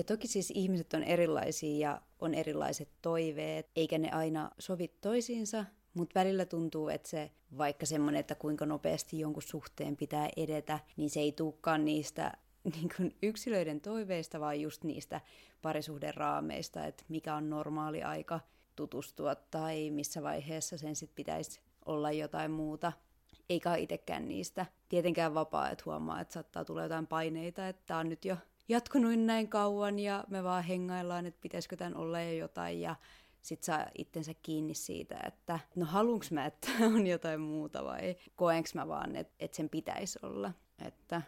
Ja 0.00 0.04
toki 0.04 0.28
siis 0.28 0.52
ihmiset 0.54 0.94
on 0.94 1.02
erilaisia 1.02 1.88
ja 1.88 2.00
on 2.20 2.34
erilaiset 2.34 2.88
toiveet, 3.02 3.70
eikä 3.76 3.98
ne 3.98 4.10
aina 4.10 4.50
sovi 4.58 4.88
toisiinsa, 5.00 5.64
mutta 5.94 6.20
välillä 6.20 6.44
tuntuu, 6.44 6.88
että 6.88 7.08
se 7.08 7.30
vaikka 7.58 7.86
semmoinen, 7.86 8.20
että 8.20 8.34
kuinka 8.34 8.66
nopeasti 8.66 9.18
jonkun 9.18 9.42
suhteen 9.42 9.96
pitää 9.96 10.28
edetä, 10.36 10.78
niin 10.96 11.10
se 11.10 11.20
ei 11.20 11.32
tulekaan 11.32 11.84
niistä 11.84 12.32
niin 12.76 12.88
kuin 12.96 13.16
yksilöiden 13.22 13.80
toiveista, 13.80 14.40
vaan 14.40 14.60
just 14.60 14.84
niistä 14.84 15.20
parisuhderaameista, 15.62 16.86
että 16.86 17.04
mikä 17.08 17.34
on 17.34 17.50
normaali 17.50 18.02
aika 18.02 18.40
tutustua 18.76 19.34
tai 19.34 19.90
missä 19.90 20.22
vaiheessa 20.22 20.78
sen 20.78 20.96
sitten 20.96 21.16
pitäisi 21.16 21.60
olla 21.86 22.12
jotain 22.12 22.50
muuta. 22.50 22.92
Eikä 23.48 23.74
itsekään 23.74 24.28
niistä 24.28 24.66
tietenkään 24.88 25.34
vapaa, 25.34 25.70
että 25.70 25.84
huomaa, 25.86 26.20
että 26.20 26.34
saattaa 26.34 26.64
tulla 26.64 26.82
jotain 26.82 27.06
paineita, 27.06 27.68
että 27.68 27.82
tämä 27.86 28.00
on 28.00 28.08
nyt 28.08 28.24
jo 28.24 28.36
jatkunut 28.70 29.20
näin 29.20 29.48
kauan 29.48 29.98
ja 29.98 30.24
me 30.28 30.44
vaan 30.44 30.64
hengaillaan, 30.64 31.26
että 31.26 31.40
pitäisikö 31.40 31.76
tämän 31.76 31.96
olla 31.96 32.20
jo 32.20 32.32
jotain 32.32 32.80
ja 32.80 32.96
sit 33.42 33.62
saa 33.62 33.86
itsensä 33.98 34.32
kiinni 34.42 34.74
siitä, 34.74 35.20
että 35.26 35.58
no 35.76 35.86
haluanko 35.86 36.26
mä, 36.30 36.46
että 36.46 36.68
on 36.94 37.06
jotain 37.06 37.40
muuta 37.40 37.84
vai 37.84 38.16
koenko 38.36 38.68
mä 38.74 38.88
vaan, 38.88 39.16
että, 39.16 39.34
että 39.38 39.56
sen 39.56 39.68
pitäisi 39.68 40.18
olla. 40.22 40.52
että 40.86 41.22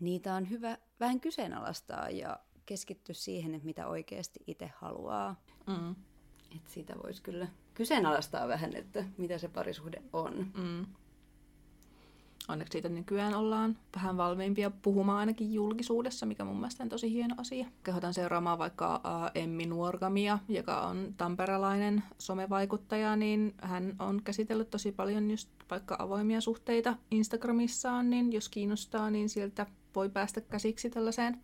niitä 0.00 0.34
on 0.34 0.50
hyvä 0.50 0.78
vähän 1.00 1.20
kyseenalaistaa 1.20 2.10
ja 2.10 2.40
keskittyä 2.66 3.14
siihen, 3.14 3.54
että 3.54 3.66
mitä 3.66 3.86
oikeasti 3.86 4.40
itse 4.46 4.70
haluaa. 4.76 5.42
Mm. 5.66 5.90
Että 6.56 6.70
siitä 6.70 6.94
voisi 7.02 7.22
kyllä 7.22 7.48
kyseenalaistaa 7.74 8.48
vähän, 8.48 8.76
että 8.76 9.04
mitä 9.16 9.38
se 9.38 9.48
parisuhde 9.48 10.02
on. 10.12 10.46
Mm. 10.56 10.86
Onneksi 12.48 12.72
siitä 12.72 12.88
nykyään 12.88 13.34
ollaan 13.34 13.76
vähän 13.96 14.16
valmiimpia 14.16 14.70
puhumaan 14.70 15.18
ainakin 15.18 15.52
julkisuudessa, 15.52 16.26
mikä 16.26 16.44
mun 16.44 16.56
mielestä 16.56 16.82
on 16.82 16.88
tosi 16.88 17.12
hieno 17.12 17.34
asia. 17.38 17.66
Kehotan 17.84 18.14
seuraamaan 18.14 18.58
vaikka 18.58 18.96
uh, 18.96 19.30
Emmi 19.42 19.66
Nuorgamia, 19.66 20.38
joka 20.48 20.80
on 20.80 21.14
tamperelainen 21.16 22.02
somevaikuttaja, 22.18 23.16
niin 23.16 23.54
hän 23.62 23.96
on 23.98 24.22
käsitellyt 24.24 24.70
tosi 24.70 24.92
paljon 24.92 25.30
just 25.30 25.48
vaikka 25.70 25.96
avoimia 25.98 26.40
suhteita 26.40 26.96
Instagramissaan, 27.10 28.10
niin 28.10 28.32
jos 28.32 28.48
kiinnostaa, 28.48 29.10
niin 29.10 29.28
sieltä 29.28 29.66
voi 29.94 30.08
päästä 30.08 30.40
käsiksi 30.40 30.90
tällaiseen 30.90 31.40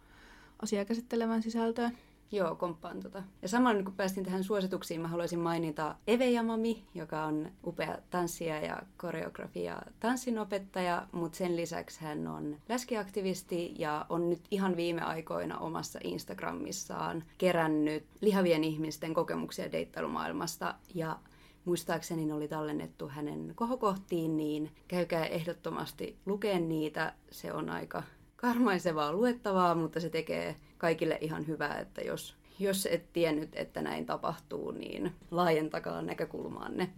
asiaa 0.62 0.84
käsittelevään 0.84 1.42
sisältöön. 1.42 1.98
Joo, 2.32 2.54
komppaan 2.54 3.00
tota. 3.00 3.22
Ja 3.42 3.48
samalla 3.48 3.82
kun 3.82 3.94
päästiin 3.94 4.24
tähän 4.24 4.44
suosituksiin, 4.44 5.00
mä 5.00 5.08
haluaisin 5.08 5.38
mainita 5.38 5.96
Eve 6.06 6.30
Jamami, 6.30 6.84
joka 6.94 7.24
on 7.24 7.50
upea 7.66 7.98
tanssija 8.10 8.60
ja 8.60 8.82
koreografia 8.96 9.82
tanssinopettaja, 10.00 11.06
mutta 11.12 11.38
sen 11.38 11.56
lisäksi 11.56 12.00
hän 12.00 12.26
on 12.26 12.56
läskiaktivisti 12.68 13.74
ja 13.78 14.06
on 14.08 14.30
nyt 14.30 14.40
ihan 14.50 14.76
viime 14.76 15.02
aikoina 15.02 15.58
omassa 15.58 15.98
Instagramissaan 16.04 17.24
kerännyt 17.38 18.06
lihavien 18.20 18.64
ihmisten 18.64 19.14
kokemuksia 19.14 19.72
deittailumaailmasta 19.72 20.74
ja 20.94 21.18
muistaakseni 21.64 22.24
ne 22.24 22.34
oli 22.34 22.48
tallennettu 22.48 23.08
hänen 23.08 23.52
kohokohtiin, 23.54 24.36
niin 24.36 24.70
käykää 24.88 25.26
ehdottomasti 25.26 26.16
lukeen 26.26 26.68
niitä. 26.68 27.12
Se 27.30 27.52
on 27.52 27.70
aika 27.70 28.02
karmaisevaa 28.36 29.12
luettavaa, 29.12 29.74
mutta 29.74 30.00
se 30.00 30.10
tekee 30.10 30.56
kaikille 30.84 31.18
ihan 31.20 31.46
hyvää, 31.46 31.78
että 31.78 32.00
jos, 32.00 32.36
jos 32.58 32.88
et 32.90 33.12
tiennyt, 33.12 33.50
että 33.54 33.82
näin 33.82 34.06
tapahtuu, 34.06 34.70
niin 34.70 35.14
laajentakaa 35.30 36.02
näkökulmaanne. 36.02 36.90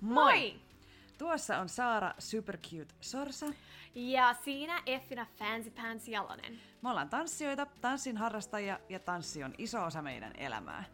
Moi! 0.00 0.54
Tuossa 1.18 1.58
on 1.58 1.68
Saara 1.68 2.14
Supercute 2.18 2.94
Sorsa. 3.00 3.46
Ja 3.94 4.34
siinä 4.44 4.82
Effina 4.86 5.26
Fancy 5.38 5.70
Pants 5.70 6.08
Jalonen. 6.08 6.60
Me 6.82 6.90
ollaan 6.90 7.08
tanssijoita, 7.08 7.66
tanssin 7.80 8.16
harrastajia 8.16 8.78
ja 8.88 8.98
tanssi 8.98 9.44
on 9.44 9.54
iso 9.58 9.84
osa 9.84 10.02
meidän 10.02 10.32
elämää. 10.36 10.84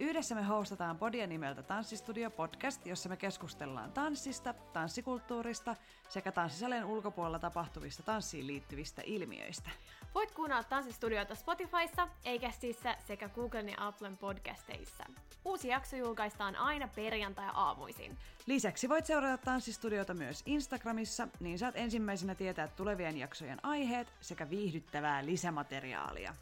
Yhdessä 0.00 0.34
me 0.34 0.42
hostataan 0.42 0.98
podia 0.98 1.26
nimeltä 1.26 1.62
Tanssistudio 1.62 2.30
Podcast, 2.30 2.86
jossa 2.86 3.08
me 3.08 3.16
keskustellaan 3.16 3.92
tanssista, 3.92 4.54
tanssikulttuurista 4.72 5.76
sekä 6.08 6.32
tanssisalien 6.32 6.84
ulkopuolella 6.84 7.38
tapahtuvista 7.38 8.02
tanssiin 8.02 8.46
liittyvistä 8.46 9.02
ilmiöistä. 9.04 9.70
Voit 10.14 10.30
kuunnella 10.32 10.64
Tanssistudioita 10.64 11.34
Spotifyssa, 11.34 12.08
Eikästissä 12.24 12.96
sekä 13.06 13.28
Googlen 13.28 13.68
ja 13.68 13.76
Applen 13.78 14.16
podcasteissa. 14.16 15.04
Uusi 15.44 15.68
jakso 15.68 15.96
julkaistaan 15.96 16.56
aina 16.56 16.88
perjantai-aamuisin. 16.88 18.18
Lisäksi 18.46 18.88
voit 18.88 19.06
seurata 19.06 19.38
Tanssistudiota 19.38 20.14
myös 20.14 20.42
Instagramissa, 20.46 21.28
niin 21.40 21.58
saat 21.58 21.76
ensimmäisenä 21.76 22.34
tietää 22.34 22.68
tulevien 22.68 23.16
jaksojen 23.16 23.64
aiheet 23.64 24.12
sekä 24.20 24.50
viihdyttävää 24.50 25.26
lisämateriaalia. 25.26 26.34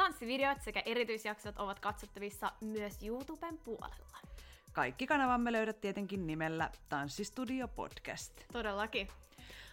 Tanssivideot 0.00 0.62
sekä 0.62 0.82
erityisjaksot 0.86 1.58
ovat 1.58 1.80
katsottavissa 1.80 2.52
myös 2.60 2.98
YouTuben 3.02 3.58
puolella. 3.58 4.18
Kaikki 4.72 5.06
kanavamme 5.06 5.52
löydät 5.52 5.80
tietenkin 5.80 6.26
nimellä 6.26 6.70
Tanssistudio 6.88 7.68
Podcast. 7.68 8.32
Todellakin. 8.52 9.08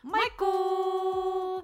Moikkuu! 0.04 1.64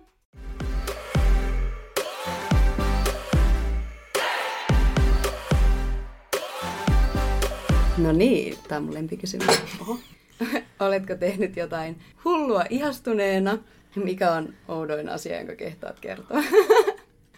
No 7.98 8.12
niin, 8.12 8.58
tämä 8.68 8.78
on 8.78 8.84
mun 8.84 8.94
lempikysymys. 8.94 9.48
Oho. 9.82 10.00
Oletko 10.80 11.16
tehnyt 11.16 11.58
jotain 11.58 12.02
hullua 12.26 12.64
ihastuneena? 12.70 13.58
Mikä 13.96 14.32
on 14.32 14.54
oudoin 14.68 15.10
asia, 15.10 15.38
jonka 15.38 15.56
kehtaat 15.56 16.00
kertoa? 16.00 16.38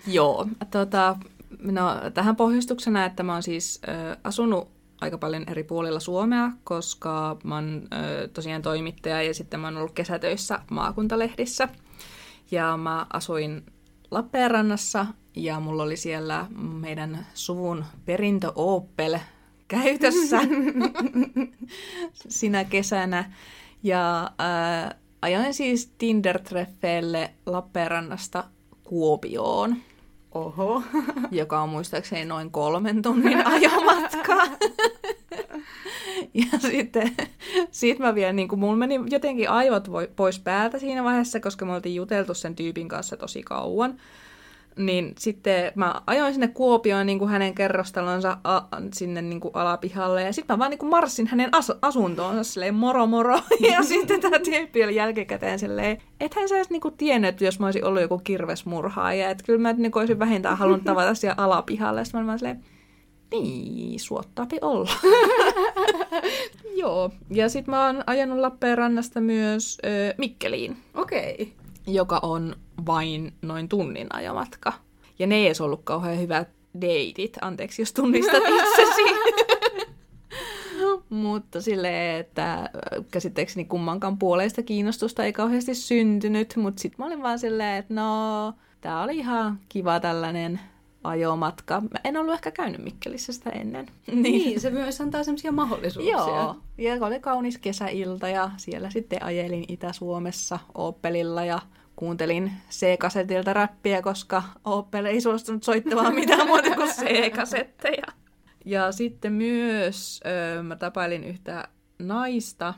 Joo, 0.07 0.47
tota, 0.71 1.15
no, 1.59 1.89
tähän 2.13 2.35
pohjustuksena, 2.35 3.05
että 3.05 3.23
mä 3.23 3.33
oon 3.33 3.43
siis 3.43 3.81
äh, 3.89 4.17
asunut 4.23 4.75
aika 5.01 5.17
paljon 5.17 5.43
eri 5.47 5.63
puolilla 5.63 5.99
Suomea, 5.99 6.51
koska 6.63 7.37
mä 7.43 7.55
oon 7.55 7.87
äh, 7.93 7.99
tosiaan 8.33 8.61
toimittaja 8.61 9.21
ja 9.21 9.33
sitten 9.33 9.59
mä 9.59 9.67
oon 9.67 9.77
ollut 9.77 9.91
kesätöissä 9.91 10.59
maakuntalehdissä. 10.71 11.69
Ja 12.51 12.77
mä 12.77 13.05
asuin 13.13 13.65
Lappeenrannassa 14.11 15.05
ja 15.35 15.59
mulla 15.59 15.83
oli 15.83 15.97
siellä 15.97 16.45
meidän 16.57 17.27
suvun 17.33 17.85
perintö 18.05 18.51
Opel 18.55 19.19
käytössä 19.67 20.39
sinä 22.27 22.63
kesänä. 22.63 23.33
Ja 23.83 24.23
äh, 24.23 24.99
ajoin 25.21 25.53
siis 25.53 25.93
Tinder-treffeille 25.97 27.29
Lappeenrannasta 27.45 28.43
Kuopioon. 28.83 29.75
Oho. 30.35 30.83
joka 31.31 31.61
on 31.61 31.69
muistaakseni 31.69 32.25
noin 32.25 32.51
kolmen 32.51 33.01
tunnin 33.01 33.47
ajomatka. 33.53 34.35
ja 36.33 36.59
sitten 36.59 37.15
sit 37.71 37.99
mä 37.99 38.15
vielä, 38.15 38.33
niin 38.33 38.59
mulla 38.59 38.75
meni 38.75 38.99
jotenkin 39.09 39.49
aivot 39.49 39.87
pois 40.15 40.39
päältä 40.39 40.79
siinä 40.79 41.03
vaiheessa, 41.03 41.39
koska 41.39 41.65
me 41.65 41.73
oltiin 41.73 41.95
juteltu 41.95 42.33
sen 42.33 42.55
tyypin 42.55 42.87
kanssa 42.87 43.17
tosi 43.17 43.43
kauan. 43.43 43.99
Niin 44.77 45.13
sitten 45.19 45.71
mä 45.75 46.01
ajoin 46.07 46.33
sinne 46.33 46.47
Kuopioon 46.47 47.05
niin 47.05 47.19
kuin 47.19 47.29
hänen 47.29 47.55
kerrostalonsa 47.55 48.37
a, 48.43 48.61
sinne 48.93 49.21
niin 49.21 49.39
kuin 49.39 49.55
alapihalle. 49.55 50.21
Ja 50.21 50.33
sitten 50.33 50.53
mä 50.53 50.59
vaan 50.59 50.71
niin 50.71 50.79
kuin 50.79 50.89
marssin 50.89 51.27
hänen 51.27 51.49
as, 51.51 51.71
asuntoonsa 51.81 52.43
silleen 52.43 52.75
moro 52.75 53.07
moro. 53.07 53.39
Ja 53.71 53.83
sitten 53.93 54.21
tämä 54.21 54.39
tyyppi 54.39 54.83
oli 54.83 54.95
jälkikäteen 54.95 55.59
silleen, 55.59 55.97
ethän 56.19 56.49
sä 56.49 56.55
edes 56.55 56.69
niin 56.69 56.81
kuin 56.81 56.97
tiennyt, 56.97 57.29
että 57.29 57.45
jos 57.45 57.59
mä 57.59 57.67
olisin 57.67 57.85
ollut 57.85 58.01
joku 58.01 58.17
kirvesmurhaaja. 58.17 59.29
Että 59.29 59.43
kyllä 59.43 59.59
mä 59.59 59.73
niin 59.73 59.91
kuin 59.91 60.01
olisin 60.01 60.19
vähintään 60.19 60.57
halunnut 60.57 60.85
tavata 60.93 61.15
siellä 61.15 61.43
alapihalle. 61.43 62.01
Ja 62.01 62.05
sitten 62.05 62.25
mä 62.25 62.31
olin 62.31 62.39
silleen, 62.39 62.63
niin, 63.31 63.99
suottaapi 63.99 64.57
olla. 64.61 64.91
Joo, 66.75 67.11
ja 67.29 67.49
sitten 67.49 67.71
mä 67.71 67.85
oon 67.85 68.03
ajanut 68.07 68.39
Lappeenrannasta 68.39 69.21
myös 69.21 69.77
ö, 69.85 70.13
Mikkeliin. 70.17 70.77
Okei. 70.93 71.33
Okay. 71.33 71.64
Joka 71.87 72.19
on 72.21 72.55
vain 72.85 73.33
noin 73.41 73.69
tunnin 73.69 74.07
ajomatka. 74.13 74.73
Ja 75.19 75.27
ne 75.27 75.35
ei 75.35 75.45
edes 75.45 75.61
ollut 75.61 75.81
kauhean 75.83 76.19
hyvät 76.19 76.49
deitit, 76.81 77.37
anteeksi 77.41 77.81
jos 77.81 77.93
tunnistat 77.93 78.43
itsesi. 78.57 79.01
Mutta 81.09 81.61
silleen, 81.61 82.19
että 82.19 82.69
käsittääkseni 83.11 83.65
kummankaan 83.65 84.17
puoleista 84.17 84.63
kiinnostusta 84.63 85.23
ei 85.23 85.33
kauheasti 85.33 85.75
syntynyt, 85.75 86.53
mutta 86.55 86.81
sitten 86.81 86.95
mä 86.99 87.05
olin 87.05 87.23
vaan 87.23 87.39
silleen, 87.39 87.77
että 87.77 87.93
no, 87.93 88.53
tää 88.81 89.03
oli 89.03 89.17
ihan 89.17 89.59
kiva 89.69 89.99
tällainen 89.99 90.59
ajomatka. 91.09 91.81
Mä 91.81 91.99
en 92.03 92.17
ollut 92.17 92.33
ehkä 92.33 92.51
käynyt 92.51 92.83
Mikkelissä 92.83 93.33
sitä 93.33 93.49
ennen. 93.49 93.85
niin. 94.07 94.21
niin, 94.21 94.59
se 94.59 94.69
myös 94.69 95.01
antaa 95.01 95.23
semmoisia 95.23 95.51
mahdollisuuksia. 95.51 96.17
Joo, 96.17 96.55
ja 96.77 97.05
oli 97.05 97.19
kaunis 97.19 97.57
kesäilta 97.57 98.27
ja 98.27 98.51
siellä 98.57 98.89
sitten 98.89 99.23
ajelin 99.23 99.65
Itä-Suomessa 99.67 100.59
Opelilla 100.73 101.45
ja 101.45 101.59
kuuntelin 101.95 102.51
C-kasetilta 102.71 103.53
räppiä, 103.53 104.01
koska 104.01 104.43
Opel 104.65 105.05
ei 105.05 105.21
suostunut 105.21 105.63
soittamaan 105.63 106.15
mitään 106.21 106.47
muuta 106.47 106.75
kuin 106.75 106.89
C-kasetteja. 106.89 108.05
Ja 108.65 108.91
sitten 108.91 109.33
myös 109.33 110.19
öö, 110.25 110.63
mä 110.63 110.75
tapailin 110.75 111.23
yhtä 111.23 111.67
naista, 111.99 112.73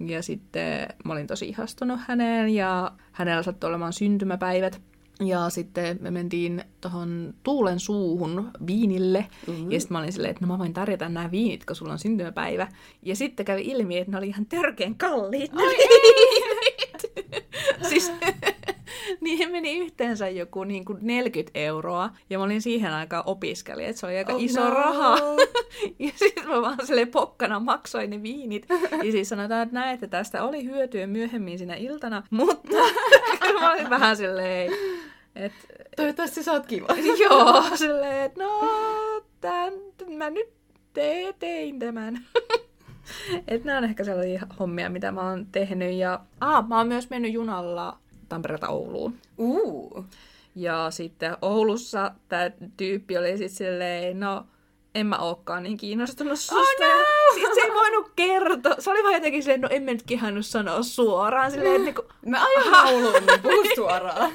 ja 0.00 0.22
sitten 0.22 0.88
mä 1.04 1.12
olin 1.12 1.26
tosi 1.26 1.48
ihastunut 1.48 2.00
häneen, 2.08 2.48
ja 2.48 2.92
hänellä 3.12 3.42
sattui 3.42 3.68
olemaan 3.68 3.92
syntymäpäivät. 3.92 4.82
Ja 5.20 5.50
sitten 5.50 5.98
me 6.00 6.10
mentiin 6.10 6.64
tuohon 6.80 7.34
Tuulen 7.42 7.80
suuhun 7.80 8.50
viinille. 8.66 9.26
Mm-hmm. 9.46 9.70
Ja 9.70 9.80
sitten 9.80 9.94
mä 9.94 9.98
olin 9.98 10.12
silleen, 10.12 10.30
että 10.30 10.46
no 10.46 10.52
mä 10.52 10.58
voin 10.58 10.72
tarjota 10.72 11.08
nämä 11.08 11.30
viinit, 11.30 11.64
kun 11.64 11.76
sulla 11.76 11.92
on 11.92 11.98
syntymäpäivä. 11.98 12.68
Ja 13.02 13.16
sitten 13.16 13.46
kävi 13.46 13.62
ilmi, 13.62 13.98
että 13.98 14.10
ne 14.10 14.18
oli 14.18 14.28
ihan 14.28 14.46
törkeän 14.46 14.94
kalliit 14.94 15.52
viinit. 15.56 17.02
siis 17.88 18.12
niihin 19.20 19.50
meni 19.50 19.78
yhteensä 19.78 20.28
joku 20.28 20.64
niin 20.64 20.84
kuin 20.84 20.98
40 21.00 21.50
euroa. 21.58 22.10
Ja 22.30 22.38
mä 22.38 22.44
olin 22.44 22.62
siihen 22.62 22.92
aikaan 22.92 23.22
opiskelija, 23.26 23.88
että 23.88 24.00
se 24.00 24.06
oli 24.06 24.16
aika 24.16 24.32
oh, 24.32 24.42
iso 24.42 24.64
no. 24.64 24.70
raha. 24.70 25.18
ja 25.98 26.10
sitten 26.16 26.48
mä 26.48 26.62
vaan 26.62 26.86
silleen 26.86 27.08
pokkana 27.08 27.60
maksoin 27.60 28.10
ne 28.10 28.22
viinit. 28.22 28.66
Ja 29.04 29.12
siis 29.12 29.28
sanotaan, 29.28 29.62
että 29.62 29.74
näet, 29.74 30.02
että 30.02 30.16
tästä 30.18 30.44
oli 30.44 30.64
hyötyä 30.64 31.06
myöhemmin 31.06 31.58
siinä 31.58 31.74
iltana. 31.74 32.22
Mutta 32.30 32.76
mä 33.60 33.72
olin 33.72 33.90
vähän 33.90 34.16
silleen, 34.16 34.72
et, 35.36 35.52
Toivottavasti 35.96 36.42
sä 36.42 36.52
oot 36.52 36.66
kiva. 36.66 36.86
joo, 37.18 37.62
silleen, 37.74 38.22
että 38.22 38.42
no, 38.42 38.60
tämän, 39.40 39.72
mä 40.16 40.30
nyt 40.30 40.48
te, 40.92 41.34
tein 41.38 41.78
tämän. 41.78 42.18
Et 43.48 43.64
nämä 43.64 43.78
on 43.78 43.84
ehkä 43.84 44.04
sellaisia 44.04 44.46
hommia, 44.58 44.90
mitä 44.90 45.12
mä 45.12 45.30
oon 45.30 45.46
tehnyt. 45.52 45.92
Ja 45.92 46.20
ah, 46.40 46.68
mä 46.68 46.78
oon 46.78 46.88
myös 46.88 47.10
mennyt 47.10 47.32
junalla 47.32 47.98
Tampereelta 48.28 48.68
Ouluun. 48.68 49.14
Uu. 49.38 50.04
Ja 50.54 50.90
sitten 50.90 51.36
Oulussa 51.42 52.12
tämä 52.28 52.50
tyyppi 52.76 53.18
oli 53.18 53.28
sitten 53.30 53.48
silleen, 53.48 54.20
no 54.20 54.46
en 54.94 55.06
mä 55.06 55.18
ookaan 55.18 55.62
niin 55.62 55.76
kiinnostunut 55.76 56.38
susta. 56.38 56.54
Oh 56.54 56.80
no! 56.80 57.25
Sitten 57.34 57.54
se 57.54 57.60
ei 57.60 57.74
voinut 57.74 58.12
kertoa. 58.16 58.74
Se 58.78 58.90
oli 58.90 59.02
vaan 59.02 59.14
jotenkin 59.14 59.42
silleen, 59.42 59.60
no 59.60 59.68
en 59.70 59.82
mä 59.82 59.90
nyt 59.90 60.46
sanoa 60.46 60.82
suoraan. 60.82 61.50
Silleen, 61.50 61.74
että 61.74 61.84
niinku, 61.84 62.04
Mä 62.26 62.44
aion 62.44 62.94
Ouluun, 62.94 63.26
niin 63.26 63.42
puhu 63.42 63.64
suoraan. 63.76 64.32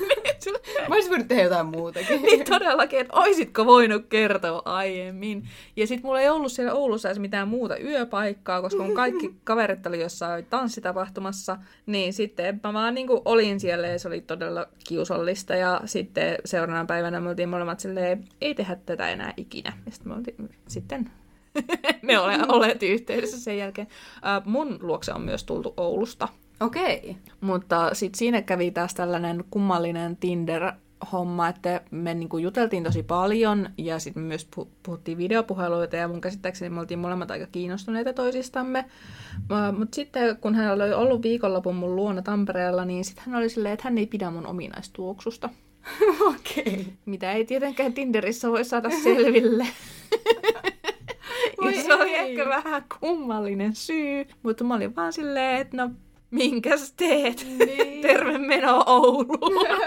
Mä 0.90 0.96
olisin 0.96 1.10
voinut 1.10 1.28
tehdä 1.28 1.44
jotain 1.44 1.66
muutakin. 1.66 2.22
niin 2.22 2.46
todellakin, 2.46 3.00
että 3.00 3.14
oisitko 3.14 3.66
voinut 3.66 4.06
kertoa 4.10 4.62
aiemmin. 4.66 5.44
Ja 5.76 5.88
sitten 5.88 6.06
mulla 6.06 6.22
ei 6.22 6.30
ollut 6.30 6.52
siellä 6.52 6.74
Oulussa 6.74 7.10
edes 7.10 7.20
mitään 7.20 7.48
muuta 7.48 7.78
yöpaikkaa, 7.78 8.62
koska 8.62 8.84
mun 8.84 8.96
kaikki 8.96 9.36
kaverit 9.44 9.88
oli 9.88 10.02
jossain 10.02 10.46
tanssitapahtumassa. 10.46 11.58
Niin 11.86 12.14
sitten 12.14 12.60
mä 12.64 12.74
vaan 12.74 12.94
niin 12.94 13.08
olin 13.26 13.60
siellä 13.60 13.88
ja 13.88 14.00
se 14.00 14.08
oli 14.08 14.22
todella 14.22 14.68
kiusallista. 14.88 15.56
Ja 15.56 15.82
sitten 15.86 16.38
seuraavana 16.46 16.86
päivänä 16.86 17.20
me 17.20 17.30
oltiin 17.30 17.50
molemmat 17.50 17.80
silleen, 17.80 18.26
ei 18.42 18.56
tehdä 18.56 18.78
tätä 18.86 19.10
enää 19.10 19.34
ikinä. 19.38 19.74
Ja 19.86 19.92
sitten 19.92 20.12
me 20.12 20.16
oltiin, 20.18 20.50
sitten 20.68 21.12
me 22.02 22.20
ole, 22.20 22.40
olleet 22.48 22.84
yhteydessä 22.84 23.40
sen 23.40 23.58
jälkeen. 23.58 23.88
Äh, 24.26 24.46
mun 24.46 24.80
luokse 24.82 25.14
on 25.14 25.22
myös 25.22 25.44
tultu 25.44 25.74
Oulusta. 25.78 26.28
Okei. 26.60 27.00
Okay. 27.00 27.14
Mutta 27.42 27.94
sitten 27.94 28.18
siinä 28.18 28.42
kävi 28.42 28.72
taas 28.72 28.94
tällainen 28.94 29.44
kummallinen 29.52 30.18
Tinder-homma, 30.18 31.48
että 31.48 31.82
me 31.92 32.14
niinku 32.14 32.38
juteltiin 32.38 32.84
tosi 32.84 33.04
paljon 33.04 33.70
ja 33.78 34.00
sitten 34.00 34.24
myös 34.24 34.48
pu- 34.56 34.68
puhuttiin 34.84 35.18
videopuheluita 35.18 35.96
ja 35.96 36.08
mun 36.08 36.22
käsittääkseni 36.22 36.70
me 36.70 36.80
oltiin 36.80 37.00
molemmat 37.00 37.32
aika 37.32 37.48
kiinnostuneita 37.48 38.14
toisistamme. 38.14 38.86
Mutta 39.78 39.96
sitten 39.96 40.38
kun 40.38 40.56
hän 40.56 40.74
oli 40.74 40.94
ollut 40.94 41.24
viikonlopun 41.24 41.76
mun 41.76 41.96
luona 41.96 42.22
Tampereella, 42.22 42.86
niin 42.86 43.06
sitten 43.06 43.24
hän 43.26 43.36
oli 43.36 43.50
silleen, 43.50 43.74
että 43.74 43.84
hän 43.84 43.98
ei 43.98 44.08
pidä 44.08 44.32
mun 44.32 44.48
ominaistuoksusta. 44.48 45.50
Okei. 46.30 46.64
Okay. 46.64 46.86
Mitä 47.06 47.32
ei 47.32 47.46
tietenkään 47.46 47.94
Tinderissä 47.94 48.52
voi 48.52 48.66
saada 48.66 48.90
selville. 49.04 49.68
ja 51.76 51.84
se 51.84 51.94
oli 51.94 52.16
ehkä 52.16 52.50
vähän 52.50 52.86
kummallinen 53.00 53.76
syy, 53.76 54.26
mutta 54.44 54.64
mä 54.64 54.76
olin 54.76 54.96
vaan 54.96 55.14
silleen, 55.14 55.62
että 55.62 55.78
no 55.78 55.90
minkäs 56.32 56.94
teet? 56.98 57.48
Niin. 57.60 58.02
Terve 58.08 58.38
meno 58.38 58.84
Ouluun. 58.86 59.68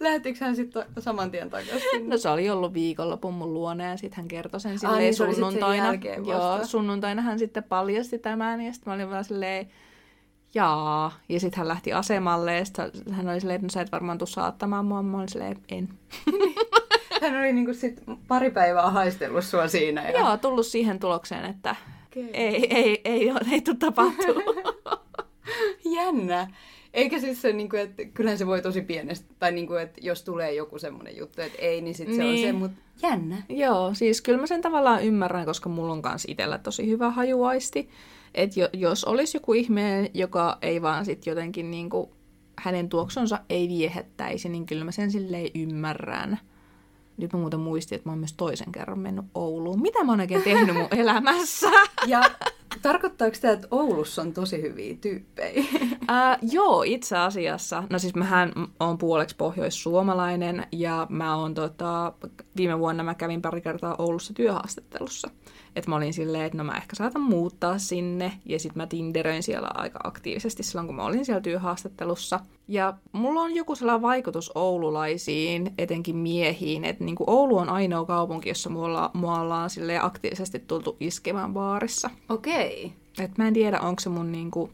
Lähettikö 0.00 0.44
hän 0.44 0.56
sitten 0.56 0.84
saman 0.98 1.30
tien 1.30 1.50
takaisin? 1.50 2.08
No 2.08 2.18
se 2.18 2.28
oli 2.28 2.50
ollut 2.50 2.74
viikonlopun 2.74 3.34
mun 3.34 3.54
luona 3.54 3.84
ja 3.84 3.96
sitten 3.96 4.16
hän 4.16 4.28
kertoi 4.28 4.60
sen 4.60 4.72
Ah, 4.72 4.78
silleen 4.78 4.98
niin 4.98 5.14
se 5.14 5.16
sit 5.16 5.26
sen 5.26 5.34
sunnuntaina. 5.34 5.84
jälkeen 5.86 6.26
Joo, 6.26 6.64
sunnuntaina 6.64 7.22
hän 7.22 7.38
sitten 7.38 7.64
paljasti 7.64 8.18
tämän 8.18 8.60
ja 8.60 8.72
sitten 8.72 8.90
mä 8.90 8.94
olin 8.94 9.10
vaan 9.10 9.24
silleen, 9.24 9.68
jaa. 10.54 11.12
Ja 11.28 11.40
sitten 11.40 11.58
hän 11.58 11.68
lähti 11.68 11.92
asemalle 11.92 12.56
ja 12.56 12.64
sitten 12.64 12.90
hän 13.10 13.28
oli 13.28 13.40
silleen, 13.40 13.54
että 13.56 13.66
no 13.66 13.70
sä 13.70 13.80
et 13.80 13.92
varmaan 13.92 14.18
tuu 14.18 14.26
saattamaan 14.26 14.84
mua. 14.84 15.02
Mä 15.02 15.16
olin 15.16 15.28
silleen, 15.28 15.56
en. 15.68 15.88
Hän 17.20 17.36
oli 17.40 17.52
niinku 17.52 17.74
sit 17.74 18.02
pari 18.28 18.50
päivää 18.50 18.90
haistellut 18.90 19.44
sua 19.44 19.68
siinä. 19.68 20.10
Ja... 20.10 20.18
Joo, 20.20 20.36
tullut 20.36 20.66
siihen 20.66 20.98
tulokseen, 20.98 21.44
että 21.44 21.76
Okei. 22.06 22.30
ei, 22.32 22.66
ei, 22.76 23.00
ei, 23.04 23.32
ei 23.52 23.60
tule 23.60 23.76
tapahtuu. 23.76 24.42
Jännä. 25.96 26.50
Eikä 26.94 27.18
siis 27.20 27.42
se, 27.42 27.52
niinku, 27.52 27.76
että 27.76 28.04
kyllähän 28.04 28.38
se 28.38 28.46
voi 28.46 28.62
tosi 28.62 28.80
pienestä, 28.82 29.34
tai 29.38 29.52
niinku, 29.52 29.74
että 29.74 30.00
jos 30.02 30.22
tulee 30.22 30.54
joku 30.54 30.78
semmoinen 30.78 31.16
juttu, 31.16 31.42
että 31.42 31.58
ei, 31.58 31.80
niin 31.80 31.94
sitten 31.94 32.16
se 32.16 32.22
on 32.24 32.30
Niin. 32.30 32.48
se, 32.48 32.52
mutta 32.52 32.82
jännä. 33.02 33.42
Joo, 33.48 33.94
siis 33.94 34.20
kyllä 34.20 34.38
mä 34.40 34.46
sen 34.46 34.62
tavallaan 34.62 35.04
ymmärrän, 35.04 35.44
koska 35.44 35.68
mulla 35.68 35.92
on 35.92 36.02
kans 36.02 36.24
itsellä 36.28 36.58
tosi 36.58 36.86
hyvä 36.88 37.10
hajuaisti. 37.10 37.88
Että 38.34 38.60
jo, 38.60 38.68
jos 38.72 39.04
olisi 39.04 39.36
joku 39.36 39.52
ihminen, 39.54 40.08
joka 40.14 40.58
ei 40.62 40.82
vaan 40.82 41.04
sit 41.04 41.26
jotenkin 41.26 41.70
niinku, 41.70 42.12
hänen 42.58 42.88
tuoksonsa 42.88 43.38
ei 43.50 43.68
viehättäisi, 43.68 44.48
niin 44.48 44.66
kyllä 44.66 44.84
mä 44.84 44.92
sen 44.92 45.10
silleen 45.10 45.50
ymmärrän. 45.54 46.38
Nyt 47.20 47.32
mä 47.32 47.38
muuten 47.38 47.60
muistin, 47.60 47.96
että 47.96 48.08
mä 48.08 48.12
oon 48.12 48.18
myös 48.18 48.32
toisen 48.32 48.72
kerran 48.72 48.98
mennyt 48.98 49.24
Ouluun. 49.34 49.82
Mitä 49.82 50.04
mä 50.04 50.12
oon 50.12 50.20
oikein 50.20 50.42
tehnyt 50.42 50.76
mun 50.76 50.88
elämässä? 51.00 51.70
Ja 52.06 52.22
tarkoittaako 52.82 53.36
tämä, 53.40 53.54
että 53.54 53.68
Oulussa 53.70 54.22
on 54.22 54.32
tosi 54.32 54.62
hyviä 54.62 54.96
tyyppejä? 55.00 55.64
Äh, 56.10 56.38
joo, 56.52 56.82
itse 56.82 57.16
asiassa. 57.16 57.84
No 57.90 57.98
siis 57.98 58.14
mähän 58.14 58.52
on 58.80 58.98
puoleksi 58.98 59.36
pohjoissuomalainen 59.36 60.66
ja 60.72 61.06
mä 61.10 61.36
oon 61.36 61.54
tota, 61.54 62.12
viime 62.56 62.78
vuonna 62.78 63.02
mä 63.02 63.14
kävin 63.14 63.42
pari 63.42 63.60
kertaa 63.60 63.94
Oulussa 63.98 64.34
työhaastattelussa. 64.34 65.30
Että 65.76 65.90
mä 65.90 65.96
olin 65.96 66.12
silleen, 66.12 66.44
että 66.44 66.58
no 66.58 66.64
mä 66.64 66.76
ehkä 66.76 66.96
saatan 66.96 67.22
muuttaa 67.22 67.78
sinne 67.78 68.32
ja 68.46 68.58
sit 68.58 68.74
mä 68.74 68.86
tinderöin 68.86 69.42
siellä 69.42 69.70
aika 69.74 69.98
aktiivisesti 70.04 70.62
silloin, 70.62 70.86
kun 70.86 70.96
mä 70.96 71.04
olin 71.04 71.24
siellä 71.24 71.40
työhaastattelussa. 71.40 72.40
Ja 72.68 72.94
mulla 73.12 73.40
on 73.40 73.54
joku 73.56 73.74
sellainen 73.74 74.02
vaikutus 74.02 74.52
oululaisiin, 74.54 75.72
etenkin 75.78 76.16
miehiin, 76.16 76.84
että 76.84 77.04
niinku 77.04 77.24
Oulu 77.26 77.58
on 77.58 77.68
ainoa 77.68 78.04
kaupunki, 78.04 78.48
jossa 78.48 78.70
mua, 78.70 79.10
mua 79.14 79.40
ollaan 79.40 79.70
silleen 79.70 80.04
aktiivisesti 80.04 80.58
tultu 80.58 80.96
iskemään 81.00 81.52
baarissa. 81.54 82.10
Okei. 82.28 82.92
Et 83.18 83.38
mä 83.38 83.48
en 83.48 83.54
tiedä, 83.54 83.80
onko 83.80 84.00
se 84.00 84.08
mun 84.08 84.32
niinku 84.32 84.70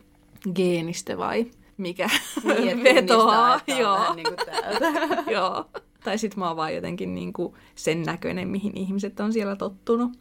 geenistä 0.54 1.18
vai 1.18 1.46
mikä 1.76 2.10
Niin, 2.44 2.68
et 2.68 2.84
vetoaa. 2.94 3.52
on 3.54 3.60
Joo, 3.78 3.98
täältä. 4.46 5.22
joo. 5.36 5.64
Tai 6.04 6.18
sit 6.18 6.36
mä 6.36 6.48
oon 6.48 6.56
vaan 6.56 6.74
jotenkin 6.74 7.14
niinku 7.14 7.54
sen 7.74 8.02
näköinen, 8.02 8.48
mihin 8.48 8.76
ihmiset 8.76 9.20
on 9.20 9.32
siellä 9.32 9.56
tottunut. 9.56 10.12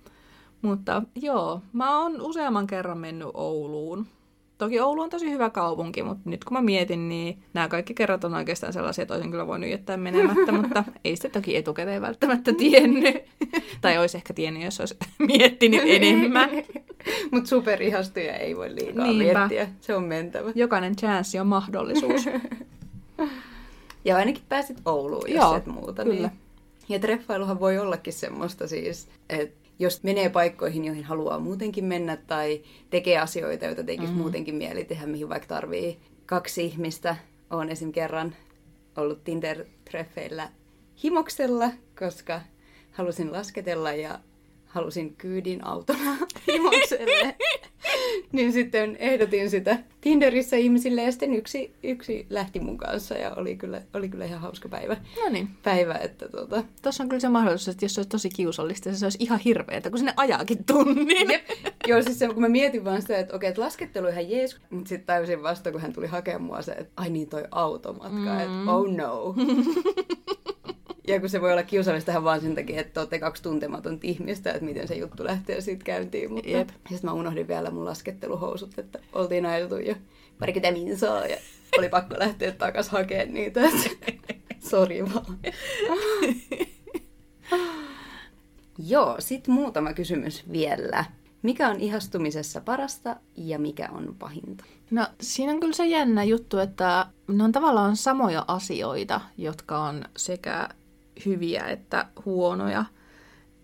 Mutta 0.66 1.02
joo, 1.16 1.62
mä 1.74 2.00
oon 2.02 2.22
useamman 2.22 2.68
kerran 2.68 2.98
mennyt 2.98 3.28
Ouluun. 3.34 4.08
Toki 4.58 4.80
Oulu 4.80 5.02
on 5.02 5.10
tosi 5.10 5.32
hyvä 5.32 5.50
kaupunki, 5.50 6.04
mutta 6.04 6.30
nyt 6.30 6.44
kun 6.44 6.58
mä 6.58 6.62
mietin, 6.62 7.10
niin 7.10 7.44
nämä 7.54 7.68
kaikki 7.68 7.94
kerrat 7.94 8.24
on 8.24 8.34
oikeastaan 8.34 8.74
sellaisia, 8.74 9.02
että 9.02 9.14
olisin 9.14 9.32
kyllä 9.32 9.48
voinut 9.48 9.70
jättää 9.70 9.98
menemättä, 9.98 10.52
mutta 10.62 10.84
ei 11.04 11.16
sitä 11.16 11.30
toki 11.30 11.56
etukäteen 11.56 12.02
välttämättä 12.02 12.54
tiennyt. 12.54 13.16
tai 13.82 13.98
olisi 13.98 14.18
ehkä 14.18 14.34
tiennyt, 14.34 14.64
jos 14.64 14.80
olisi 14.80 14.98
miettinyt 15.28 15.82
enemmän. 15.86 16.50
Mutta 17.32 17.50
superihastuja 17.50 18.36
ei 18.38 18.58
voi 18.58 18.76
liikaa 18.76 19.06
Niinpä. 19.06 19.40
miettiä. 19.48 19.68
Se 19.82 19.96
on 19.96 20.04
mentävä. 20.04 20.52
Jokainen 20.56 20.96
chanssi 20.96 21.40
on 21.40 21.48
mahdollisuus. 21.48 22.26
Ja 24.06 24.18
ainakin 24.18 24.44
pääsit 24.50 24.78
Ouluun, 24.86 25.30
jos 25.30 25.36
Joo, 25.44 25.56
et 25.56 25.66
muuta. 25.66 26.04
kyllä. 26.04 26.28
Niin. 26.28 26.40
Ja 26.90 27.00
treffailuhan 27.00 27.60
voi 27.60 27.78
ollakin 27.80 28.14
semmoista 28.14 28.68
siis, 28.68 29.08
että 29.30 29.65
jos 29.80 30.04
menee 30.04 30.30
paikkoihin, 30.30 30.86
joihin 30.86 31.04
haluaa 31.04 31.40
muutenkin 31.40 31.86
mennä 31.86 32.18
tai 32.18 32.62
tekee 32.90 33.18
asioita, 33.18 33.66
joita 33.66 33.84
tekisi 33.84 34.08
mm-hmm. 34.08 34.22
muutenkin 34.22 34.56
mieli 34.56 34.86
tehdä, 34.86 35.06
mihin 35.06 35.30
vaikka 35.30 35.48
tarvii 35.48 36.00
kaksi 36.26 36.66
ihmistä. 36.66 37.16
Olen 37.50 37.70
esim. 37.70 37.92
kerran 37.92 38.36
ollut 38.98 39.24
Tinder-treffeillä 39.24 40.50
himoksella, 41.04 41.70
koska 42.00 42.42
halusin 42.92 43.32
lasketella 43.32 43.94
ja 43.94 44.20
halusin 44.76 45.16
kyydin 45.16 45.68
autona 45.68 46.18
himokselle. 46.48 47.36
niin 48.32 48.54
sitten 48.54 48.96
ehdotin 49.00 49.50
sitä 49.50 49.78
Tinderissä 50.02 50.56
ihmisille 50.56 51.04
ja 51.04 51.12
sitten 51.12 51.34
yksi, 51.34 51.74
yksi 51.84 52.26
lähti 52.30 52.60
mun 52.60 52.78
kanssa 52.78 53.16
ja 53.16 53.34
oli 53.36 53.56
kyllä, 53.56 53.82
oli 53.94 54.10
kyllä 54.10 54.26
ihan 54.26 54.42
hauska 54.42 54.70
päivä. 54.70 54.98
no 55.24 55.30
niin. 55.30 55.50
Päivä, 55.64 55.94
että 55.94 56.30
tota... 56.30 56.64
Tuossa 56.82 57.04
on 57.04 57.10
kyllä 57.10 57.20
se 57.20 57.30
mahdollisuus, 57.30 57.68
että 57.68 57.86
jos 57.86 57.94
se 57.94 58.00
olisi 58.00 58.10
tosi 58.10 58.30
kiusallista, 58.30 58.96
se 58.96 59.06
olisi 59.06 59.18
ihan 59.22 59.40
hirveetä, 59.40 59.90
kun 59.90 60.00
sinne 60.00 60.14
ajaakin 60.18 60.66
tunnin. 60.66 61.32
Jep. 61.32 61.50
Joo, 61.88 62.02
siis 62.02 62.20
se, 62.20 62.28
kun 62.28 62.42
mä 62.42 62.50
mietin 62.50 62.86
vaan 62.86 63.02
sitä, 63.02 63.18
että 63.18 63.36
okei, 63.36 63.50
että 63.50 63.62
laskettelu 63.62 64.08
ihan 64.08 64.30
jees, 64.30 64.58
mutta 64.70 64.90
sitten 64.90 65.06
tajusin 65.06 65.44
vasta, 65.44 65.72
kun 65.72 65.82
hän 65.82 65.94
tuli 65.94 66.08
hakemaan 66.08 66.42
mua 66.44 66.62
se, 66.62 66.72
että 66.72 66.94
ai 66.98 67.10
niin, 67.10 67.30
toi 67.30 67.44
automatka, 67.52 68.34
mm. 68.34 68.40
että 68.40 68.72
oh 68.72 68.88
no. 68.88 69.36
ja 71.08 71.20
kun 71.20 71.30
se 71.30 71.42
voi 71.42 71.52
olla 71.52 71.64
kiusallista 71.64 72.12
ihan 72.12 72.24
vaan 72.24 72.42
sen 72.42 72.56
takia, 72.56 72.82
että 72.82 72.94
te 72.94 73.00
olette 73.00 73.20
kaksi 73.20 73.44
tuntematonta 73.44 74.08
ihmistä, 74.08 74.52
että 74.52 74.66
miten 74.66 74.88
se 74.88 74.96
juttu 74.96 75.24
lähtee 75.24 75.62
siitä 75.62 75.84
käyntiin. 75.84 76.34
Mutta 76.34 76.50
Jep. 76.50 76.70
ja 76.70 76.76
sitten 76.90 77.10
mä 77.10 77.14
unohdin 77.14 77.48
vielä 77.48 77.72
mun 77.72 77.86
lasketteluhousut, 77.86 78.80
että 78.80 79.00
oltiin 79.14 79.46
ajeltu 79.46 79.78
jo 79.78 79.96
parikymmentä 80.40 80.80
minsaa 80.80 81.26
ja 81.28 81.38
oli 81.78 81.90
pakko 81.90 82.16
lähteä 82.20 82.52
takas 82.52 82.90
hakemaan 82.90 83.34
niitä. 83.34 83.62
Sori 84.70 85.04
vaan. 85.06 85.38
Joo, 88.88 89.16
sitten 89.20 89.54
muutama 89.54 89.94
kysymys 89.94 90.52
vielä. 90.52 91.06
Mikä 91.42 91.70
on 91.70 91.80
ihastumisessa 91.80 92.62
parasta 92.62 93.16
ja 93.36 93.60
mikä 93.60 93.90
on 93.92 94.16
pahinta? 94.20 94.66
No 94.92 95.08
siinä 95.22 95.52
on 95.52 95.60
kyllä 95.60 95.74
se 95.74 95.86
jännä 95.86 96.24
juttu, 96.24 96.60
että 96.60 97.06
ne 97.28 97.44
on 97.44 97.52
tavallaan 97.52 97.96
samoja 97.96 98.46
asioita, 98.48 99.22
jotka 99.38 99.80
on 99.80 100.06
sekä 100.18 100.70
hyviä 101.26 101.66
että 101.66 102.06
huonoja. 102.26 102.86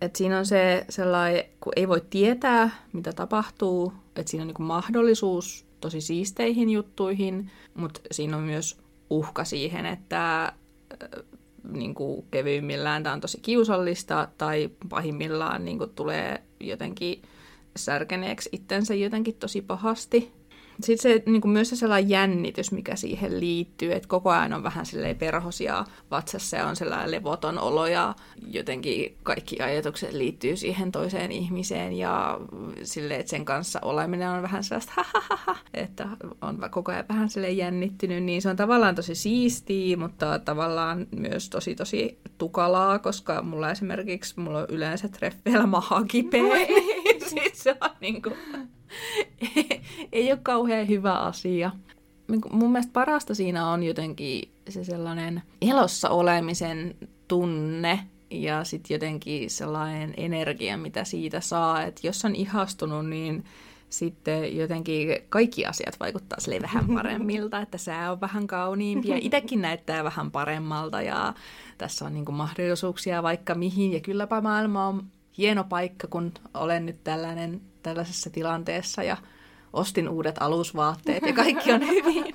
Et 0.01 0.15
siinä 0.15 0.37
on 0.37 0.45
se 0.45 0.85
sellainen, 0.89 1.43
kun 1.59 1.73
ei 1.75 1.87
voi 1.87 2.01
tietää, 2.09 2.69
mitä 2.93 3.13
tapahtuu, 3.13 3.93
että 4.15 4.29
siinä 4.29 4.41
on 4.41 4.47
niinku 4.47 4.63
mahdollisuus 4.63 5.65
tosi 5.81 6.01
siisteihin 6.01 6.69
juttuihin, 6.69 7.51
mutta 7.73 8.01
siinä 8.11 8.37
on 8.37 8.43
myös 8.43 8.77
uhka 9.09 9.43
siihen, 9.43 9.85
että 9.85 10.53
niinku 11.63 12.25
kevyimmillään 12.31 13.03
tämä 13.03 13.13
on 13.13 13.21
tosi 13.21 13.39
kiusallista 13.41 14.27
tai 14.37 14.69
pahimmillaan 14.89 15.65
niinku 15.65 15.87
tulee 15.87 16.43
jotenkin 16.59 17.21
särkeneeksi 17.75 18.49
itsensä 18.51 18.93
jotenkin 18.93 19.35
tosi 19.35 19.61
pahasti. 19.61 20.40
Sitten 20.83 20.97
se 21.11 21.23
niin 21.25 21.41
kuin 21.41 21.51
myös 21.51 21.69
se 21.69 21.75
sellainen 21.75 22.09
jännitys, 22.09 22.71
mikä 22.71 22.95
siihen 22.95 23.39
liittyy, 23.39 23.91
että 23.93 24.07
koko 24.07 24.29
ajan 24.29 24.53
on 24.53 24.63
vähän 24.63 24.85
silleen 24.85 25.15
perhosia 25.15 25.85
vatsassa 26.11 26.57
ja 26.57 26.67
on 26.67 26.75
sellainen 26.75 27.11
levoton 27.11 27.59
olo 27.59 27.87
ja 27.87 28.15
jotenkin 28.47 29.17
kaikki 29.23 29.61
ajatukset 29.61 30.13
liittyy 30.13 30.55
siihen 30.55 30.91
toiseen 30.91 31.31
ihmiseen 31.31 31.93
ja 31.93 32.39
sille, 32.83 33.15
että 33.15 33.29
sen 33.29 33.45
kanssa 33.45 33.79
oleminen 33.81 34.29
on 34.29 34.41
vähän 34.41 34.63
sellaista 34.63 34.93
ha, 34.95 35.55
että 35.73 36.07
on 36.41 36.69
koko 36.71 36.91
ajan 36.91 37.05
vähän 37.09 37.29
silleen 37.29 37.57
jännittynyt, 37.57 38.23
niin 38.23 38.41
se 38.41 38.49
on 38.49 38.55
tavallaan 38.55 38.95
tosi 38.95 39.15
siistiä, 39.15 39.97
mutta 39.97 40.39
tavallaan 40.39 41.07
myös 41.15 41.49
tosi 41.49 41.75
tosi 41.75 42.19
tukalaa, 42.37 42.99
koska 42.99 43.41
mulla 43.41 43.71
esimerkiksi 43.71 44.39
mulla 44.39 44.59
on 44.59 44.65
yleensä 44.69 45.07
treffeillä 45.07 45.65
maha 45.65 46.03
kipeä. 46.03 46.57
Sitten 47.27 47.51
se 47.53 47.77
on 47.81 47.89
niin 48.01 48.21
kuin, 48.21 48.35
ei 50.11 50.31
ole 50.31 50.39
kauhean 50.43 50.87
hyvä 50.87 51.13
asia. 51.13 51.71
Niin 52.27 52.41
mun 52.51 52.71
mielestä 52.71 52.93
parasta 52.93 53.35
siinä 53.35 53.69
on 53.69 53.83
jotenkin 53.83 54.51
se 54.69 54.83
sellainen 54.83 55.41
elossa 55.61 56.09
olemisen 56.09 56.95
tunne 57.27 57.99
ja 58.29 58.63
sitten 58.63 58.95
jotenkin 58.95 59.49
sellainen 59.49 60.13
energia, 60.17 60.77
mitä 60.77 61.03
siitä 61.03 61.41
saa. 61.41 61.83
Että 61.83 62.07
jos 62.07 62.25
on 62.25 62.35
ihastunut, 62.35 63.09
niin 63.09 63.43
sitten 63.89 64.57
jotenkin 64.57 65.17
kaikki 65.29 65.65
asiat 65.65 65.99
vaikuttaa 65.99 66.39
sille 66.39 66.59
vähän 66.61 66.87
paremmilta, 66.95 67.61
että 67.61 67.77
sää 67.77 68.11
on 68.11 68.21
vähän 68.21 68.47
kauniimpi 68.47 69.07
ja 69.07 69.17
itsekin 69.21 69.61
näyttää 69.61 70.03
vähän 70.03 70.31
paremmalta 70.31 71.01
ja 71.01 71.33
tässä 71.77 72.05
on 72.05 72.13
niin 72.13 72.33
mahdollisuuksia 72.33 73.23
vaikka 73.23 73.55
mihin 73.55 73.93
ja 73.93 73.99
kylläpä 73.99 74.41
maailma 74.41 74.87
on 74.87 75.03
hieno 75.37 75.63
paikka, 75.63 76.07
kun 76.07 76.31
olen 76.53 76.85
nyt 76.85 77.03
tällainen, 77.03 77.61
tällaisessa 77.83 78.29
tilanteessa 78.29 79.03
ja 79.03 79.17
ostin 79.73 80.09
uudet 80.09 80.35
alusvaatteet 80.39 81.23
ja 81.23 81.33
kaikki 81.33 81.71
on 81.71 81.87
hyvin. 81.89 82.25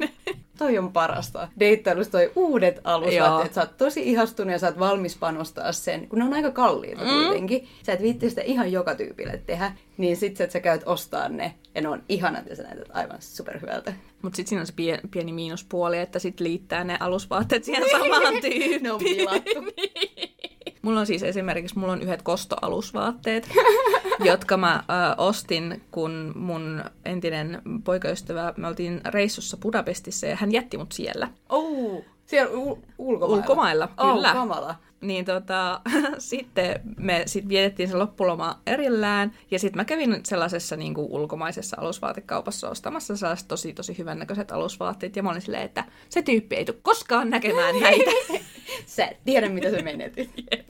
toi 0.59 0.79
on 0.79 0.93
parasta. 0.93 1.49
Deittailussa 1.61 2.13
toi 2.13 2.33
uudet 2.37 2.81
alusvaatteet. 2.85 3.55
Sä 3.55 3.61
oot 3.61 3.77
tosi 3.77 4.11
ihastunut 4.11 4.53
ja 4.53 4.59
sä 4.59 4.67
oot 4.67 4.79
valmis 4.79 5.17
panostaa 5.17 5.73
sen, 5.73 6.09
kun 6.09 6.19
ne 6.19 6.25
on 6.25 6.35
aika 6.35 6.51
kalliita 6.51 7.05
mm. 7.05 7.11
kuitenkin. 7.11 7.69
Sä 7.83 7.93
et 7.93 8.03
viitti 8.03 8.31
sitä 8.31 8.43
ihan 8.43 8.73
joka 8.73 8.95
tyypille 8.95 9.43
tehdä, 9.47 9.73
niin 9.97 10.17
sit 10.17 10.41
että 10.41 10.53
sä 10.53 10.61
käyt 10.61 10.83
ostaa 10.87 11.29
ne 11.29 11.55
ja 11.75 11.81
ne 11.81 11.89
on 11.89 12.03
ihanat 12.09 12.47
ja 12.47 12.57
sä 12.57 12.63
näytät 12.63 12.89
aivan 12.93 13.17
superhyvältä. 13.21 13.93
Mutta 14.23 14.37
sitten 14.37 14.49
siinä 14.49 14.61
on 14.61 14.67
se 14.67 14.73
pieni, 14.77 15.03
pieni 15.11 15.33
miinuspuoli, 15.33 15.99
että 15.99 16.19
sit 16.19 16.41
liittää 16.41 16.85
ne 16.85 16.97
alusvaatteet 17.01 17.65
siihen 17.65 17.85
samaan 17.93 18.33
tyyppiin. 18.33 18.83
ne 18.83 18.93
on 18.93 18.99
pilattu. 18.99 19.51
Mulla 20.87 21.01
on 21.01 21.07
siis 21.07 21.23
esimerkiksi 21.23 21.79
mulla 21.79 21.93
on 21.93 22.03
yhdet 22.03 22.23
kostoalusvaatteet, 22.23 23.49
jotka 24.25 24.57
mä 24.57 24.85
ö, 24.91 25.15
ostin, 25.23 25.83
kun 25.91 26.33
mun 26.37 26.85
entinen 27.05 27.63
poikaystävä, 27.85 28.55
me 28.57 28.69
oltiin 28.69 29.01
reissussa 29.05 29.57
Budapestissa 29.57 30.27
ja 30.27 30.37
hän 30.37 30.53
jätti 30.53 30.79
mut 30.79 30.93
siellä. 30.93 31.29
Oh, 31.49 32.05
siellä 32.27 32.51
u- 32.57 32.79
ulkomailla? 32.99 33.37
Ulkomailla, 33.37 33.89
kyllä. 34.01 34.29
Oh, 34.29 34.35
kamala. 34.35 34.75
Niin 35.01 35.25
tota, 35.25 35.81
sitten 36.19 36.81
me 36.97 37.23
sit 37.27 37.49
vietettiin 37.49 37.89
se 37.89 37.97
loppuloma 37.97 38.61
erillään, 38.67 39.33
ja 39.51 39.59
sitten 39.59 39.81
mä 39.81 39.85
kävin 39.85 40.21
sellaisessa 40.25 40.77
niin 40.77 40.95
kuin 40.95 41.07
ulkomaisessa 41.11 41.77
alusvaatekaupassa 41.81 42.71
ostamassa 42.71 43.17
sellaiset 43.17 43.49
tosi 43.49 43.73
tosi 43.73 43.99
hyvännäköiset 43.99 44.53
alusvaatteet, 44.53 45.17
ja 45.17 45.23
mä 45.23 45.31
olin 45.31 45.43
silleen, 45.43 45.63
että 45.63 45.85
se 46.09 46.23
tyyppi 46.23 46.57
ei 46.57 46.65
tule 46.65 46.77
koskaan 46.83 47.31
näkemään 47.31 47.81
näitä. 47.81 48.11
Sä 48.87 49.07
et 49.07 49.19
tiedä, 49.25 49.49
mitä 49.49 49.71
se 49.71 49.83
menetit. 49.83 50.31
Jep. 50.51 50.69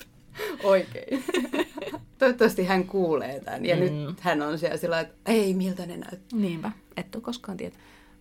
Oikein. 0.62 1.24
Toivottavasti 2.18 2.64
hän 2.64 2.87
kuulee 2.87 3.41
tämän. 3.41 3.66
Ja 3.66 3.77
mm. 3.77 3.83
nyt 3.83 4.20
hän 4.20 4.43
on 4.43 4.59
siellä 4.59 4.77
sillä 4.77 5.01
että 5.01 5.33
ei, 5.33 5.55
miltä 5.55 5.87
ne 5.87 5.97
näyttää. 5.97 6.39
Niinpä, 6.39 6.72
et 6.97 7.14
ole 7.14 7.22
koskaan 7.22 7.57
tiedä. 7.57 7.77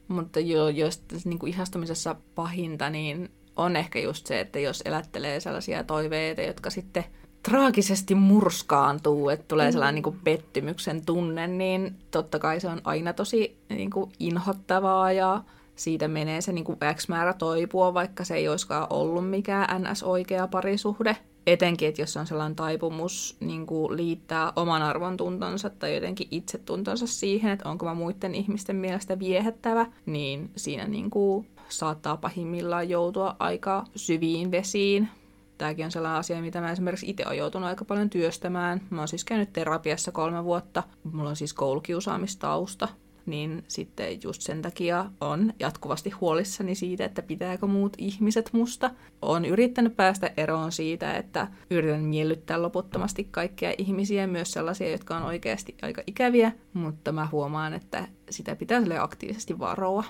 Mutta 0.08 0.40
jo, 0.40 0.70
jos 0.70 1.02
niin 1.26 1.40
kuin 1.40 1.50
ihastumisessa 1.50 2.16
pahinta, 2.36 2.90
niin 2.90 3.30
on 3.56 3.76
ehkä 3.76 4.00
just 4.00 4.28
se, 4.28 4.40
että 4.40 4.60
jos 4.60 4.82
elättelee 4.86 5.40
sellaisia 5.40 5.84
toiveita, 5.84 6.42
jotka 6.42 6.70
sitten 6.70 7.04
traagisesti 7.44 8.16
murskaantuu, 8.16 9.30
että 9.30 9.46
tulee 9.48 9.72
sellainen 9.72 9.96
niin 9.96 10.04
kuin 10.04 10.20
pettymyksen 10.24 11.06
tunne, 11.06 11.48
niin 11.48 11.96
totta 12.12 12.40
kai 12.40 12.60
se 12.60 12.68
on 12.68 12.82
aina 12.84 13.14
tosi 13.14 13.58
niin 13.70 13.92
kuin 13.92 14.12
inhottavaa 14.20 15.12
ja 15.12 15.44
siitä 15.76 16.08
menee 16.08 16.42
se 16.42 16.52
niin 16.52 16.64
kuin 16.64 16.78
X 16.94 17.08
määrä 17.08 17.34
toipua, 17.34 17.94
vaikka 17.94 18.24
se 18.24 18.36
ei 18.36 18.48
olisikaan 18.48 18.88
ollut 18.90 19.30
mikään 19.30 19.82
NS-oikea 19.82 20.48
parisuhde. 20.48 21.18
Etenkin, 21.48 21.88
että 21.88 22.02
jos 22.02 22.18
on 22.18 22.28
sellainen 22.28 22.56
taipumus 22.56 23.38
niin 23.40 23.66
kuin 23.66 23.98
liittää 23.98 24.54
oman 24.56 24.82
arvon 24.82 25.18
tuntonsa 25.18 25.70
tai 25.70 25.96
jotenkin 25.96 26.28
itsetuntonsa 26.32 27.08
siihen, 27.08 27.52
että 27.52 27.70
onko 27.70 27.86
mä 27.86 27.94
muiden 27.94 28.36
ihmisten 28.36 28.76
mielestä 28.76 29.20
viehättävä, 29.20 29.86
niin 30.06 30.52
siinä 30.56 30.88
niin 30.88 31.10
kuin 31.10 31.48
saattaa 31.70 32.18
pahimmillaan 32.18 32.90
joutua 32.90 33.36
aika 33.40 33.86
syviin 33.96 34.52
vesiin. 34.52 35.10
Tämäkin 35.58 35.86
on 35.86 35.92
sellainen 35.92 36.20
asia, 36.20 36.42
mitä 36.42 36.62
mä 36.62 36.72
esimerkiksi 36.72 37.10
itse 37.10 37.26
olen 37.26 37.38
joutunut 37.38 37.70
aika 37.70 37.86
paljon 37.86 38.10
työstämään. 38.10 38.82
Mä 38.90 39.02
oon 39.02 39.08
siis 39.08 39.26
käynyt 39.26 39.54
terapiassa 39.54 40.12
kolme 40.12 40.44
vuotta. 40.44 40.84
Mulla 41.04 41.30
on 41.30 41.36
siis 41.36 41.54
koulukiusaamistausta 41.54 42.88
niin 43.26 43.64
sitten 43.68 44.24
just 44.24 44.42
sen 44.42 44.62
takia 44.62 45.06
on 45.22 45.54
jatkuvasti 45.60 46.10
huolissani 46.10 46.76
siitä, 46.76 47.06
että 47.06 47.22
pitääkö 47.22 47.68
muut 47.68 47.94
ihmiset 47.98 48.50
musta. 48.54 48.92
Olen 49.22 49.46
yrittänyt 49.46 49.96
päästä 49.96 50.32
eroon 50.38 50.72
siitä, 50.72 51.14
että 51.14 51.48
yritän 51.70 52.04
miellyttää 52.04 52.62
loputtomasti 52.62 53.28
kaikkia 53.32 53.74
ihmisiä, 53.78 54.28
myös 54.28 54.52
sellaisia, 54.52 54.92
jotka 54.92 55.18
on 55.18 55.24
oikeasti 55.24 55.76
aika 55.82 56.02
ikäviä, 56.08 56.52
mutta 56.74 57.12
mä 57.12 57.28
huomaan, 57.32 57.74
että 57.74 58.08
sitä 58.30 58.56
pitää 58.56 58.82
aktiivisesti 59.00 59.60
varoa. 59.60 60.04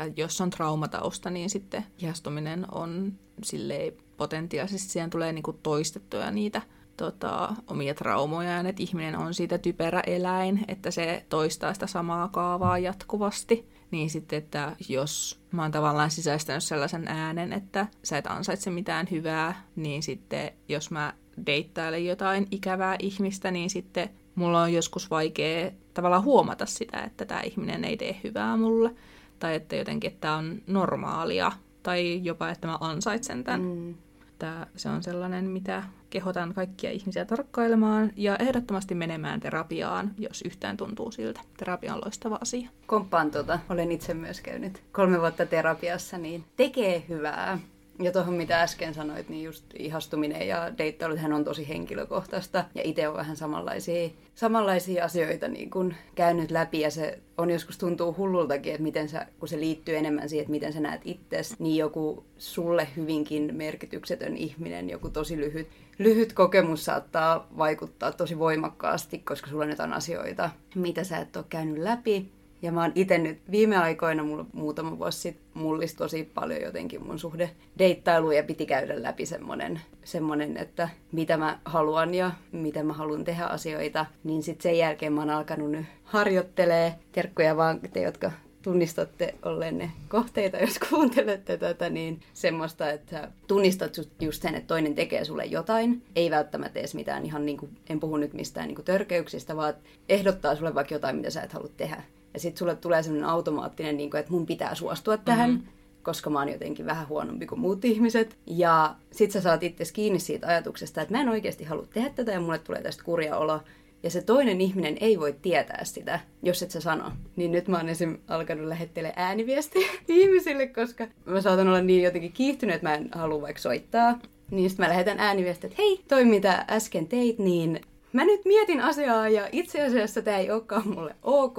Että 0.00 0.20
jos 0.20 0.40
on 0.40 0.50
traumatausta, 0.50 1.30
niin 1.30 1.50
sitten 1.50 1.86
ihastuminen 1.98 2.66
on 2.72 3.12
silleen 3.44 3.92
potentiaalisesti, 4.16 4.88
siihen 4.88 5.10
tulee 5.10 5.32
niinku 5.32 5.52
toistettuja 5.52 6.30
niitä 6.30 6.62
tota, 6.96 7.54
omia 7.66 7.94
traumojaan, 7.94 8.66
että 8.66 8.82
ihminen 8.82 9.18
on 9.18 9.34
siitä 9.34 9.58
typerä 9.58 10.02
eläin, 10.06 10.64
että 10.68 10.90
se 10.90 11.26
toistaa 11.28 11.74
sitä 11.74 11.86
samaa 11.86 12.28
kaavaa 12.28 12.78
jatkuvasti. 12.78 13.72
Niin 13.90 14.10
sitten, 14.10 14.38
että 14.38 14.76
jos 14.88 15.40
mä 15.50 15.62
oon 15.62 15.70
tavallaan 15.70 16.10
sisäistänyt 16.10 16.64
sellaisen 16.64 17.08
äänen, 17.08 17.52
että 17.52 17.86
sä 18.04 18.18
et 18.18 18.26
ansaitse 18.26 18.70
mitään 18.70 19.08
hyvää, 19.10 19.66
niin 19.76 20.02
sitten 20.02 20.50
jos 20.68 20.90
mä 20.90 21.14
deittailen 21.46 22.06
jotain 22.06 22.46
ikävää 22.50 22.96
ihmistä, 22.98 23.50
niin 23.50 23.70
sitten 23.70 24.10
mulla 24.34 24.62
on 24.62 24.72
joskus 24.72 25.10
vaikea 25.10 25.70
tavallaan 25.94 26.24
huomata 26.24 26.66
sitä, 26.66 27.00
että 27.00 27.24
tämä 27.24 27.40
ihminen 27.40 27.84
ei 27.84 27.96
tee 27.96 28.20
hyvää 28.24 28.56
mulle. 28.56 28.94
Tai 29.42 29.54
että 29.54 29.76
jotenkin, 29.76 30.10
että 30.10 30.20
tämä 30.20 30.36
on 30.36 30.62
normaalia. 30.66 31.52
Tai 31.82 32.20
jopa, 32.24 32.50
että 32.50 32.66
mä 32.66 32.78
ansaitsen 32.80 33.44
tämän. 33.44 33.60
Mm. 33.62 33.94
Että 34.28 34.66
se 34.76 34.88
on 34.88 35.02
sellainen, 35.02 35.44
mitä 35.44 35.82
kehotan 36.10 36.54
kaikkia 36.54 36.90
ihmisiä 36.90 37.24
tarkkailemaan 37.24 38.12
ja 38.16 38.36
ehdottomasti 38.36 38.94
menemään 38.94 39.40
terapiaan, 39.40 40.10
jos 40.18 40.42
yhtään 40.42 40.76
tuntuu 40.76 41.10
siltä. 41.10 41.40
Terapia 41.56 41.94
on 41.94 42.00
loistava 42.04 42.38
asia. 42.40 42.68
Komppaan 42.86 43.30
tota. 43.30 43.58
Olen 43.68 43.92
itse 43.92 44.14
myös 44.14 44.40
käynyt 44.40 44.82
kolme 44.92 45.20
vuotta 45.20 45.46
terapiassa, 45.46 46.18
niin 46.18 46.44
tekee 46.56 47.04
hyvää. 47.08 47.58
Ja 48.02 48.12
tuohon 48.12 48.34
mitä 48.34 48.62
äsken 48.62 48.94
sanoit, 48.94 49.28
niin 49.28 49.44
just 49.44 49.64
ihastuminen 49.78 50.48
ja 50.48 50.78
deittailut 50.78 51.18
on 51.34 51.44
tosi 51.44 51.68
henkilökohtaista. 51.68 52.64
Ja 52.74 52.82
itse 52.84 53.08
on 53.08 53.14
vähän 53.14 53.36
samanlaisia, 53.36 54.10
samanlaisia 54.34 55.04
asioita 55.04 55.48
niin 55.48 55.70
kun 55.70 55.94
käynyt 56.14 56.50
läpi 56.50 56.80
ja 56.80 56.90
se 56.90 57.18
on 57.38 57.50
joskus 57.50 57.78
tuntuu 57.78 58.14
hullultakin, 58.16 58.72
että 58.72 58.82
miten 58.82 59.08
sä, 59.08 59.26
kun 59.38 59.48
se 59.48 59.60
liittyy 59.60 59.96
enemmän 59.96 60.28
siihen, 60.28 60.42
että 60.42 60.50
miten 60.50 60.72
sä 60.72 60.80
näet 60.80 61.00
itses, 61.04 61.60
niin 61.60 61.76
joku 61.76 62.24
sulle 62.38 62.88
hyvinkin 62.96 63.54
merkityksetön 63.54 64.36
ihminen, 64.36 64.90
joku 64.90 65.08
tosi 65.08 65.36
lyhyt, 65.36 65.68
lyhyt 65.98 66.32
kokemus 66.32 66.84
saattaa 66.84 67.48
vaikuttaa 67.58 68.12
tosi 68.12 68.38
voimakkaasti, 68.38 69.18
koska 69.18 69.50
sulla 69.50 69.64
nyt 69.64 69.80
on 69.80 69.92
asioita, 69.92 70.50
mitä 70.74 71.04
sä 71.04 71.18
et 71.18 71.36
ole 71.36 71.44
käynyt 71.48 71.78
läpi. 71.78 72.32
Ja 72.62 72.72
mä 72.72 72.82
oon 72.82 72.92
itse 72.94 73.18
nyt 73.18 73.38
viime 73.50 73.76
aikoina, 73.76 74.22
mulla 74.22 74.46
muutama 74.52 74.98
vuosi 74.98 75.18
sitten 75.18 75.44
mullisi 75.54 75.96
tosi 75.96 76.30
paljon 76.34 76.60
jotenkin 76.60 77.06
mun 77.06 77.18
suhde 77.18 77.50
deittailu 77.78 78.30
ja 78.30 78.42
piti 78.42 78.66
käydä 78.66 79.02
läpi 79.02 79.26
semmonen, 79.26 79.80
semmonen, 80.04 80.56
että 80.56 80.88
mitä 81.12 81.36
mä 81.36 81.58
haluan 81.64 82.14
ja 82.14 82.30
miten 82.52 82.86
mä 82.86 82.92
haluan 82.92 83.24
tehdä 83.24 83.44
asioita. 83.44 84.06
Niin 84.24 84.42
sitten 84.42 84.62
sen 84.62 84.78
jälkeen 84.78 85.12
mä 85.12 85.20
oon 85.20 85.30
alkanut 85.30 85.70
nyt 85.70 85.86
harjoittelee. 86.04 86.94
Terkkuja 87.12 87.56
vaan 87.56 87.80
te, 87.92 88.02
jotka 88.02 88.32
tunnistatte 88.62 89.34
olleenne 89.42 89.90
kohteita, 90.08 90.56
jos 90.56 90.78
kuuntelette 90.90 91.56
tätä, 91.56 91.90
niin 91.90 92.20
semmoista, 92.32 92.90
että 92.90 93.28
tunnistat 93.46 93.96
just 94.20 94.42
sen, 94.42 94.54
että 94.54 94.66
toinen 94.66 94.94
tekee 94.94 95.24
sulle 95.24 95.44
jotain, 95.44 96.02
ei 96.16 96.30
välttämättä 96.30 96.78
edes 96.78 96.94
mitään 96.94 97.26
ihan, 97.26 97.46
niin 97.46 97.56
kuin, 97.56 97.70
en 97.90 98.00
puhu 98.00 98.16
nyt 98.16 98.32
mistään 98.32 98.66
niin 98.66 98.74
kuin 98.74 98.84
törkeyksistä, 98.84 99.56
vaan 99.56 99.74
ehdottaa 100.08 100.56
sulle 100.56 100.74
vaikka 100.74 100.94
jotain, 100.94 101.16
mitä 101.16 101.30
sä 101.30 101.42
et 101.42 101.52
halua 101.52 101.70
tehdä. 101.76 102.02
Ja 102.34 102.40
sitten 102.40 102.58
sulle 102.58 102.76
tulee 102.76 103.02
semmoinen 103.02 103.28
automaattinen, 103.28 103.96
niin 103.96 104.10
kuin, 104.10 104.18
että 104.18 104.32
mun 104.32 104.46
pitää 104.46 104.74
suostua 104.74 105.16
tähän, 105.16 105.50
mm-hmm. 105.50 105.66
koska 106.02 106.30
mä 106.30 106.38
oon 106.38 106.48
jotenkin 106.48 106.86
vähän 106.86 107.08
huonompi 107.08 107.46
kuin 107.46 107.60
muut 107.60 107.84
ihmiset. 107.84 108.36
Ja 108.46 108.94
sit 109.12 109.30
sä 109.30 109.40
saat 109.40 109.62
itse 109.62 109.84
kiinni 109.92 110.18
siitä 110.18 110.46
ajatuksesta, 110.46 111.02
että 111.02 111.14
mä 111.14 111.20
en 111.20 111.28
oikeasti 111.28 111.64
halua 111.64 111.86
tehdä 111.94 112.10
tätä 112.10 112.32
ja 112.32 112.40
mulle 112.40 112.58
tulee 112.58 112.82
tästä 112.82 113.04
kurja 113.04 113.36
olo. 113.36 113.60
ja 114.02 114.10
se 114.10 114.22
toinen 114.22 114.60
ihminen 114.60 114.96
ei 115.00 115.20
voi 115.20 115.36
tietää 115.42 115.84
sitä, 115.84 116.20
jos 116.42 116.62
et 116.62 116.70
sä 116.70 116.80
sano. 116.80 117.12
Niin 117.36 117.52
nyt 117.52 117.68
mä 117.68 117.76
oon 117.76 117.88
esim. 117.88 118.18
alkanut 118.28 118.66
lähettelemään 118.66 119.18
ääniviestiä 119.18 119.88
ihmisille, 120.08 120.66
koska 120.66 121.06
mä 121.24 121.40
saatan 121.40 121.68
olla 121.68 121.80
niin 121.80 122.02
jotenkin 122.02 122.32
kiihtynyt, 122.32 122.74
että 122.74 122.88
mä 122.88 122.94
en 122.94 123.08
halua 123.12 123.42
vaikka 123.42 123.62
soittaa. 123.62 124.18
Niin 124.50 124.70
sitten 124.70 124.86
mä 124.86 124.90
lähetän 124.90 125.20
ääniviestiä, 125.20 125.68
että 125.70 125.82
hei, 125.82 126.00
toi 126.08 126.24
mitä 126.24 126.64
äsken 126.70 127.06
teit, 127.06 127.38
niin 127.38 127.80
mä 128.12 128.24
nyt 128.24 128.44
mietin 128.44 128.80
asiaa 128.80 129.28
ja 129.28 129.48
itse 129.52 129.82
asiassa 129.82 130.22
tämä 130.22 130.38
ei 130.38 130.50
olekaan 130.50 130.88
mulle 130.88 131.16
ok. 131.22 131.58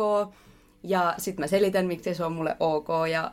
Ja 0.84 1.16
sitten 1.18 1.44
mä 1.44 1.48
selitän, 1.48 1.86
miksi 1.86 2.16
se 2.16 2.24
on 2.24 2.34
mulle 2.34 2.56
ok 2.60 2.88
ja 3.12 3.32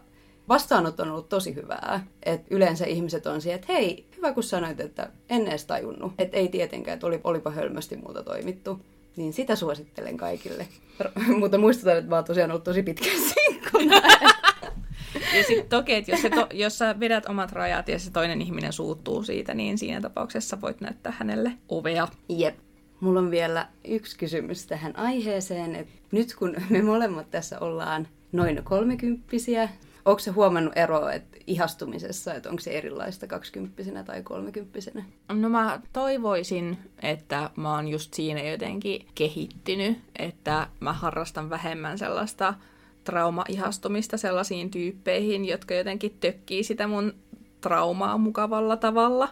vastaanotto 0.48 1.02
on 1.02 1.10
ollut 1.10 1.28
tosi 1.28 1.54
hyvää. 1.54 2.06
Et 2.22 2.40
yleensä 2.50 2.86
ihmiset 2.86 3.26
on 3.26 3.40
siihen, 3.40 3.60
että 3.60 3.72
hei, 3.72 4.06
hyvä 4.16 4.32
kun 4.32 4.42
sanoit, 4.42 4.80
että 4.80 5.10
en 5.28 5.46
edes 5.46 5.64
tajunnut. 5.64 6.12
Että 6.18 6.36
ei 6.36 6.48
tietenkään, 6.48 6.94
että 6.94 7.06
oli, 7.06 7.20
olipa 7.24 7.50
hölmösti 7.50 7.96
muuta 7.96 8.22
toimittu. 8.22 8.80
Niin 9.16 9.32
sitä 9.32 9.56
suosittelen 9.56 10.16
kaikille. 10.16 10.68
Mutta 11.40 11.58
muistutan, 11.58 11.96
että 11.96 12.10
mä 12.10 12.16
oon 12.16 12.24
tosiaan 12.24 12.50
ollut 12.50 12.64
tosi 12.64 12.82
pitkään 12.82 13.16
sinkkuna. 13.34 14.02
Ja 15.34 15.44
sitten 15.44 15.68
toki, 15.68 15.94
että 15.94 16.10
jos, 16.10 16.20
to, 16.20 16.46
jos 16.52 16.78
sä 16.78 17.00
vedät 17.00 17.26
omat 17.28 17.52
rajat 17.52 17.88
ja 17.88 17.98
se 17.98 18.10
toinen 18.10 18.42
ihminen 18.42 18.72
suuttuu 18.72 19.22
siitä, 19.22 19.54
niin 19.54 19.78
siinä 19.78 20.00
tapauksessa 20.00 20.60
voit 20.60 20.80
näyttää 20.80 21.14
hänelle 21.18 21.52
ovea. 21.68 22.08
Jep. 22.28 22.58
Mulla 23.00 23.20
on 23.20 23.30
vielä 23.30 23.68
yksi 23.84 24.18
kysymys 24.18 24.66
tähän 24.66 24.96
aiheeseen. 24.96 25.76
Että 25.76 25.92
nyt 26.10 26.34
kun 26.34 26.56
me 26.70 26.82
molemmat 26.82 27.30
tässä 27.30 27.58
ollaan 27.58 28.08
noin 28.32 28.60
kolmekymppisiä, 28.64 29.68
onko 30.04 30.18
se 30.18 30.30
huomannut 30.30 30.76
eroa 30.76 31.12
että 31.12 31.38
ihastumisessa, 31.46 32.34
että 32.34 32.48
onko 32.48 32.60
se 32.60 32.70
erilaista 32.70 33.26
kaksikymppisenä 33.26 34.04
tai 34.04 34.22
kolmekymppisenä? 34.22 35.04
No 35.32 35.48
mä 35.48 35.80
toivoisin, 35.92 36.78
että 37.02 37.50
mä 37.56 37.74
oon 37.74 37.88
just 37.88 38.14
siinä 38.14 38.42
jotenkin 38.42 39.06
kehittynyt, 39.14 39.98
että 40.18 40.68
mä 40.80 40.92
harrastan 40.92 41.50
vähemmän 41.50 41.98
sellaista 41.98 42.54
trauma-ihastumista 43.04 44.16
sellaisiin 44.16 44.70
tyyppeihin, 44.70 45.44
jotka 45.44 45.74
jotenkin 45.74 46.16
tökkii 46.20 46.64
sitä 46.64 46.86
mun 46.86 47.14
traumaa 47.60 48.18
mukavalla 48.18 48.76
tavalla, 48.76 49.28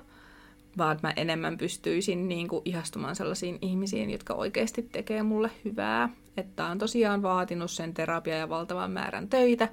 vaan 0.79 0.93
että 0.93 1.07
mä 1.07 1.12
enemmän 1.16 1.59
pystyisin 1.59 2.29
niin 2.29 2.49
kuin 2.49 2.62
ihastumaan 2.64 3.16
sellaisiin 3.16 3.59
ihmisiin, 3.62 4.11
jotka 4.11 4.35
oikeasti 4.35 4.83
tekee 4.83 5.23
mulle 5.23 5.51
hyvää. 5.64 6.09
Että 6.37 6.66
on 6.66 6.79
tosiaan 6.79 7.23
vaatinut 7.23 7.71
sen 7.71 7.95
terapia 7.95 8.37
ja 8.37 8.49
valtavan 8.49 8.91
määrän 8.91 9.29
töitä, 9.29 9.69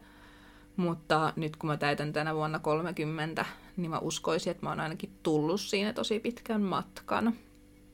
mutta 0.76 1.34
nyt 1.36 1.56
kun 1.56 1.70
mä 1.70 1.78
täytän 1.78 2.14
tänä 2.14 2.36
vuonna 2.36 2.60
30, 2.60 3.46
niin 3.78 3.91
mä 3.91 4.00
uskoisin, 4.00 4.52
että 4.52 4.66
mä 4.66 4.70
oon 4.70 4.80
ainakin 4.80 5.10
tullut 5.24 5.62
siinä 5.62 5.93
tosi 5.93 6.20
pitkän 6.20 6.62
matkan. 6.62 7.34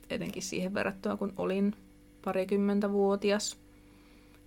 Etenkin 0.09 0.43
siihen 0.43 0.73
verrattuna, 0.73 1.17
kun 1.17 1.33
olin 1.37 1.75
parikymmentä 2.25 2.91
vuotias. 2.91 3.57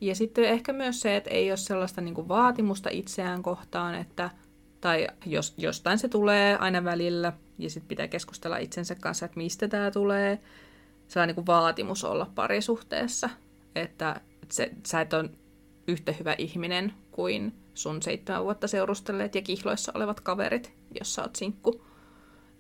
Ja 0.01 0.15
sitten 0.15 0.45
ehkä 0.45 0.73
myös 0.73 1.01
se, 1.01 1.17
että 1.17 1.31
ei 1.31 1.51
ole 1.51 1.57
sellaista 1.57 2.01
niin 2.01 2.15
kuin 2.15 2.29
vaatimusta 2.29 2.91
itseään 2.93 3.43
kohtaan, 3.43 3.95
että 3.95 4.31
tai 4.81 5.07
jos, 5.27 5.55
jostain 5.59 5.99
se 5.99 6.09
tulee 6.09 6.57
aina 6.57 6.85
välillä, 6.85 7.33
ja 7.59 7.71
sitten 7.71 7.89
pitää 7.89 8.09
keskustella 8.09 8.59
itsensä 8.59 8.95
kanssa, 8.95 9.27
että 9.27 9.37
mistä 9.37 9.69
tämä 9.69 9.91
tulee. 9.91 10.39
Se 11.09 11.21
on 11.21 11.27
niin 11.27 11.35
kuin 11.35 11.47
vaatimus 11.47 12.05
olla 12.05 12.31
parisuhteessa, 12.35 13.31
että 13.75 14.21
se, 14.51 14.71
sä 14.87 15.01
et 15.01 15.13
ole 15.13 15.31
yhtä 15.89 16.13
hyvä 16.13 16.35
ihminen 16.39 16.93
kuin 17.11 17.55
sun 17.75 18.03
seitsemän 18.03 18.45
vuotta 18.45 18.69
seurustelleet 18.69 19.35
ja 19.35 19.43
kihloissa 19.43 19.93
olevat 19.95 20.21
kaverit, 20.21 20.73
jos 21.01 21.15
sä 21.15 21.23
oot 21.23 21.37
sinkku. 21.37 21.85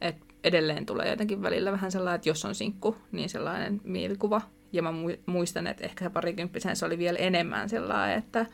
Et 0.00 0.16
edelleen 0.44 0.86
tulee 0.86 1.10
jotenkin 1.10 1.42
välillä 1.42 1.72
vähän 1.72 1.92
sellainen, 1.92 2.16
että 2.16 2.28
jos 2.28 2.44
on 2.44 2.54
sinkku, 2.54 2.96
niin 3.12 3.28
sellainen 3.28 3.80
mielikuva. 3.84 4.40
Ja 4.72 4.82
mä 4.82 4.90
muistan, 5.26 5.66
että 5.66 5.84
ehkä 5.84 6.10
parikymppisen 6.10 6.76
se 6.76 6.86
oli 6.86 6.98
vielä 6.98 7.18
enemmän 7.18 7.68
sellainen, 7.68 8.18
että 8.18 8.46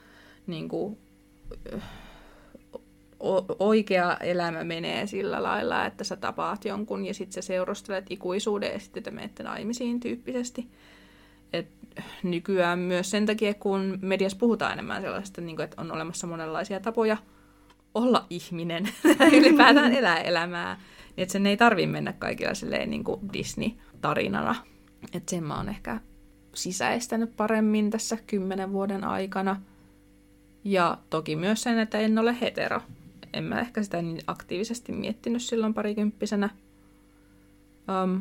niin 0.46 0.68
kuin, 0.68 0.98
oikea 3.58 4.16
elämä 4.16 4.64
menee 4.64 5.06
sillä 5.06 5.42
lailla, 5.42 5.86
että 5.86 6.04
sä 6.04 6.16
tapaat 6.16 6.64
jonkun 6.64 7.06
ja 7.06 7.14
sitten 7.14 7.42
sä 7.42 7.46
seurustelet 7.46 8.06
ikuisuuden 8.10 8.72
ja 8.72 8.78
sitten 8.78 9.02
te 9.02 9.10
menette 9.10 9.42
naimisiin 9.42 10.00
tyyppisesti. 10.00 10.68
Et 11.52 11.68
nykyään 12.22 12.78
myös 12.78 13.10
sen 13.10 13.26
takia, 13.26 13.54
kun 13.54 13.98
mediassa 14.02 14.38
puhutaan 14.38 14.72
enemmän 14.72 15.02
sellaista, 15.02 15.40
niin 15.40 15.60
että 15.60 15.80
on 15.80 15.92
olemassa 15.92 16.26
monenlaisia 16.26 16.80
tapoja 16.80 17.16
olla 17.94 18.26
ihminen, 18.30 18.88
ylipäätään 19.38 19.92
elää 19.92 20.18
elämää, 20.18 20.74
niin 21.16 21.22
että 21.22 21.32
sen 21.32 21.46
ei 21.46 21.56
tarvi 21.56 21.86
mennä 21.86 22.12
kaikilla 22.12 22.54
silleen 22.54 22.90
niin 22.90 23.04
kuin 23.04 23.20
Disney-tarinana. 23.32 24.54
Että 25.12 25.30
sen 25.30 25.44
mä 25.44 25.56
oon 25.56 25.68
ehkä 25.68 26.00
sisäistänyt 26.54 27.36
paremmin 27.36 27.90
tässä 27.90 28.18
kymmenen 28.26 28.72
vuoden 28.72 29.04
aikana. 29.04 29.60
Ja 30.64 30.98
toki 31.10 31.36
myös 31.36 31.62
sen, 31.62 31.78
että 31.78 31.98
en 31.98 32.18
ole 32.18 32.40
hetero. 32.40 32.80
En 33.32 33.44
mä 33.44 33.60
ehkä 33.60 33.82
sitä 33.82 34.02
niin 34.02 34.20
aktiivisesti 34.26 34.92
miettinyt 34.92 35.42
silloin 35.42 35.74
parikymppisenä. 35.74 36.50
Um, 38.04 38.20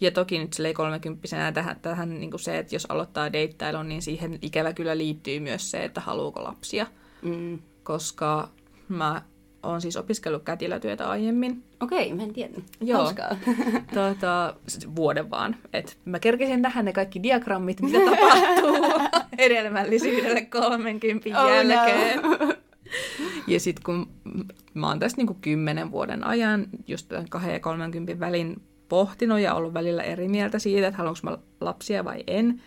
ja 0.00 0.10
toki 0.10 0.38
nyt 0.38 0.52
silleen 0.52 0.74
kolmekymppisenä 0.74 1.52
tähän, 1.52 1.76
tähän 1.82 2.20
niin 2.20 2.30
kuin 2.30 2.40
se, 2.40 2.58
että 2.58 2.74
jos 2.74 2.86
aloittaa 2.88 3.32
deittailun, 3.32 3.88
niin 3.88 4.02
siihen 4.02 4.38
ikävä 4.42 4.72
kyllä 4.72 4.98
liittyy 4.98 5.40
myös 5.40 5.70
se, 5.70 5.84
että 5.84 6.00
haluuko 6.00 6.44
lapsia. 6.44 6.86
Mm. 7.22 7.58
Koska 7.82 8.48
mä 8.88 9.22
oon 9.62 9.80
siis 9.80 9.96
opiskellut 9.96 10.42
kätilötyötä 10.42 11.10
aiemmin. 11.10 11.64
Okei, 11.80 12.14
mä 12.14 12.22
en 12.22 12.32
tiedä. 12.32 12.54
Joo. 12.80 13.12
Tuota, 13.94 14.54
vuoden 14.96 15.30
vaan. 15.30 15.56
Et 15.72 15.98
mä 16.04 16.18
kerkesin 16.18 16.62
nähdä 16.62 16.82
ne 16.82 16.92
kaikki 16.92 17.22
diagrammit, 17.22 17.80
mitä 17.80 17.98
tapahtuu 17.98 18.76
hedelmällisyydelle 19.38 20.40
30 20.40 21.42
oh, 21.42 21.50
jälkeen. 21.50 22.22
No. 22.22 22.54
Ja 23.46 23.60
sitten 23.60 23.82
kun 23.84 24.08
mä 24.74 24.88
oon 24.88 24.98
tässä 24.98 25.16
niinku 25.16 25.36
kymmenen 25.40 25.90
vuoden 25.90 26.24
ajan, 26.24 26.66
just 26.86 27.08
tämän 27.08 27.28
2 27.28 27.50
ja 27.50 27.60
30 27.60 28.20
välin 28.20 28.62
pohtinut 28.88 29.40
ja 29.40 29.54
ollut 29.54 29.74
välillä 29.74 30.02
eri 30.02 30.28
mieltä 30.28 30.58
siitä, 30.58 30.86
että 30.86 30.98
haluanko 30.98 31.20
mä 31.22 31.38
lapsia 31.60 32.04
vai 32.04 32.24
en. 32.26 32.62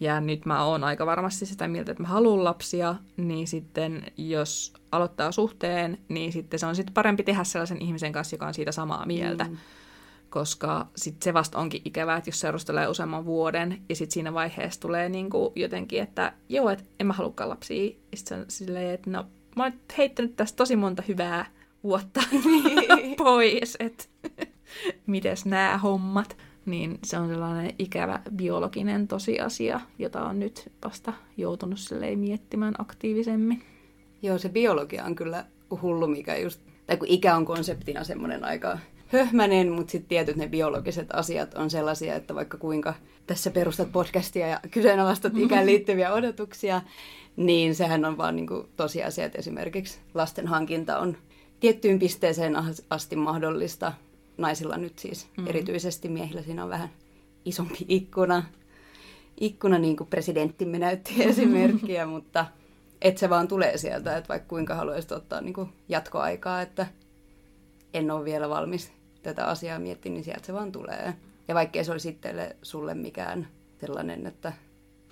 Ja 0.00 0.20
nyt 0.20 0.46
mä 0.46 0.64
oon 0.64 0.84
aika 0.84 1.06
varmasti 1.06 1.46
sitä 1.46 1.68
mieltä, 1.68 1.92
että 1.92 2.02
mä 2.02 2.08
haluan 2.08 2.44
lapsia, 2.44 2.94
niin 3.16 3.46
sitten 3.46 4.02
jos 4.16 4.72
aloittaa 4.92 5.32
suhteen, 5.32 5.98
niin 6.08 6.32
sitten 6.32 6.60
se 6.60 6.66
on 6.66 6.76
sitten 6.76 6.94
parempi 6.94 7.22
tehdä 7.22 7.44
sellaisen 7.44 7.82
ihmisen 7.82 8.12
kanssa, 8.12 8.34
joka 8.34 8.46
on 8.46 8.54
siitä 8.54 8.72
samaa 8.72 9.06
mieltä. 9.06 9.44
Mm. 9.44 9.56
Koska 10.30 10.86
sitten 10.96 11.24
se 11.24 11.34
vasta 11.34 11.58
onkin 11.58 11.82
ikävää, 11.84 12.16
että 12.16 12.28
jos 12.28 12.40
seurustelee 12.40 12.88
useamman 12.88 13.24
vuoden 13.24 13.82
ja 13.88 13.96
sitten 13.96 14.14
siinä 14.14 14.34
vaiheessa 14.34 14.80
tulee 14.80 15.08
niinku 15.08 15.52
jotenkin, 15.56 16.02
että 16.02 16.32
joo, 16.48 16.70
että 16.70 16.84
en 17.00 17.06
mä 17.06 17.12
halukaan 17.12 17.50
lapsia. 17.50 17.84
Ja 17.84 18.16
sitten 18.16 18.38
se 18.38 18.42
on 18.42 18.44
silleen, 18.48 18.94
että 18.94 19.10
no 19.10 19.26
mä 19.56 19.62
oon 19.62 19.72
heittänyt 19.98 20.36
tästä 20.36 20.56
tosi 20.56 20.76
monta 20.76 21.02
hyvää 21.08 21.46
vuotta 21.84 22.20
pois, 23.24 23.76
että 23.80 24.04
mites 25.06 25.46
nämä 25.46 25.78
hommat. 25.78 26.36
Niin 26.66 26.98
se 27.04 27.18
on 27.18 27.28
sellainen 27.28 27.74
ikävä 27.78 28.20
biologinen 28.36 29.08
tosiasia, 29.08 29.80
jota 29.98 30.24
on 30.24 30.40
nyt 30.40 30.72
vasta 30.84 31.12
joutunut 31.36 31.78
miettimään 32.16 32.74
aktiivisemmin. 32.78 33.62
Joo, 34.22 34.38
se 34.38 34.48
biologia 34.48 35.04
on 35.04 35.14
kyllä 35.14 35.44
hullu, 35.82 36.06
mikä 36.06 36.36
just, 36.36 36.60
tai 36.86 36.96
kun 36.96 37.08
ikä 37.08 37.36
on 37.36 37.44
konseptina 37.44 38.04
semmoinen 38.04 38.44
aika 38.44 38.78
höhmänen, 39.06 39.72
mutta 39.72 39.90
sitten 39.90 40.08
tietyt 40.08 40.36
ne 40.36 40.48
biologiset 40.48 41.06
asiat 41.12 41.54
on 41.54 41.70
sellaisia, 41.70 42.14
että 42.14 42.34
vaikka 42.34 42.58
kuinka 42.58 42.94
tässä 43.26 43.50
perustat 43.50 43.92
podcastia 43.92 44.46
ja 44.46 44.60
kyseenalaistat 44.70 45.36
ikään 45.36 45.66
liittyviä 45.70 46.12
odotuksia, 46.12 46.82
niin 47.40 47.74
sehän 47.74 48.04
on 48.04 48.18
vaan 48.18 48.36
niinku 48.36 48.68
tosiasia, 48.76 49.24
että 49.24 49.38
esimerkiksi 49.38 49.98
lasten 50.14 50.46
hankinta 50.46 50.98
on 50.98 51.16
tiettyyn 51.60 51.98
pisteeseen 51.98 52.54
asti 52.90 53.16
mahdollista. 53.16 53.92
Naisilla 54.38 54.76
nyt 54.76 54.98
siis 54.98 55.28
mm. 55.36 55.46
erityisesti, 55.46 56.08
miehillä 56.08 56.42
siinä 56.42 56.64
on 56.64 56.70
vähän 56.70 56.90
isompi 57.44 57.84
ikkuna. 57.88 58.42
Ikkuna, 59.40 59.78
niin 59.78 59.96
kuin 59.96 60.06
presidenttimme 60.06 60.78
näytti 60.78 61.14
esimerkkiä, 61.28 62.06
mutta 62.06 62.46
et 63.02 63.18
se 63.18 63.30
vaan 63.30 63.48
tulee 63.48 63.78
sieltä, 63.78 64.16
että 64.16 64.28
vaikka 64.28 64.48
kuinka 64.48 64.74
haluaisit 64.74 65.12
ottaa 65.12 65.40
niin 65.40 65.54
kuin 65.54 65.68
jatkoaikaa, 65.88 66.62
että 66.62 66.86
en 67.94 68.10
ole 68.10 68.24
vielä 68.24 68.48
valmis 68.48 68.92
tätä 69.22 69.44
asiaa 69.44 69.78
miettiä, 69.78 70.12
niin 70.12 70.24
sieltä 70.24 70.46
se 70.46 70.52
vaan 70.52 70.72
tulee. 70.72 71.14
Ja 71.48 71.54
vaikkei 71.54 71.84
se 71.84 71.92
olisi 71.92 72.08
itselle 72.08 72.56
sulle 72.62 72.94
mikään 72.94 73.48
sellainen, 73.80 74.26
että 74.26 74.52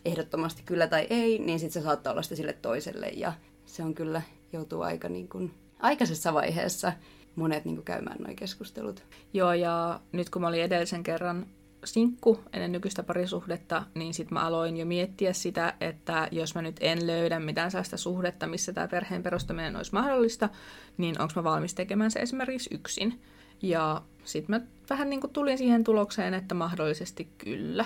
ehdottomasti 0.09 0.63
kyllä 0.67 0.87
tai 0.87 1.07
ei, 1.11 1.39
niin 1.39 1.59
sitten 1.59 1.83
se 1.83 1.85
saattaa 1.87 2.11
olla 2.13 2.23
sitä 2.23 2.37
sille 2.37 2.53
toiselle. 2.53 3.07
Ja 3.07 3.33
se 3.67 3.83
on 3.83 3.95
kyllä, 3.95 4.23
joutuu 4.53 4.83
aika 4.83 5.09
niin 5.09 5.29
kuin 5.29 5.55
aikaisessa 5.79 6.35
vaiheessa 6.35 6.93
monet 7.37 7.65
niin 7.65 7.77
kuin 7.77 7.85
käymään 7.85 8.17
nuo 8.19 8.35
keskustelut. 8.37 9.03
Joo, 9.33 9.53
ja 9.53 10.01
nyt 10.13 10.31
kun 10.31 10.43
mä 10.43 10.49
olin 10.49 10.63
edellisen 10.63 11.03
kerran 11.03 11.47
sinkku 11.85 12.41
ennen 12.53 12.73
nykyistä 12.73 13.03
parisuhdetta, 13.03 13.83
niin 13.95 14.15
sitten 14.15 14.35
mä 14.35 14.47
aloin 14.47 14.77
jo 14.77 14.87
miettiä 14.87 15.33
sitä, 15.33 15.75
että 15.81 16.29
jos 16.31 16.55
mä 16.55 16.63
nyt 16.63 16.77
en 16.81 17.07
löydä 17.07 17.41
mitään 17.41 17.71
sellaista 17.71 17.97
suhdetta, 17.97 18.47
missä 18.47 18.73
tämä 18.73 18.89
perheen 18.89 19.23
perustaminen 19.23 19.77
olisi 19.77 19.93
mahdollista, 19.93 20.49
niin 20.97 21.21
onko 21.21 21.33
mä 21.37 21.45
valmis 21.45 21.75
tekemään 21.75 22.11
se 22.11 22.21
esimerkiksi 22.21 22.75
yksin. 22.75 23.21
Ja 23.63 24.03
sitten 24.25 24.57
mä 24.57 24.67
vähän 24.91 25.11
niin 25.11 25.21
kuin 25.21 25.33
tulin 25.33 25.59
siihen 25.59 25.85
tulokseen, 25.85 26.35
että 26.35 26.55
mahdollisesti 26.55 27.29
kyllä. 27.39 27.85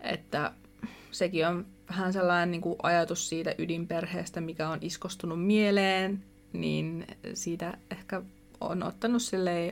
että 0.00 0.52
sekin 1.18 1.46
on 1.46 1.66
vähän 1.90 2.12
sellainen 2.12 2.50
niin 2.50 2.60
kuin 2.60 2.76
ajatus 2.82 3.28
siitä 3.28 3.54
ydinperheestä, 3.58 4.40
mikä 4.40 4.68
on 4.68 4.78
iskostunut 4.80 5.46
mieleen, 5.46 6.24
niin 6.52 7.06
siitä 7.34 7.78
ehkä 7.90 8.22
on 8.60 8.82
ottanut 8.82 9.22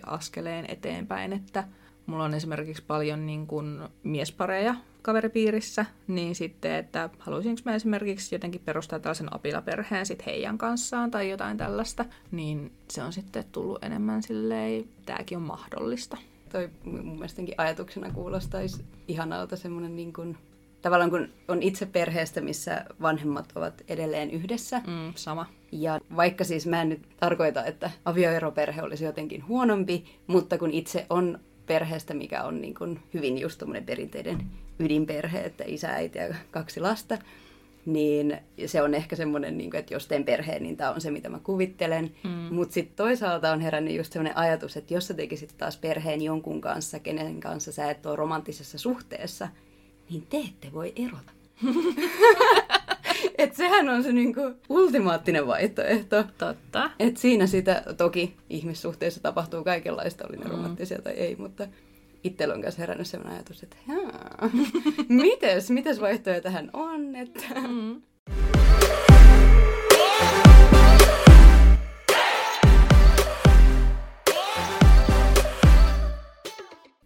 askeleen 0.07 0.65
eteenpäin, 0.69 1.33
että 1.33 1.65
mulla 2.07 2.25
on 2.25 2.35
esimerkiksi 2.35 2.85
paljon 2.87 3.27
niin 3.27 3.47
kuin 3.47 3.81
miespareja 4.03 4.75
kaveripiirissä, 5.03 5.87
niin 6.07 6.35
sitten, 6.35 6.75
että 6.75 7.11
haluaisinko 7.19 7.61
mä 7.65 7.75
esimerkiksi 7.75 8.35
jotenkin 8.35 8.61
perustaa 8.65 8.99
tällaisen 8.99 9.35
apilaperheen 9.35 10.07
sit 10.07 10.27
heidän 10.27 10.59
kanssaan 10.59 11.11
tai 11.11 11.31
jotain 11.31 11.57
tällaista, 11.57 12.05
niin 12.31 12.73
se 12.91 13.03
on 13.03 13.13
sitten 13.13 13.45
tullut 13.53 13.85
enemmän 13.85 14.23
silleen, 14.23 14.85
tämäkin 15.07 15.39
on 15.39 15.43
mahdollista. 15.43 16.17
Toi 16.53 16.71
mun 16.85 17.15
mielestäkin 17.15 17.55
ajatuksena 17.59 18.11
kuulostaisi 18.11 18.85
ihanalta 19.09 19.57
semmoinen 19.57 19.97
niin 19.97 20.13
kuin 20.13 20.39
tavallaan 20.85 21.11
kun 21.11 21.29
on 21.49 21.63
itse 21.63 21.87
perheestä, 21.87 22.41
missä 22.41 22.85
vanhemmat 23.03 23.53
ovat 23.55 23.83
edelleen 23.89 24.31
yhdessä. 24.31 24.83
Mm, 24.87 25.13
sama. 25.15 25.47
Ja 25.73 26.01
vaikka 26.17 26.45
siis 26.45 26.67
mä 26.67 26.83
en 26.83 26.89
nyt 26.89 27.03
tarkoita, 27.21 27.65
että 27.65 27.91
avioeroperhe 28.05 28.83
olisi 28.83 29.05
jotenkin 29.05 29.49
huonompi, 29.49 30.05
mutta 30.27 30.59
kun 30.59 30.71
itse 30.71 31.07
on 31.11 31.39
perheestä, 31.67 32.15
mikä 32.15 32.43
on 32.43 32.61
niin 32.61 32.75
kuin 32.75 33.01
hyvin 33.15 33.39
just 33.39 33.63
perinteinen 33.87 34.39
ydinperhe, 34.79 35.41
että 35.41 35.65
isä, 35.67 35.89
äiti 35.89 36.19
ja 36.19 36.35
kaksi 36.51 36.81
lasta, 36.81 37.19
niin 37.87 38.39
se 38.67 38.83
on 38.83 38.95
ehkä 38.95 39.17
semmoinen, 39.17 39.59
niin 39.59 39.71
kuin, 39.71 39.81
että 39.81 39.95
jos 39.95 40.07
teen 40.07 40.25
perheen, 40.25 40.63
niin 40.63 40.77
tämä 40.77 40.91
on 40.91 41.01
se, 41.01 41.11
mitä 41.11 41.29
mä 41.29 41.39
kuvittelen. 41.39 42.11
Mm. 42.25 42.55
Mutta 42.55 42.75
sitten 42.75 42.97
toisaalta 42.97 43.53
on 43.53 43.61
herännyt 43.61 43.97
just 43.97 44.13
semmoinen 44.13 44.37
ajatus, 44.37 44.77
että 44.77 44.95
jos 44.95 45.07
sä 45.07 45.15
tekisit 45.15 45.55
taas 45.59 45.77
perheen 45.77 46.23
jonkun 46.23 46.61
kanssa, 46.61 46.99
kenen 46.99 47.41
kanssa 47.41 47.73
sä 47.73 47.91
et 47.91 48.07
ole 48.07 48.17
romanttisessa 48.17 48.79
suhteessa, 48.79 49.49
niin 50.11 50.27
te 50.31 50.37
ette 50.37 50.73
voi 50.73 50.93
erota. 50.97 51.33
Et 53.39 53.55
sehän 53.55 53.89
on 53.89 54.03
se 54.03 54.13
niinku 54.13 54.41
ultimaattinen 54.69 55.47
vaihtoehto. 55.47 56.25
Totta. 56.39 56.91
Et 56.99 57.17
siinä 57.17 57.47
sitä 57.47 57.83
toki 57.97 58.37
ihmissuhteissa 58.51 59.23
tapahtuu 59.23 59.65
kaikenlaista, 59.65 60.25
oli 60.29 60.37
ne 60.37 60.45
mm. 60.45 60.51
romanttisia 60.51 61.03
tai 61.03 61.13
ei, 61.13 61.37
mutta 61.37 61.67
itsellä 62.25 62.55
on 62.55 62.61
myös 62.61 62.79
herännyt 62.79 63.07
sellainen 63.07 63.35
ajatus, 63.37 63.63
että 63.63 63.77
mites, 65.09 65.71
mites 65.71 66.01
vaihtoehto 66.01 66.43
tähän 66.43 66.71
on? 66.73 67.17
Että... 67.17 67.41
Mm. 67.69 68.03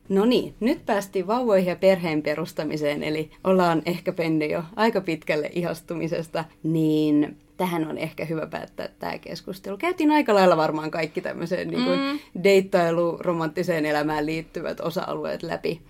No 0.09 0.25
niin, 0.25 0.55
nyt 0.61 0.87
päästiin 0.87 1.27
vauvoihin 1.27 1.69
ja 1.69 1.77
perheen 1.77 2.23
perustamiseen, 2.23 3.03
eli 3.03 3.31
ollaan 3.45 3.83
ehkä 3.87 4.13
penny 4.13 4.47
jo 4.47 4.63
aika 4.77 5.01
pitkälle 5.01 5.51
ihastumisesta, 5.55 6.45
niin 6.63 7.37
tähän 7.57 7.89
on 7.89 7.99
ehkä 7.99 8.25
hyvä 8.25 8.47
päättää 8.47 8.89
tämä 8.99 9.19
keskustelu. 9.19 9.77
Käytiin 9.77 10.11
aika 10.11 10.35
lailla 10.35 10.57
varmaan 10.57 10.91
kaikki 10.91 11.21
tämmöiseen 11.21 11.69
niin 11.69 11.85
kuin 11.85 12.01
mm. 12.01 12.43
deittailu, 12.45 13.17
romanttiseen 13.21 13.87
elämään 13.87 14.27
liittyvät 14.27 14.81
osa-alueet 14.81 15.43
läpi. 15.43 15.83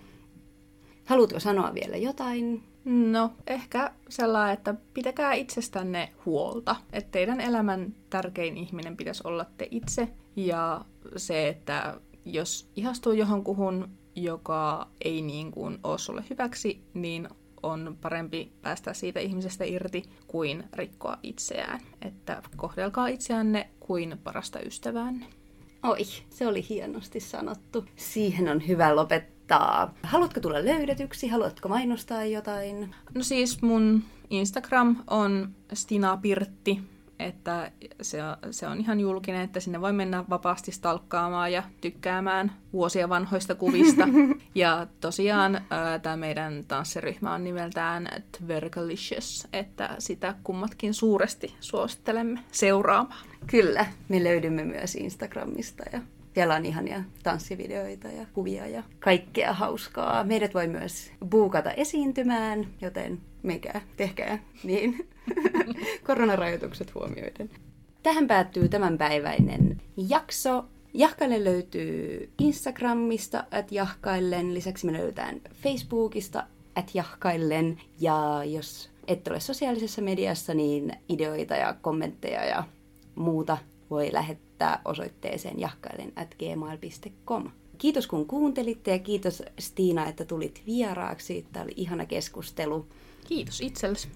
Haluatko 1.05 1.39
sanoa 1.39 1.73
vielä 1.73 1.97
jotain? 1.97 2.63
No, 2.85 3.31
ehkä 3.47 3.91
sellainen, 4.09 4.53
että 4.53 4.75
pitäkää 4.93 5.33
itsestänne 5.33 6.09
huolta. 6.25 6.75
Että 6.93 7.11
teidän 7.11 7.41
elämän 7.41 7.95
tärkein 8.09 8.57
ihminen 8.57 8.97
pitäisi 8.97 9.21
olla 9.25 9.45
te 9.57 9.67
itse. 9.71 10.07
Ja 10.35 10.81
se, 11.15 11.47
että 11.47 11.99
jos 12.25 12.69
ihastuu 12.75 13.13
johonkuhun, 13.13 13.89
joka 14.23 14.87
ei 15.05 15.21
niin 15.21 15.51
kuin 15.51 15.79
ole 15.83 15.97
sulle 15.97 16.23
hyväksi, 16.29 16.81
niin 16.93 17.27
on 17.63 17.97
parempi 18.01 18.51
päästä 18.61 18.93
siitä 18.93 19.19
ihmisestä 19.19 19.65
irti 19.65 20.03
kuin 20.27 20.63
rikkoa 20.73 21.17
itseään. 21.23 21.79
Että 22.01 22.41
kohdelkaa 22.57 23.07
itseänne 23.07 23.69
kuin 23.79 24.17
parasta 24.23 24.59
ystäväänne. 24.59 25.25
Oi, 25.83 26.05
se 26.29 26.47
oli 26.47 26.65
hienosti 26.69 27.19
sanottu. 27.19 27.85
Siihen 27.95 28.49
on 28.49 28.67
hyvä 28.67 28.95
lopettaa. 28.95 29.93
Haluatko 30.03 30.39
tulla 30.39 30.65
löydetyksi? 30.65 31.27
Haluatko 31.27 31.69
mainostaa 31.69 32.23
jotain? 32.25 32.95
No 33.15 33.23
siis 33.23 33.61
mun 33.61 34.03
Instagram 34.29 34.95
on 35.07 35.55
Stina 35.73 36.17
Pirtti 36.17 36.79
että 37.19 37.71
se, 38.01 38.17
se 38.51 38.67
on 38.67 38.79
ihan 38.79 38.99
julkinen, 38.99 39.41
että 39.41 39.59
sinne 39.59 39.81
voi 39.81 39.93
mennä 39.93 40.23
vapaasti 40.29 40.71
stalkkaamaan 40.71 41.51
ja 41.51 41.63
tykkäämään 41.81 42.51
vuosia 42.73 43.09
vanhoista 43.09 43.55
kuvista. 43.55 44.07
ja 44.55 44.87
tosiaan 45.01 45.61
tämä 46.01 46.17
meidän 46.17 46.63
tanssiryhmä 46.67 47.33
on 47.33 47.43
nimeltään 47.43 48.07
Twerkalicious, 48.37 49.47
että 49.53 49.95
sitä 49.99 50.35
kummatkin 50.43 50.93
suuresti 50.93 51.55
suosittelemme 51.59 52.39
seuraamaan. 52.51 53.27
Kyllä, 53.47 53.85
me 54.09 54.23
löydymme 54.23 54.63
myös 54.63 54.95
Instagramista 54.95 55.83
ja 55.93 56.01
siellä 56.33 56.55
on 56.55 56.65
ihania 56.65 57.03
tanssivideoita 57.23 58.07
ja 58.07 58.25
kuvia 58.33 58.67
ja 58.67 58.83
kaikkea 58.99 59.53
hauskaa. 59.53 60.23
Meidät 60.23 60.53
voi 60.53 60.67
myös 60.67 61.11
buukata 61.29 61.71
esiintymään, 61.71 62.67
joten 62.81 63.21
menkää, 63.43 63.81
tehkää 63.97 64.39
niin. 64.63 65.08
Koronarajoitukset 66.07 66.95
huomioiden. 66.95 67.49
Tähän 68.03 68.27
päättyy 68.27 68.69
tämänpäiväinen 68.69 69.81
jakso. 69.97 70.65
Jahkaille 70.93 71.43
löytyy 71.43 72.29
Instagramista, 72.39 73.43
at 73.51 73.71
jahkaillen. 73.71 74.53
Lisäksi 74.53 74.85
me 74.85 74.93
löydetään 74.93 75.41
Facebookista, 75.53 76.47
at 76.75 76.95
jahkaillen. 76.95 77.81
Ja 77.99 78.43
jos 78.45 78.89
et 79.07 79.27
ole 79.27 79.39
sosiaalisessa 79.39 80.01
mediassa, 80.01 80.53
niin 80.53 80.93
ideoita 81.09 81.55
ja 81.55 81.75
kommentteja 81.81 82.45
ja 82.45 82.63
muuta 83.15 83.57
voi 83.89 84.09
lähettää 84.13 84.81
osoitteeseen 84.85 85.59
jahkaillen 85.59 86.13
at 86.15 86.35
gmail.com. 86.39 87.49
Kiitos 87.77 88.07
kun 88.07 88.27
kuuntelitte 88.27 88.91
ja 88.91 88.99
kiitos 88.99 89.43
Stiina, 89.59 90.07
että 90.07 90.25
tulit 90.25 90.63
vieraaksi. 90.65 91.45
Tämä 91.53 91.63
oli 91.63 91.73
ihana 91.75 92.05
keskustelu. 92.05 92.85
Kiitos 93.27 93.61
itsellesi. 93.61 94.07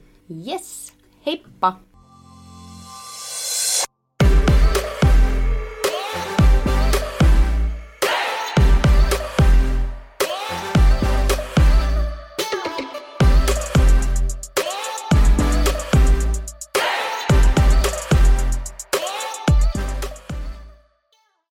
Yes, 0.47 0.92
heippa! 1.25 1.79